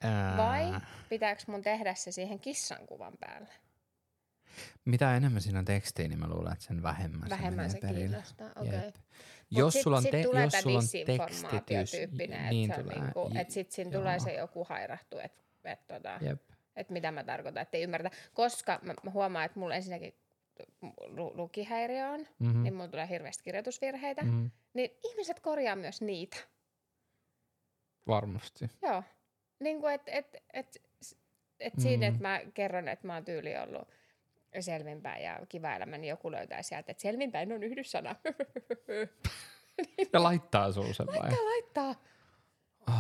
[0.01, 3.53] Ää, Vai pitääkö mun tehdä se siihen kissan kuvan päälle?
[4.85, 8.49] Mitä enemmän siinä on tekstiä, niin mä luulen, että sen vähemmän, Vähemmän se se kiinnostaa,
[8.55, 8.73] okei.
[8.73, 8.95] Jep.
[9.51, 12.99] Jos sit, sulla on, sit te, tulee jos sulla on tekstitys, että niin on tulee.
[12.99, 14.01] niinku, et sit siinä joo.
[14.01, 16.19] tulee se joku hairahtu, että et, tota,
[16.75, 18.15] et mitä mä tarkoitan, että ei ymmärretä.
[18.33, 20.13] Koska mä, mä huomaan, että mulla ensinnäkin
[21.07, 22.63] lu- lukihäiriö on, Mm-hmm.
[22.63, 24.51] niin mulla tulee hirveästi kirjoitusvirheitä, Mm-hmm.
[24.73, 26.37] niin ihmiset korjaa myös niitä.
[28.07, 28.65] Varmasti.
[28.81, 29.03] Joo.
[29.59, 30.81] Niin kuin, että et, et,
[31.59, 31.81] et Mm.
[31.81, 33.87] siinä, että mä kerron, että mä oon tyyli ollut
[34.61, 38.15] selvinpäin ja kiva elämä, niin joku löytää sieltä, että selvinpäin on yhdyssana.
[40.13, 41.29] Ja laittaa sun sen vai?
[41.29, 41.95] Mitä laittaa?
[42.87, 42.95] Oh.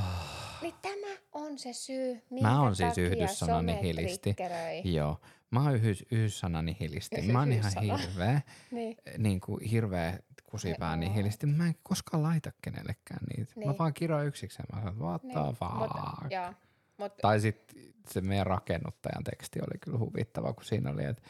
[0.61, 4.35] Niin tämä on se syy, minkä Mä oon siis yhdyssana nihilisti.
[4.83, 5.21] Joo.
[5.51, 7.21] Mä oon yhdys, yhdyssana nihilisti.
[7.21, 8.41] Mä oon ihan hirveä,
[8.71, 8.97] Niin.
[9.17, 11.45] niin kuin hirveä kusipää Ai, nihilisti.
[11.45, 13.53] Mä en koskaan laita kenellekään niitä.
[13.55, 13.77] Mä Niin.
[13.77, 14.65] vaan kirjoin yksikseen.
[14.73, 15.55] Mä sanon, what the Niin.
[15.55, 15.71] fuck?
[15.73, 16.53] Mut, joo.
[16.97, 17.77] Mut, Tai sitten
[18.09, 21.21] se meidän rakennuttajan teksti oli kyllä huvittava, kun siinä oli, että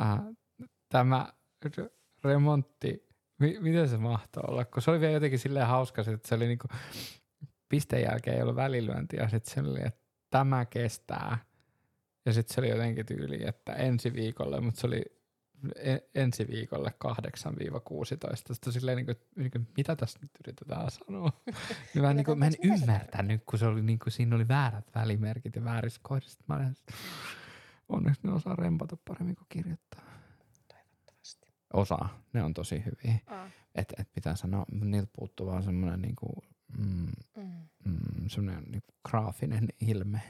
[0.00, 0.18] äh,
[0.88, 1.32] tämä
[2.24, 6.34] remontti, mi- miten se mahtoi olla, kun se oli vielä jotenkin silleen hauska, että se
[6.34, 6.68] oli niinku,
[7.68, 11.38] pisteen jälkeen ei ollut välilyöntiä, ja sitten se oli, että tämä kestää,
[12.26, 15.02] ja sitten se oli jotenkin tyyli, että ensi viikolle, mutta se oli
[15.76, 18.54] e- ensi viikolle 8-16.
[18.54, 21.32] Sitten silleen, niin kuin, niin kuin, mitä tässä nyt yritetään sanoa?
[21.94, 24.94] Niin mä, niin kuin, mä en ymmärtänyt, kun se oli, niin kuin, siinä oli väärät
[24.94, 26.44] välimerkit ja väärissä kohdissa.
[26.48, 26.76] Mä olin,
[27.88, 30.02] onneksi ne osaa rempata paremmin kuin kirjoittaa.
[30.68, 31.48] toivottavasti.
[31.72, 33.18] Osaa, ne on tosi hyviä.
[33.26, 33.50] Aa.
[33.74, 36.36] Et, et pitää sanoa, niiltä puuttuu vaan semmoinen niin kuin,
[36.78, 37.06] mm,
[37.36, 37.68] Mm.
[37.84, 40.22] mm, semmoinen niin kuin graafinen ilme.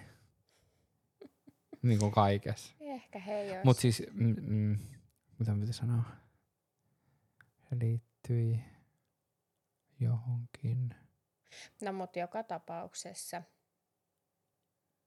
[1.82, 2.74] niin kuin kaikessa.
[2.80, 3.64] Ehkä he jos...
[3.64, 4.78] Mutta siis, mm, mm,
[5.38, 6.02] mitä pitäisi sanoa?
[7.70, 8.60] Se liittyi
[10.00, 10.94] johonkin
[11.82, 13.42] No mut joka tapauksessa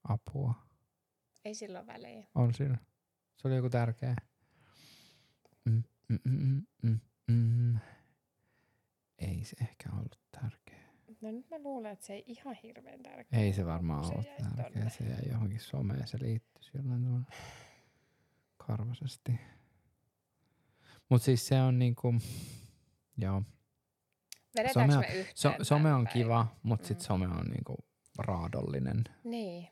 [0.04, 0.69] apua.
[1.46, 2.24] Ei sillä ole väliä.
[2.36, 2.78] On siinä.
[3.38, 4.16] Se oli joku tärkeä.
[5.66, 7.78] Mm, mm, mm, mm, mm.
[9.18, 10.80] Ei se ehkä ollut tärkeä.
[11.22, 13.40] No nyt mä luulen, että se ei ihan hirveän tärkeä.
[13.40, 14.64] Ei se varmaan Se ollut tärkeä.
[14.74, 14.90] tonne.
[14.90, 16.08] Se jäi johonkin someen.
[16.08, 17.26] Se liittyisi jollain tavalla
[18.58, 19.40] karvaisesti.
[21.10, 22.14] Mutta siis se on niinku,
[23.18, 23.44] joo.
[24.58, 26.14] Vedetäänkö some me yhteen So, some on päivän?
[26.24, 27.08] kiva, mutta sitten Mm.
[27.08, 27.76] some on niinku
[28.18, 29.04] raadollinen.
[29.24, 29.68] Niin.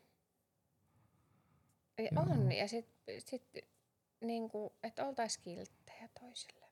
[1.98, 2.22] Joo.
[2.22, 3.42] On, ja sitten sit,
[4.20, 6.66] niinku, että oltaisiin kilttejä toisille.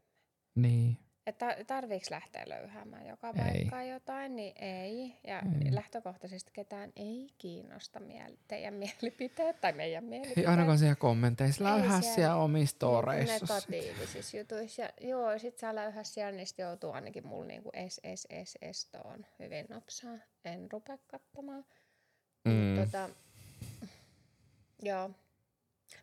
[0.54, 0.98] Niin.
[1.26, 3.34] Että tarviiko lähteä löyhäämään joka Ei.
[3.34, 5.14] paikkaan jotain, niin ei.
[5.26, 5.74] Ja Ei.
[5.74, 10.48] lähtökohtaisesti ketään ei kiinnosta miel- teidän mielipiteet tai meidän Ei mielipiteet.
[10.48, 11.64] ainakaan siellä kommenteissa.
[11.64, 13.46] Ei Läyhää siellä- siellä omissa toreissa.
[13.70, 14.82] Negatiivisissa jutuissa.
[14.82, 18.58] Ja, joo, sit saa läyhää siellä, niin sit joutuu ainakin mulla niinku es, es, es,
[18.62, 20.18] estoon hyvin nopsaa.
[20.44, 21.64] En rupea katsomaan.
[22.44, 22.76] Mm.
[22.84, 23.08] Tota,
[24.82, 25.10] joo.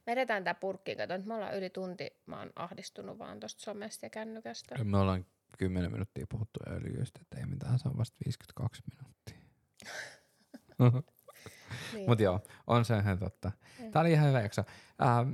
[0.06, 0.98] Me edetään tää purkkiin.
[0.98, 2.22] Kato, nyt me ollaan yli tunti.
[2.26, 4.84] Mä oon ahdistunut vaan tosta somesta ja kännykästä.
[4.84, 5.26] Me ollaan
[5.58, 9.38] 10 minuuttia puhuttu öljyistä, että ei mitään, se on vasta 52 minuuttia.
[11.94, 12.10] Niin.
[12.10, 13.52] Mutta joo, on se ihan totta.
[13.80, 13.92] Mm.
[13.92, 14.64] Tää oli ihan hyvä jakso.
[15.02, 15.32] Ähm,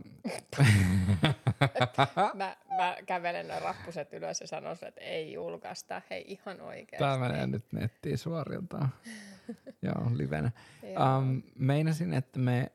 [2.34, 6.02] Mä, mä kävelen noin rappuset ylös ja sanon että ei julkaista.
[6.10, 6.98] Hei ihan oikeesti.
[6.98, 8.90] Tää menee nyt nettiin suoriltaan.
[9.82, 10.52] joo, livenä.
[10.84, 11.18] Joo.
[11.18, 12.72] Um, meinasin, että me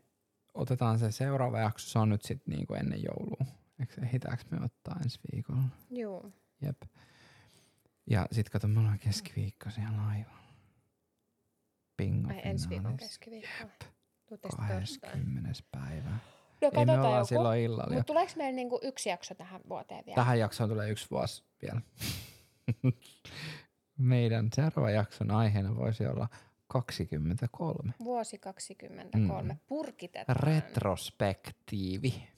[0.55, 3.45] otetaan se seuraava jakso, se on nyt sitten niinku ennen joulua.
[3.81, 5.63] Eikö ehditäänkö me ottaa ensi viikolla?
[5.91, 6.33] Juu.
[6.63, 6.83] Jep.
[8.11, 10.45] Ja sit kato, me ollaan keskiviikko siellä aivan.
[11.97, 13.69] Bingo Ai ensi viikon keskiviikko.
[14.43, 14.69] Torstai?
[14.69, 15.51] 20.
[15.73, 16.11] päivä.
[16.63, 17.27] No katsotaan joku.
[17.27, 17.95] silloin illalla.
[17.95, 20.15] Mutta tuleeko meillä niinku yksi jakso tähän vuoteen vielä?
[20.15, 21.81] Tähän jaksoon tulee yksi vuosi vielä.
[23.99, 26.29] Meidän seuraava jakson aiheena voisi olla
[26.83, 27.95] 23.
[28.05, 29.53] Vuosi 23.
[29.53, 29.59] Mm.
[29.67, 30.37] Purkitetaan.
[30.37, 32.29] Retrospektiivi.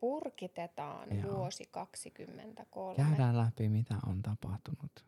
[0.00, 1.36] Purkitetaan Joo.
[1.36, 2.96] vuosi 23.
[2.96, 5.04] Käydään läpi, mitä on tapahtunut.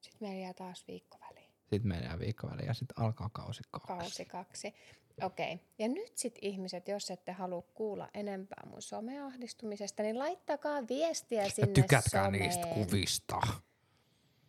[0.00, 1.50] Sitten meillä jää taas viikko väliin.
[1.60, 3.86] Sitten meillä jää viikko väliin ja sitten alkaa kausi kaksi.
[3.86, 4.74] Kausi kaksi.
[5.22, 5.54] Okei.
[5.54, 5.66] Okay.
[5.78, 11.50] Ja nyt sitten ihmiset, jos ette halua kuulla enempää mun someahdistumisesta, niin laittakaa viestiä Ja
[11.50, 12.42] sinne tykätkää someen.
[12.42, 13.40] niistä kuvista.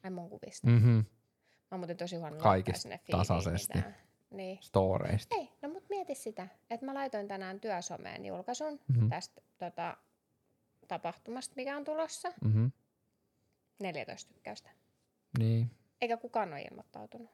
[0.03, 0.67] Ai mun kuvista.
[0.67, 1.05] Mm-hmm.
[1.71, 3.73] Mä oon muuten tosi huono Kaikista sinne tasaisesti.
[3.77, 3.95] mitään.
[4.31, 4.57] Niin.
[4.61, 5.35] Storeista.
[5.35, 9.09] Ei, no mut mieti sitä, että mä laitoin tänään työsomeen julkaisun Mhm.
[9.09, 9.97] tästä tota,
[10.87, 12.29] tapahtumasta, mikä on tulossa.
[12.43, 12.71] Mm-hmm.
[13.79, 14.69] 14 tykkäystä.
[15.39, 15.71] Niin.
[16.01, 17.29] Eikä kukaan ole ilmoittautunut.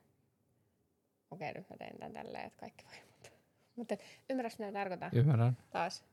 [1.31, 3.31] Okei, nyt mä tein tän tälleen, että kaikki voi ilmoittaa.
[3.75, 3.97] Mutta
[4.29, 5.57] ymmärrätkö, mitä tarkoitan Ymmärrän.
[5.71, 6.03] taas?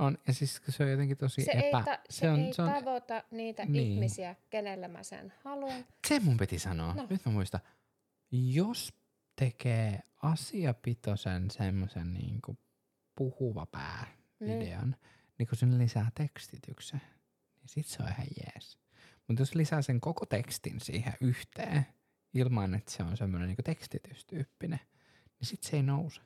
[0.00, 1.78] On, ja siis se on jotenkin tosi Se, epä...
[1.78, 3.72] ei, ta- se, on, ei se, on, tavoita niitä Niin.
[3.72, 3.92] niin.
[3.92, 5.84] ihmisiä, kenelle mä sen haluan.
[6.08, 6.94] se mun piti sanoa.
[6.94, 7.06] No.
[7.10, 7.60] Nyt mä muistan.
[8.30, 8.92] Jos
[9.36, 12.58] tekee asiapitoisen semmoisen niinku
[13.16, 14.06] puhuva pää
[14.40, 14.58] Niin.
[14.58, 14.96] videon,
[15.38, 17.00] niin kun sinne lisää tekstityksen,
[17.60, 18.78] niin sit se on ihan jees.
[19.28, 21.86] Mutta jos lisää sen koko tekstin siihen yhteen,
[22.34, 24.80] ilman että se on semmoinen niin tekstitystyyppinen,
[25.40, 26.20] niin sit se ei nouse.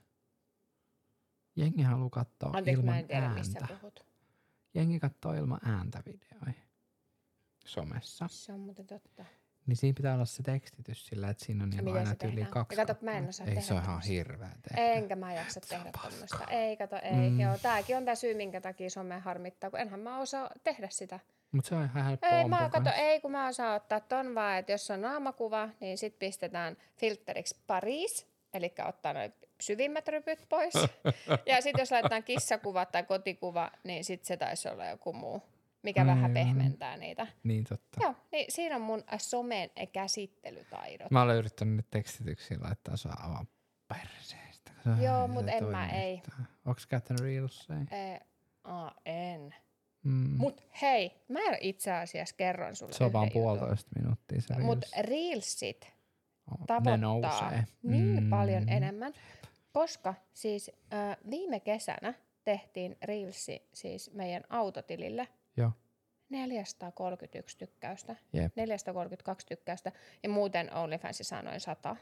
[1.57, 3.38] Jengi haluaa katsoa Anteeksi, ilman mä en tiedä, ääntä.
[3.38, 4.07] mistä puhut.
[4.74, 6.62] Jengi katsoo ilman ääntä videoihin
[7.66, 8.28] somessa.
[8.30, 9.24] Se on muuten totta.
[9.66, 12.50] Niin siinä pitää olla se tekstitys sillä, että siinä on niin aina tehdään?
[12.50, 14.82] kaksi Ja kato, mä en osaa Ei tehdä se on ihan hirveä tehdä.
[14.82, 16.44] Enkä mä jaksa Se tehdä tämmöistä.
[16.50, 17.30] Ei, kato, ei.
[17.30, 17.40] Mm.
[17.40, 21.20] Joo, tääkin on tää syy, minkä takia some harmittaa, kun enhän mä osaa tehdä sitä.
[21.52, 24.59] Mutta se on ihan helppo Ei, mä kato, ei, kun mä osaan ottaa ton vaan,
[24.59, 30.74] että jos on naamakuva, niin sit pistetään filteriksi Paris, eli ottaa noin syvimmät rypyt pois.
[31.46, 35.42] ja sitten jos laitetaan kissakuva tai kotikuva, niin sit se taisi olla joku muu,
[35.82, 36.34] mikä vähän Aivan.
[36.34, 37.26] pehmentää niitä.
[37.44, 38.00] Niin totta.
[38.02, 41.11] Joo, niin siinä on mun somen käsittelytaidot.
[41.11, 43.48] Mä olen yrittänyt nyt tekstityksiin laittaa sua aivan
[43.88, 44.70] perseestä.
[44.86, 46.22] Joo, ihan- mut se en mä, ei.
[46.64, 47.76] Onks käyttänyt Reelsia?
[47.90, 48.20] Ee,
[48.64, 49.55] aa, en.
[50.05, 50.36] Mm.
[50.36, 53.42] Mut hei, mä itse asiassa kerron sulle se on vaan jutun.
[53.42, 55.09] puolitoista minuuttia se Mut Reels.
[55.09, 55.93] Reelsit
[56.53, 57.64] Oh, ne tavoittaa nousee.
[57.82, 58.30] niin Mm.
[58.30, 59.12] paljon enemmän,
[59.72, 62.14] koska siis äh, viime kesänä
[62.45, 65.70] tehtiin Reelsi siis meidän autotilille Joo.
[66.28, 68.57] 431 tykkäystä, Jep.
[68.57, 69.92] 432 tykkäystä
[70.22, 71.97] ja muuten OnlyFansi saa noin 100.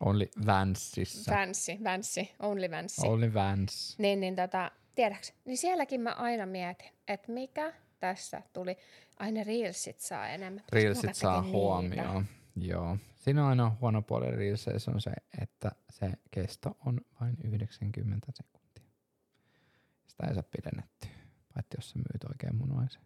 [0.00, 1.32] Only Vansissa.
[1.32, 3.06] Fancy, Vanssi, OnlyFansi.
[3.08, 3.98] Only Vans.
[3.98, 8.76] Niin, niin tota, tiedäks, niin sielläkin mä aina mietin, että mikä tässä tuli.
[9.18, 10.64] Aina Reelsit saa enemmän.
[10.72, 12.26] Reelsit saa huomioon.
[12.56, 12.96] Joo.
[13.20, 15.12] Siinä on aina huono puoli Reelseissä on se,
[15.42, 18.84] että se kesto on vain 90 sekuntia.
[20.06, 21.10] Sitä ei saa pidennettyä,
[21.54, 23.02] paitsi jos sä myyt oikein munuaisen.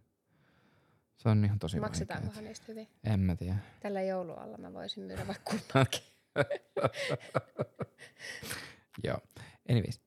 [1.16, 2.48] Se on ihan tosi Maksetaankohan vaikeaa.
[2.48, 2.88] niistä hyvin?
[3.04, 3.56] En mä tiedä.
[3.80, 6.00] Tällä joulualla mä voisin myydä vaikka kumpaakin.
[9.04, 9.18] Joo.
[9.70, 10.00] Anyways.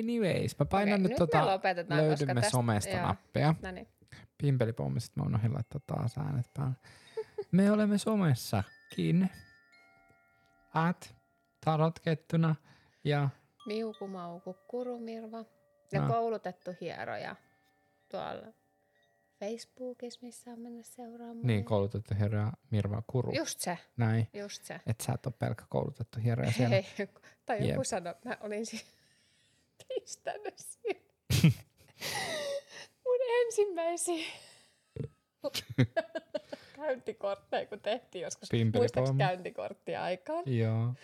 [0.00, 0.58] Anyways.
[0.58, 3.02] Mä painan Okei, nyt, nyt tota, me lopetetaan, löydymme tästä- somesta joo.
[3.06, 3.54] nappia.
[3.62, 3.88] No niin.
[4.38, 6.74] Pimpelipommiset mä unohdin laittaa taas äänet päälle.
[7.52, 7.98] Me olemme
[8.96, 9.30] somessakin.
[10.74, 11.14] At
[11.64, 12.54] tarotkettuna
[13.04, 13.28] ja
[13.66, 15.44] Miukumauku, kurumirva
[15.92, 16.08] ja No.
[16.08, 17.36] koulutettu hieroja
[18.10, 18.46] tuolla
[19.40, 21.46] Facebookissa, missä on mennä seuraamaan.
[21.46, 23.32] niin koulutettu hieroja Mirva Kuru.
[23.34, 24.28] Just se, Näin.
[24.34, 24.80] just se.
[24.86, 26.68] Että sä et ole pelkkä koulutettu hieroja siellä.
[26.68, 27.08] Hei,
[27.46, 27.82] tai joku Jep.
[27.84, 28.84] sanoi, mä olin siis
[29.88, 31.00] pistänyt siinä.
[33.04, 34.26] Mun ensimmäisiä
[36.78, 40.94] käyntikortteja, kun tehtiin joskus, muistaaks käyntikorttia aikaan, Joo.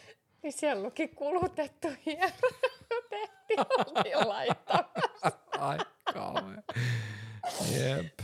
[0.43, 5.33] niin siellä luki kulutettu hieno, kun tehtiin, oltiin laittamassa.
[5.59, 5.79] Ai
[6.13, 6.63] kauhean.
[7.79, 8.19] Jep.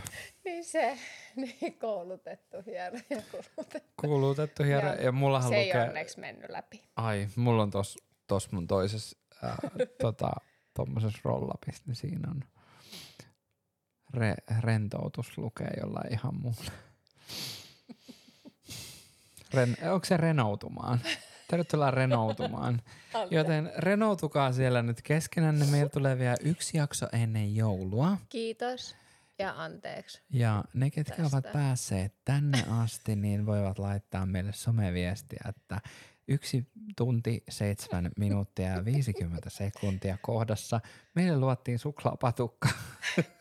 [0.45, 0.99] Niin se,
[1.37, 3.91] niin koulutettu hieno ja kulutettu.
[4.01, 4.89] Kulutettu hiero.
[4.89, 5.03] Joo.
[5.03, 5.89] Ja mullahan Se ei lukee...
[5.89, 6.83] onneksi mennyt läpi.
[6.97, 9.57] Ai, mulla on tos, tos mun toisessa äh,
[10.03, 10.31] tota,
[10.75, 12.45] tommosessa rollapissa, niin siinä on
[14.15, 16.73] re, rentoutus lukee jollain ihan muulla.
[19.55, 21.01] Ren, onko se renoutumaan?
[21.51, 22.83] Tervetuloa renoutumaan.
[23.31, 25.67] Joten renoutukaa siellä nyt keskenänne.
[25.67, 28.19] Meillä tulee vielä yksi jakso ennen joulua.
[28.29, 28.97] Kiitos
[29.39, 30.23] ja anteeksi.
[30.31, 31.37] Ja ne, ketkä Tästä.
[31.37, 35.81] ovat päässeet tänne asti, niin voivat laittaa meille someviestiä, että
[36.29, 36.67] yksi
[36.97, 40.81] tunti, seitsemän minuuttia ja 50 sekuntia kohdassa.
[41.15, 42.69] Meille luottiin suklaapatukka.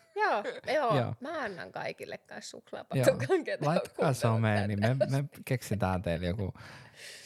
[0.73, 3.27] Joo, joo, mä annan kaikille kanssa suklaapatukan,
[3.61, 6.53] Laittakaa kuunnellut someen, niin me, me keksitään teille joku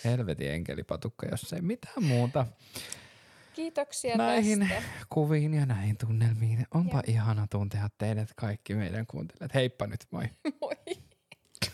[0.06, 2.46] helvetin enkelipatukka, jos ei mitään muuta.
[3.54, 4.84] Kiitoksia Näihin tästä.
[5.10, 6.66] kuviin ja näihin tunnelmiin.
[6.74, 9.54] Onpa ihana tuntea teidät kaikki meidän kuuntelijat.
[9.54, 10.24] Heippa nyt, moi.
[10.62, 10.76] Moi.